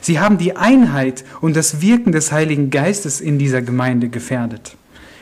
Sie 0.00 0.20
haben 0.20 0.36
die 0.36 0.56
Einheit 0.56 1.24
und 1.40 1.56
das 1.56 1.80
Wirken 1.80 2.12
des 2.12 2.30
Heiligen 2.30 2.70
Geistes 2.70 3.20
in 3.20 3.38
dieser 3.38 3.62
Gemeinde 3.62 4.08
gefährdet. 4.08 4.76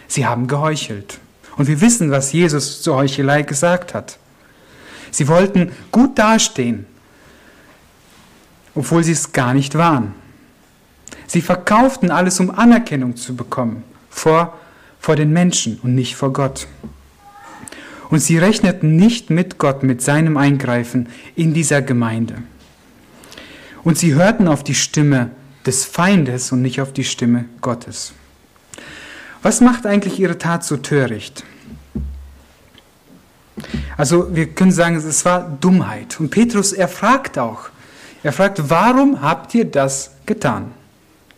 Sie 0.09 0.27
haben 0.27 0.49
geheuchelt. 0.49 1.21
Und 1.57 1.69
wir 1.69 1.81
wissen, 1.81 2.11
was 2.11 2.33
Jesus 2.33 2.83
zur 2.83 2.97
Heuchelei 2.97 3.43
gesagt 3.43 3.95
hat. 3.95 4.19
Sie 5.11 5.29
wollten 5.29 5.73
gut 5.93 6.19
dastehen, 6.19 6.87
obwohl 8.75 9.05
sie 9.05 9.13
es 9.13 9.33
gar 9.33 9.55
nicht 9.55 9.77
waren. 9.77 10.15
Sie 11.27 11.43
verkauften 11.43 12.11
alles, 12.11 12.41
um 12.41 12.51
Anerkennung 12.51 13.17
zu 13.17 13.37
bekommen 13.37 13.85
vor, 14.11 14.59
vor 14.99 15.17
den 15.17 15.33
Menschen 15.33 15.79
und 15.83 15.95
nicht 15.95 16.17
vor 16.17 16.33
Gott. 16.33 16.67
Und 18.13 18.19
sie 18.19 18.37
rechneten 18.37 18.97
nicht 18.97 19.31
mit 19.31 19.57
Gott, 19.57 19.83
mit 19.83 20.03
seinem 20.03 20.37
Eingreifen 20.37 21.09
in 21.35 21.55
dieser 21.55 21.81
Gemeinde. 21.81 22.43
Und 23.85 23.97
sie 23.97 24.13
hörten 24.13 24.49
auf 24.49 24.63
die 24.63 24.75
Stimme 24.75 25.31
des 25.65 25.87
Feindes 25.87 26.53
und 26.53 26.61
nicht 26.61 26.83
auf 26.83 26.93
die 26.93 27.05
Stimme 27.05 27.47
Gottes. 27.63 28.13
Was 29.41 29.63
macht 29.63 29.87
eigentlich 29.87 30.21
ihre 30.21 30.37
Tat 30.37 30.63
so 30.63 30.77
töricht? 30.77 31.43
Also 33.97 34.37
wir 34.37 34.49
können 34.49 34.73
sagen, 34.73 34.97
es 34.97 35.25
war 35.25 35.57
Dummheit. 35.63 36.21
Und 36.21 36.29
Petrus, 36.29 36.75
er 36.75 36.89
fragt 36.89 37.39
auch, 37.39 37.71
er 38.23 38.35
fragt, 38.35 38.69
warum 38.69 39.23
habt 39.23 39.55
ihr 39.55 39.65
das 39.65 40.11
getan? 40.27 40.73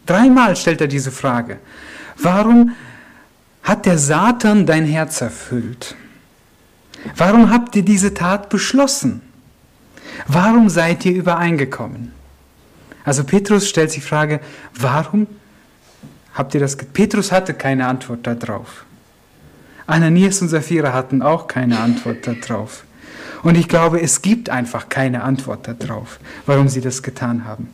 Dreimal 0.06 0.56
stellt 0.56 0.80
er 0.80 0.88
diese 0.88 1.12
Frage. 1.12 1.60
Warum 2.16 2.74
hat 3.62 3.86
der 3.86 3.96
Satan 3.96 4.66
dein 4.66 4.86
Herz 4.86 5.20
erfüllt? 5.20 5.94
Warum 7.16 7.50
habt 7.50 7.76
ihr 7.76 7.82
diese 7.82 8.14
Tat 8.14 8.48
beschlossen? 8.48 9.20
Warum 10.26 10.68
seid 10.68 11.04
ihr 11.04 11.12
übereingekommen? 11.12 12.12
Also 13.04 13.24
Petrus 13.24 13.68
stellt 13.68 13.90
sich 13.90 14.02
die 14.02 14.08
Frage, 14.08 14.40
warum 14.74 15.26
Habt 16.34 16.52
ihr 16.54 16.60
das? 16.60 16.76
Petrus 16.76 17.30
hatte 17.30 17.54
keine 17.54 17.86
Antwort 17.86 18.26
darauf. 18.26 18.84
Ananias 19.86 20.42
und 20.42 20.48
Sapphira 20.48 20.92
hatten 20.92 21.22
auch 21.22 21.46
keine 21.46 21.78
Antwort 21.78 22.26
darauf. 22.26 22.84
Und 23.42 23.56
ich 23.56 23.68
glaube, 23.68 24.00
es 24.00 24.20
gibt 24.20 24.50
einfach 24.50 24.88
keine 24.88 25.22
Antwort 25.22 25.68
darauf, 25.78 26.18
warum 26.46 26.68
sie 26.68 26.80
das 26.80 27.02
getan 27.02 27.44
haben. 27.44 27.68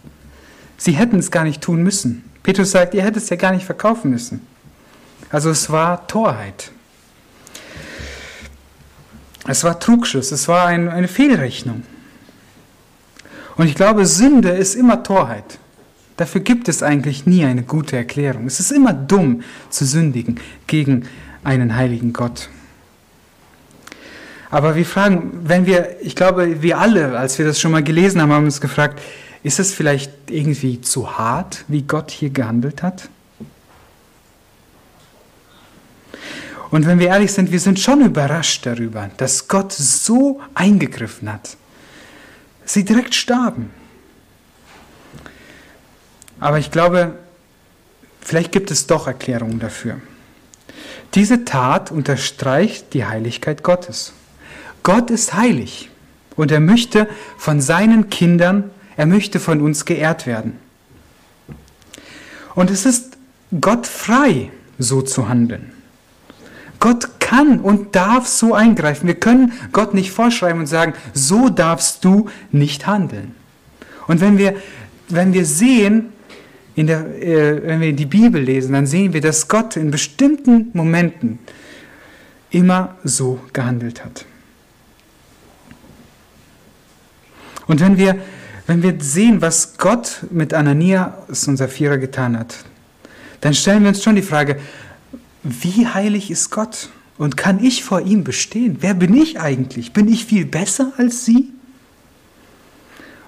Sie 0.76 0.92
hätten 0.92 1.18
es 1.18 1.30
gar 1.30 1.44
nicht 1.44 1.62
tun 1.62 1.82
müssen. 1.82 2.24
Petrus 2.42 2.72
sagt, 2.72 2.94
ihr 2.94 3.02
hättet 3.02 3.22
es 3.22 3.30
ja 3.30 3.36
gar 3.36 3.52
nicht 3.52 3.64
verkaufen 3.64 4.10
müssen. 4.10 4.46
Also 5.30 5.50
es 5.50 5.70
war 5.70 6.06
Torheit. 6.06 6.72
Es 9.46 9.64
war 9.64 9.80
Trugschluss, 9.80 10.32
es 10.32 10.48
war 10.48 10.66
ein, 10.66 10.88
eine 10.88 11.08
Fehlrechnung. 11.08 11.82
Und 13.56 13.66
ich 13.66 13.74
glaube, 13.74 14.06
Sünde 14.06 14.50
ist 14.50 14.74
immer 14.74 15.02
Torheit. 15.02 15.58
Dafür 16.16 16.42
gibt 16.42 16.68
es 16.68 16.82
eigentlich 16.82 17.26
nie 17.26 17.44
eine 17.44 17.62
gute 17.62 17.96
Erklärung. 17.96 18.46
Es 18.46 18.60
ist 18.60 18.70
immer 18.70 18.92
dumm 18.92 19.42
zu 19.70 19.86
sündigen 19.86 20.38
gegen 20.66 21.06
einen 21.44 21.76
heiligen 21.76 22.12
Gott. 22.12 22.50
Aber 24.50 24.76
wir 24.76 24.84
fragen, 24.84 25.30
wenn 25.44 25.64
wir, 25.64 25.96
ich 26.02 26.16
glaube, 26.16 26.60
wir 26.62 26.78
alle, 26.78 27.16
als 27.18 27.38
wir 27.38 27.46
das 27.46 27.60
schon 27.60 27.70
mal 27.70 27.82
gelesen 27.82 28.20
haben, 28.20 28.32
haben 28.32 28.44
uns 28.44 28.60
gefragt, 28.60 29.00
ist 29.42 29.60
es 29.60 29.72
vielleicht 29.72 30.12
irgendwie 30.28 30.80
zu 30.80 31.18
hart, 31.18 31.64
wie 31.68 31.82
Gott 31.82 32.10
hier 32.10 32.30
gehandelt 32.30 32.82
hat? 32.82 33.08
Und 36.70 36.86
wenn 36.86 36.98
wir 36.98 37.08
ehrlich 37.08 37.32
sind, 37.32 37.50
wir 37.50 37.60
sind 37.60 37.80
schon 37.80 38.00
überrascht 38.00 38.64
darüber, 38.64 39.10
dass 39.16 39.48
Gott 39.48 39.72
so 39.72 40.40
eingegriffen 40.54 41.32
hat. 41.32 41.56
Sie 42.64 42.84
direkt 42.84 43.14
starben. 43.14 43.70
Aber 46.38 46.58
ich 46.58 46.70
glaube, 46.70 47.18
vielleicht 48.20 48.52
gibt 48.52 48.70
es 48.70 48.86
doch 48.86 49.06
Erklärungen 49.06 49.58
dafür. 49.58 50.00
Diese 51.14 51.44
Tat 51.44 51.90
unterstreicht 51.90 52.94
die 52.94 53.04
Heiligkeit 53.04 53.64
Gottes. 53.64 54.12
Gott 54.84 55.10
ist 55.10 55.34
heilig 55.34 55.90
und 56.36 56.52
er 56.52 56.60
möchte 56.60 57.08
von 57.36 57.60
seinen 57.60 58.08
Kindern, 58.08 58.70
er 58.96 59.06
möchte 59.06 59.40
von 59.40 59.60
uns 59.60 59.84
geehrt 59.84 60.26
werden. 60.26 60.58
Und 62.54 62.70
es 62.70 62.86
ist 62.86 63.18
Gott 63.60 63.86
frei, 63.86 64.52
so 64.78 65.02
zu 65.02 65.28
handeln. 65.28 65.72
Gott 66.80 67.20
kann 67.20 67.60
und 67.60 67.94
darf 67.94 68.26
so 68.26 68.54
eingreifen. 68.54 69.06
Wir 69.06 69.14
können 69.14 69.52
Gott 69.72 69.94
nicht 69.94 70.10
vorschreiben 70.10 70.60
und 70.60 70.66
sagen, 70.66 70.94
so 71.12 71.48
darfst 71.48 72.04
du 72.04 72.28
nicht 72.50 72.86
handeln. 72.86 73.34
Und 74.08 74.20
wenn 74.20 74.38
wir, 74.38 74.54
wenn 75.08 75.32
wir 75.32 75.44
sehen, 75.44 76.06
in 76.74 76.86
der, 76.86 77.00
äh, 77.22 77.66
wenn 77.66 77.80
wir 77.80 77.92
die 77.92 78.06
Bibel 78.06 78.40
lesen, 78.42 78.72
dann 78.72 78.86
sehen 78.86 79.12
wir, 79.12 79.20
dass 79.20 79.46
Gott 79.46 79.76
in 79.76 79.90
bestimmten 79.90 80.70
Momenten 80.72 81.38
immer 82.50 82.96
so 83.04 83.38
gehandelt 83.52 84.04
hat. 84.04 84.24
Und 87.66 87.80
wenn 87.80 87.96
wir, 87.98 88.16
wenn 88.66 88.82
wir 88.82 88.94
sehen, 88.98 89.40
was 89.40 89.76
Gott 89.78 90.24
mit 90.30 90.54
Ananias 90.54 91.46
und 91.46 91.56
Sapphira 91.56 91.96
getan 91.96 92.38
hat, 92.38 92.64
dann 93.40 93.54
stellen 93.54 93.82
wir 93.82 93.90
uns 93.90 94.02
schon 94.02 94.16
die 94.16 94.22
Frage, 94.22 94.56
wie 95.42 95.86
heilig 95.86 96.30
ist 96.30 96.50
Gott? 96.50 96.90
Und 97.18 97.36
kann 97.36 97.62
ich 97.62 97.84
vor 97.84 98.00
ihm 98.00 98.24
bestehen? 98.24 98.78
Wer 98.80 98.94
bin 98.94 99.14
ich 99.14 99.38
eigentlich? 99.38 99.92
Bin 99.92 100.08
ich 100.08 100.24
viel 100.24 100.46
besser 100.46 100.92
als 100.96 101.26
sie? 101.26 101.50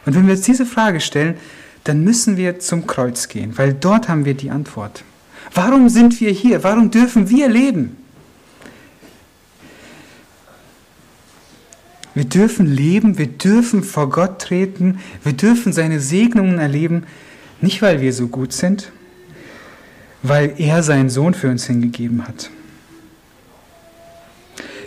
Und 0.07 0.15
wenn 0.15 0.27
wir 0.27 0.33
uns 0.33 0.43
diese 0.43 0.65
Frage 0.65 1.01
stellen, 1.01 1.37
dann 1.85 2.03
müssen 2.03 2.37
wir 2.37 2.59
zum 2.59 2.87
Kreuz 2.87 3.29
gehen, 3.29 3.57
weil 3.59 3.75
dort 3.75 4.09
haben 4.09 4.25
wir 4.25 4.35
die 4.35 4.51
Antwort. 4.51 5.05
Warum 5.53 5.89
sind 5.89 6.21
wir 6.21 6.31
hier? 6.31 6.65
Warum 6.65 6.91
dürfen 6.91 7.29
wir 7.29 7.49
leben? 7.49 7.97
Wir 12.15 12.25
dürfen 12.25 12.67
leben, 12.67 13.19
wir 13.19 13.27
dürfen 13.27 13.83
vor 13.83 14.11
Gott 14.11 14.41
treten, 14.41 15.01
wir 15.25 15.33
dürfen 15.33 15.73
seine 15.73 15.99
Segnungen 15.99 16.59
erleben, 16.59 17.05
nicht 17.61 17.81
weil 17.81 18.01
wir 18.01 18.13
so 18.13 18.29
gut 18.29 18.53
sind, 18.53 18.93
weil 20.23 20.55
er 20.59 20.83
seinen 20.83 21.11
Sohn 21.11 21.35
für 21.35 21.49
uns 21.49 21.67
hingegeben 21.67 22.27
hat. 22.27 22.51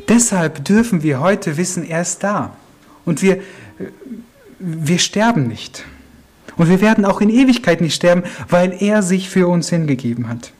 Deshalb 0.07 0.63
dürfen 0.63 1.03
wir 1.03 1.19
heute 1.19 1.57
wissen, 1.57 1.83
er 1.83 2.01
ist 2.01 2.23
da. 2.23 2.55
Und 3.05 3.21
wir, 3.21 3.39
wir 4.59 4.99
sterben 4.99 5.47
nicht. 5.47 5.83
Und 6.57 6.69
wir 6.69 6.79
werden 6.79 7.05
auch 7.05 7.21
in 7.21 7.29
Ewigkeit 7.29 7.81
nicht 7.81 7.95
sterben, 7.95 8.23
weil 8.49 8.77
er 8.79 9.01
sich 9.01 9.29
für 9.29 9.47
uns 9.47 9.69
hingegeben 9.69 10.29
hat. 10.29 10.51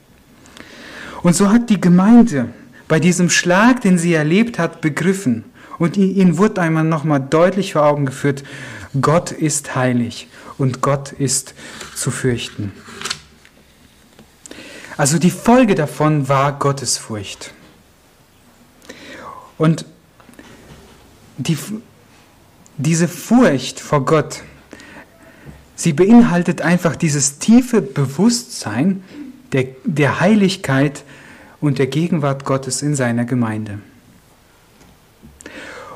Und 1.21 1.35
so 1.35 1.51
hat 1.51 1.69
die 1.69 1.79
Gemeinde 1.79 2.49
bei 2.87 2.99
diesem 2.99 3.29
Schlag, 3.29 3.81
den 3.81 3.97
sie 3.97 4.13
erlebt 4.13 4.59
hat, 4.59 4.81
begriffen. 4.81 5.43
Und 5.77 5.97
ihnen 5.97 6.37
wurde 6.37 6.61
einmal 6.61 6.83
nochmal 6.83 7.19
deutlich 7.19 7.73
vor 7.73 7.83
Augen 7.83 8.05
geführt, 8.05 8.43
Gott 9.01 9.31
ist 9.31 9.75
heilig 9.75 10.27
und 10.57 10.81
Gott 10.81 11.11
ist 11.11 11.53
zu 11.95 12.11
fürchten. 12.11 12.71
Also 14.97 15.17
die 15.19 15.31
Folge 15.31 15.75
davon 15.75 16.29
war 16.29 16.57
Gottesfurcht. 16.57 17.53
Und 19.57 19.85
die, 21.37 21.57
diese 22.77 23.07
Furcht 23.07 23.79
vor 23.79 24.05
Gott, 24.05 24.41
Sie 25.75 25.91
beinhaltet 25.91 26.61
einfach 26.61 26.95
dieses 26.95 27.37
tiefe 27.39 27.81
Bewusstsein 27.81 29.03
der, 29.51 29.67
der 29.83 30.19
Heiligkeit 30.21 31.03
und 31.59 31.79
der 31.79 31.87
Gegenwart 31.87 32.45
Gottes 32.45 32.81
in 32.81 32.95
seiner 32.95 33.25
Gemeinde. 33.25 33.79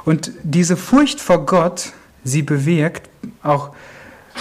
Und 0.03 0.31
diese 0.43 0.75
Furcht 0.75 1.21
vor 1.21 1.45
Gott, 1.45 1.93
sie 2.23 2.41
bewirkt, 2.41 3.09
auch 3.41 3.71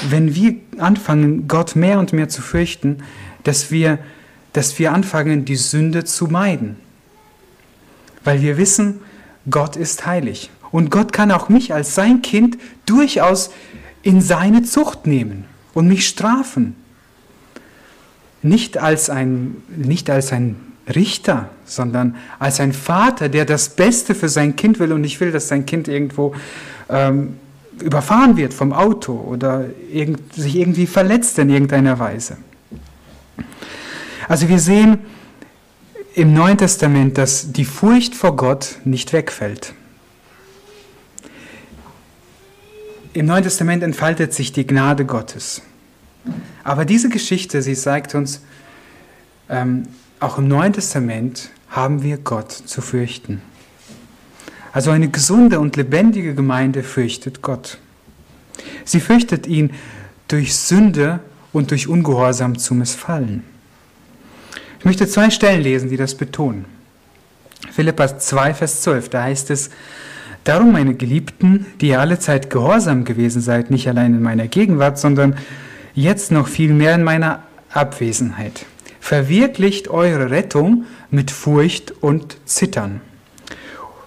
wenn 0.09 0.34
wir 0.34 0.56
anfangen, 0.78 1.46
Gott 1.48 1.76
mehr 1.76 1.98
und 1.98 2.12
mehr 2.12 2.28
zu 2.28 2.42
fürchten, 2.42 2.98
dass 3.44 3.70
wir, 3.70 3.98
dass 4.59 4.76
wir 4.80 4.92
anfangen, 4.92 5.44
die 5.44 5.54
Sünde 5.54 6.02
zu 6.02 6.26
meiden. 6.26 6.78
Weil 8.24 8.42
wir 8.42 8.56
wissen, 8.56 8.98
Gott 9.48 9.76
ist 9.76 10.04
heilig. 10.04 10.50
Und 10.72 10.90
Gott 10.90 11.12
kann 11.12 11.30
auch 11.30 11.48
mich 11.48 11.72
als 11.72 11.94
sein 11.94 12.22
Kind 12.22 12.59
durchaus 12.84 13.52
in 14.02 14.20
seine 14.20 14.64
Zucht 14.64 15.06
nehmen 15.06 15.44
und 15.74 15.86
mich 15.86 16.09
strafen. 16.09 16.74
Nicht 18.42 18.78
als 18.78 19.11
ein, 19.11 19.59
nicht 19.68 20.11
als 20.11 20.32
ein 20.32 20.56
Richter, 20.92 21.50
sondern 21.64 22.16
als 22.40 22.59
ein 22.59 22.72
Vater, 22.72 23.28
der 23.28 23.44
das 23.44 23.76
Beste 23.76 24.12
für 24.12 24.28
sein 24.28 24.56
Kind 24.56 24.80
will 24.80 24.92
und 24.92 25.02
nicht 25.02 25.20
will, 25.20 25.30
dass 25.30 25.46
sein 25.46 25.66
Kind 25.66 25.86
irgendwo 25.86 26.34
ähm, 26.88 27.36
überfahren 27.80 28.36
wird 28.36 28.52
vom 28.52 28.72
Auto 28.72 29.12
oder 29.12 29.66
irgend, 29.92 30.34
sich 30.34 30.56
irgendwie 30.56 30.88
verletzt 30.88 31.38
in 31.38 31.48
irgendeiner 31.48 32.00
Weise. 32.00 32.38
Also 34.29 34.49
wir 34.49 34.59
sehen 34.59 34.99
im 36.14 36.35
Neuen 36.35 36.59
Testament, 36.59 37.16
dass 37.16 37.51
die 37.53 37.64
Furcht 37.64 38.14
vor 38.14 38.37
Gott 38.37 38.76
nicht 38.85 39.14
wegfällt. 39.14 39.72
Im 43.14 43.24
Neuen 43.24 43.43
Testament 43.43 43.83
entfaltet 43.83 44.35
sich 44.35 44.53
die 44.53 44.66
Gnade 44.66 45.07
Gottes. 45.07 45.62
Aber 46.62 46.85
diese 46.85 47.09
Geschichte, 47.09 47.62
sie 47.62 47.74
zeigt 47.74 48.14
uns, 48.14 48.43
ähm, 49.49 49.85
auch 50.20 50.37
im 50.37 50.47
Neuen 50.47 50.74
Testament 50.74 51.49
haben 51.70 52.03
wir 52.03 52.18
Gott 52.18 52.53
zu 52.53 52.83
fürchten. 52.83 53.41
Also 54.72 54.91
eine 54.91 55.09
gesunde 55.09 55.59
und 55.59 55.76
lebendige 55.76 56.35
Gemeinde 56.35 56.83
fürchtet 56.83 57.41
Gott. 57.41 57.79
Sie 58.85 59.01
fürchtet 59.01 59.47
ihn 59.47 59.70
durch 60.29 60.55
Sünde 60.55 61.20
und 61.55 61.70
durch 61.70 61.89
Ungehorsam 61.89 62.59
zu 62.59 62.74
missfallen. 62.74 63.43
Ich 64.79 64.85
möchte 64.85 65.09
zwei 65.09 65.31
Stellen 65.31 65.62
lesen, 65.62 65.91
die 65.91 65.97
das 65.97 66.14
betonen. 66.14 66.64
Philippa 67.72 68.18
2, 68.18 68.55
Vers 68.55 68.83
12, 68.83 69.09
da 69.09 69.22
heißt 69.24 69.51
es, 69.51 69.70
Darum, 70.45 70.72
meine 70.72 70.95
Geliebten, 70.95 71.66
die 71.81 71.89
ihr 71.89 72.01
alle 72.01 72.18
Zeit 72.18 72.49
gehorsam 72.49 73.05
gewesen 73.05 73.43
seid, 73.43 73.70
nicht 73.70 73.87
allein 73.87 74.14
in 74.14 74.22
meiner 74.22 74.49
Gegenwart, 74.49 74.99
sondern 74.99 75.37
jetzt 75.95 76.33
noch 76.33 76.49
viel 76.49 76.72
mehr 76.72 76.95
in 76.95 77.03
meiner 77.03 77.43
Abwesenheit. 77.70 78.64
Verwirklicht 78.99 79.89
eure 79.89 80.31
Rettung 80.31 80.87
mit 81.11 81.31
Furcht 81.31 81.93
und 82.01 82.39
Zittern. 82.47 83.03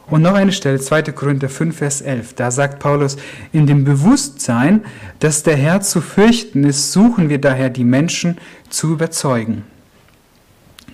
Und 0.07 0.23
noch 0.23 0.33
eine 0.33 0.51
Stelle, 0.51 0.79
2. 0.79 1.03
Korinther 1.11 1.47
5, 1.47 1.77
Vers 1.77 2.01
11. 2.01 2.33
Da 2.33 2.49
sagt 2.49 2.79
Paulus, 2.79 3.17
in 3.53 3.67
dem 3.67 3.83
Bewusstsein, 3.83 4.83
dass 5.19 5.43
der 5.43 5.57
Herr 5.57 5.81
zu 5.81 6.01
fürchten 6.01 6.63
ist, 6.63 6.91
suchen 6.91 7.29
wir 7.29 7.39
daher 7.39 7.69
die 7.69 7.83
Menschen 7.83 8.37
zu 8.69 8.93
überzeugen. 8.93 9.63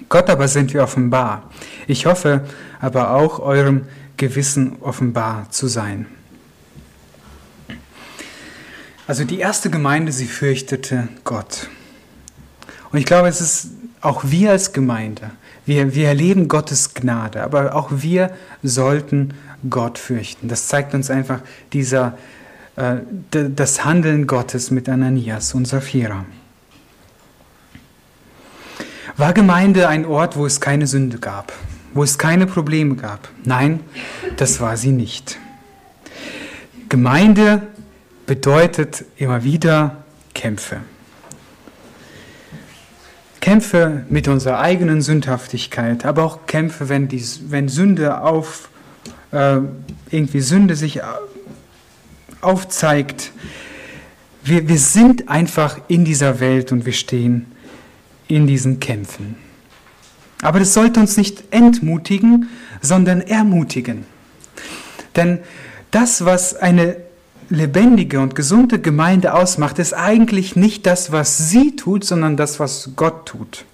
Gott 0.09 0.29
aber 0.29 0.47
sind 0.47 0.73
wir 0.73 0.83
offenbar. 0.83 1.49
Ich 1.87 2.05
hoffe 2.05 2.45
aber 2.79 3.11
auch 3.11 3.39
eurem 3.39 3.83
Gewissen 4.15 4.77
offenbar 4.81 5.49
zu 5.51 5.67
sein. 5.67 6.05
Also 9.07 9.23
die 9.23 9.39
erste 9.39 9.69
Gemeinde, 9.69 10.11
sie 10.11 10.27
fürchtete 10.27 11.07
Gott. 11.23 11.69
Und 12.91 12.99
ich 12.99 13.05
glaube, 13.05 13.27
es 13.27 13.41
ist 13.41 13.69
auch 14.01 14.23
wir 14.25 14.51
als 14.51 14.73
Gemeinde, 14.73 15.31
wir, 15.65 15.93
wir 15.93 16.07
erleben 16.07 16.47
Gottes 16.47 16.93
Gnade, 16.93 17.43
aber 17.43 17.75
auch 17.75 17.89
wir 17.91 18.31
sollten 18.63 19.33
Gott 19.69 19.97
fürchten. 19.97 20.47
Das 20.47 20.67
zeigt 20.67 20.93
uns 20.93 21.09
einfach 21.09 21.41
dieser, 21.73 22.17
äh, 22.75 22.97
das 23.31 23.83
Handeln 23.83 24.27
Gottes 24.27 24.71
mit 24.71 24.87
Ananias 24.87 25.53
und 25.53 25.67
Sapphira. 25.67 26.25
War 29.17 29.33
Gemeinde 29.33 29.87
ein 29.87 30.05
Ort, 30.05 30.37
wo 30.37 30.45
es 30.45 30.61
keine 30.61 30.85
Sünde 30.85 31.17
gab, 31.17 31.51
wo 31.95 32.03
es 32.03 32.19
keine 32.19 32.45
Probleme 32.45 32.95
gab? 32.95 33.29
Nein, 33.43 33.79
das 34.37 34.61
war 34.61 34.77
sie 34.77 34.91
nicht. 34.91 35.39
Gemeinde 36.87 37.63
bedeutet 38.27 39.05
immer 39.17 39.43
wieder 39.43 40.03
Kämpfe. 40.35 40.81
Kämpfe 43.41 44.05
mit 44.07 44.27
unserer 44.27 44.59
eigenen 44.59 45.01
Sündhaftigkeit, 45.01 46.05
aber 46.05 46.23
auch 46.23 46.45
Kämpfe, 46.45 46.87
wenn, 46.87 47.07
die, 47.07 47.23
wenn 47.47 47.69
Sünde 47.69 48.21
auf, 48.21 48.69
äh, 49.31 49.57
irgendwie 50.11 50.41
Sünde 50.41 50.75
sich 50.75 51.01
aufzeigt. 52.41 53.31
Wir, 54.43 54.67
wir 54.67 54.77
sind 54.77 55.27
einfach 55.27 55.79
in 55.87 56.05
dieser 56.05 56.39
Welt 56.39 56.71
und 56.71 56.85
wir 56.85 56.93
stehen 56.93 57.47
in 58.27 58.47
diesen 58.47 58.79
Kämpfen. 58.79 59.35
Aber 60.41 60.59
das 60.59 60.73
sollte 60.73 60.99
uns 60.99 61.17
nicht 61.17 61.43
entmutigen, 61.51 62.49
sondern 62.81 63.21
ermutigen. 63.21 64.05
Denn 65.15 65.39
das, 65.91 66.25
was 66.25 66.55
eine 66.55 66.97
lebendige 67.49 68.19
und 68.19 68.35
gesunde 68.35 68.79
Gemeinde 68.79 69.33
ausmacht, 69.33 69.79
ist 69.79 69.93
eigentlich 69.93 70.55
nicht 70.55 70.85
das, 70.85 71.11
was 71.11 71.49
sie 71.49 71.75
tut, 71.75 72.03
sondern 72.03 72.37
das, 72.37 72.59
was 72.59 72.91
Gott 72.95 73.25
tut. 73.25 73.65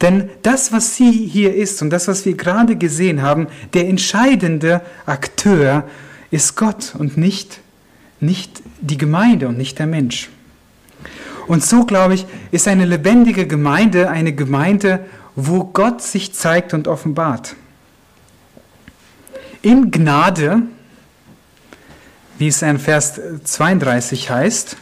Denn 0.00 0.30
das, 0.42 0.72
was 0.72 0.96
sie 0.96 1.10
hier 1.10 1.54
ist 1.54 1.82
und 1.82 1.90
das, 1.90 2.08
was 2.08 2.24
wir 2.24 2.34
gerade 2.34 2.76
gesehen 2.76 3.22
haben, 3.22 3.48
der 3.74 3.88
entscheidende 3.88 4.80
Akteur 5.06 5.84
ist 6.30 6.56
Gott 6.56 6.94
und 6.98 7.16
nicht, 7.16 7.60
nicht 8.18 8.62
die 8.80 8.96
Gemeinde 8.96 9.48
und 9.48 9.58
nicht 9.58 9.78
der 9.78 9.86
Mensch. 9.86 10.30
Und 11.50 11.64
so, 11.64 11.84
glaube 11.84 12.14
ich, 12.14 12.26
ist 12.52 12.68
eine 12.68 12.84
lebendige 12.84 13.44
Gemeinde 13.44 14.08
eine 14.08 14.32
Gemeinde, 14.32 15.04
wo 15.34 15.64
Gott 15.64 16.00
sich 16.00 16.32
zeigt 16.32 16.74
und 16.74 16.86
offenbart. 16.86 17.56
In 19.60 19.90
Gnade 19.90 20.62
wie 22.40 22.48
es 22.48 22.62
in 22.62 22.78
Vers 22.78 23.20
32 23.44 24.30
heißt. 24.30 24.76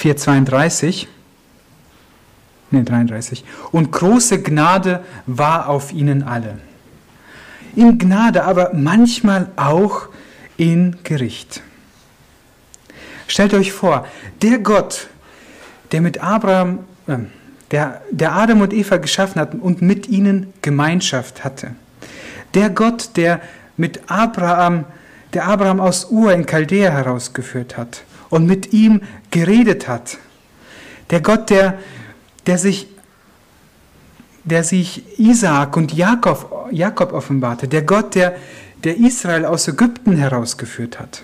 4,32. 0.00 1.08
Ne, 2.70 2.84
33. 2.84 3.44
Und 3.72 3.90
große 3.90 4.40
Gnade 4.40 5.02
war 5.26 5.68
auf 5.68 5.92
ihnen 5.92 6.22
alle. 6.22 6.60
In 7.74 7.98
Gnade, 7.98 8.44
aber 8.44 8.72
manchmal 8.74 9.50
auch 9.56 10.10
in 10.56 10.98
Gericht. 11.02 11.62
Stellt 13.28 13.54
euch 13.54 13.72
vor, 13.72 14.06
der 14.42 14.58
Gott, 14.58 15.06
der 15.92 16.00
mit 16.00 16.20
Abraham, 16.20 16.80
äh, 17.06 17.18
der, 17.70 18.02
der 18.10 18.32
Adam 18.32 18.62
und 18.62 18.72
Eva 18.72 18.96
geschaffen 18.96 19.40
hat 19.40 19.54
und 19.54 19.82
mit 19.82 20.08
ihnen 20.08 20.52
Gemeinschaft 20.62 21.44
hatte. 21.44 21.76
Der 22.54 22.70
Gott, 22.70 23.10
der 23.16 23.40
mit 23.76 24.10
Abraham, 24.10 24.84
der 25.34 25.46
Abraham 25.46 25.78
aus 25.78 26.10
Ur 26.10 26.32
in 26.32 26.46
Chaldea 26.46 26.90
herausgeführt 26.90 27.76
hat 27.76 28.02
und 28.30 28.46
mit 28.46 28.72
ihm 28.72 29.02
geredet 29.30 29.86
hat. 29.86 30.18
Der 31.10 31.20
Gott, 31.20 31.50
der, 31.50 31.78
der 32.46 32.58
sich 32.58 32.88
der 34.48 34.64
sich 34.64 35.18
Isaak 35.18 35.76
und 35.76 35.92
Jakob, 35.92 36.68
Jakob 36.72 37.12
offenbarte, 37.12 37.68
der 37.68 37.82
Gott, 37.82 38.14
der, 38.14 38.36
der 38.82 38.96
Israel 38.96 39.44
aus 39.44 39.68
Ägypten 39.68 40.16
herausgeführt 40.16 40.98
hat, 40.98 41.22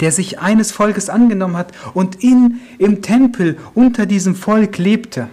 der 0.00 0.12
sich 0.12 0.38
eines 0.38 0.72
Volkes 0.72 1.08
angenommen 1.08 1.56
hat 1.56 1.72
und 1.94 2.22
in, 2.22 2.60
im 2.78 3.02
Tempel 3.02 3.58
unter 3.74 4.06
diesem 4.06 4.34
Volk 4.34 4.78
lebte. 4.78 5.28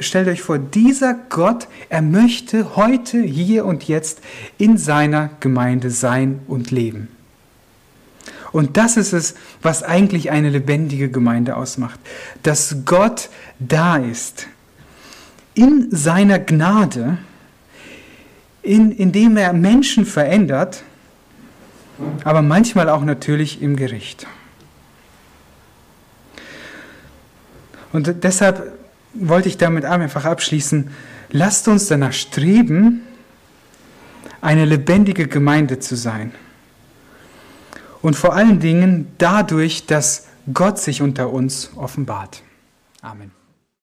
Stellt 0.00 0.28
euch 0.28 0.40
vor, 0.40 0.58
dieser 0.58 1.14
Gott, 1.14 1.68
er 1.88 2.00
möchte 2.00 2.76
heute, 2.76 3.20
hier 3.20 3.64
und 3.66 3.84
jetzt 3.88 4.20
in 4.56 4.78
seiner 4.78 5.30
Gemeinde 5.40 5.90
sein 5.90 6.40
und 6.46 6.70
leben. 6.70 7.08
Und 8.52 8.76
das 8.76 8.96
ist 8.96 9.12
es, 9.12 9.34
was 9.60 9.82
eigentlich 9.82 10.30
eine 10.30 10.48
lebendige 10.48 11.10
Gemeinde 11.10 11.56
ausmacht. 11.56 12.00
Dass 12.42 12.76
Gott 12.86 13.28
da 13.58 13.96
ist. 13.96 14.46
In 15.54 15.88
seiner 15.90 16.38
Gnade, 16.38 17.18
in, 18.62 18.92
indem 18.92 19.36
er 19.36 19.52
Menschen 19.52 20.06
verändert, 20.06 20.82
aber 22.24 22.42
manchmal 22.42 22.88
auch 22.88 23.02
natürlich 23.02 23.62
im 23.62 23.76
Gericht. 23.76 24.26
Und 27.92 28.22
deshalb 28.22 28.78
wollte 29.14 29.48
ich 29.48 29.56
damit 29.56 29.84
einfach 29.84 30.24
abschließen, 30.24 30.90
lasst 31.30 31.68
uns 31.68 31.86
danach 31.86 32.12
streben, 32.12 33.02
eine 34.40 34.64
lebendige 34.64 35.26
Gemeinde 35.26 35.78
zu 35.78 35.96
sein. 35.96 36.32
Und 38.02 38.14
vor 38.14 38.34
allen 38.34 38.60
Dingen 38.60 39.12
dadurch, 39.18 39.86
dass 39.86 40.28
Gott 40.52 40.78
sich 40.78 41.02
unter 41.02 41.30
uns 41.30 41.70
offenbart. 41.76 42.42
Amen. 43.02 43.37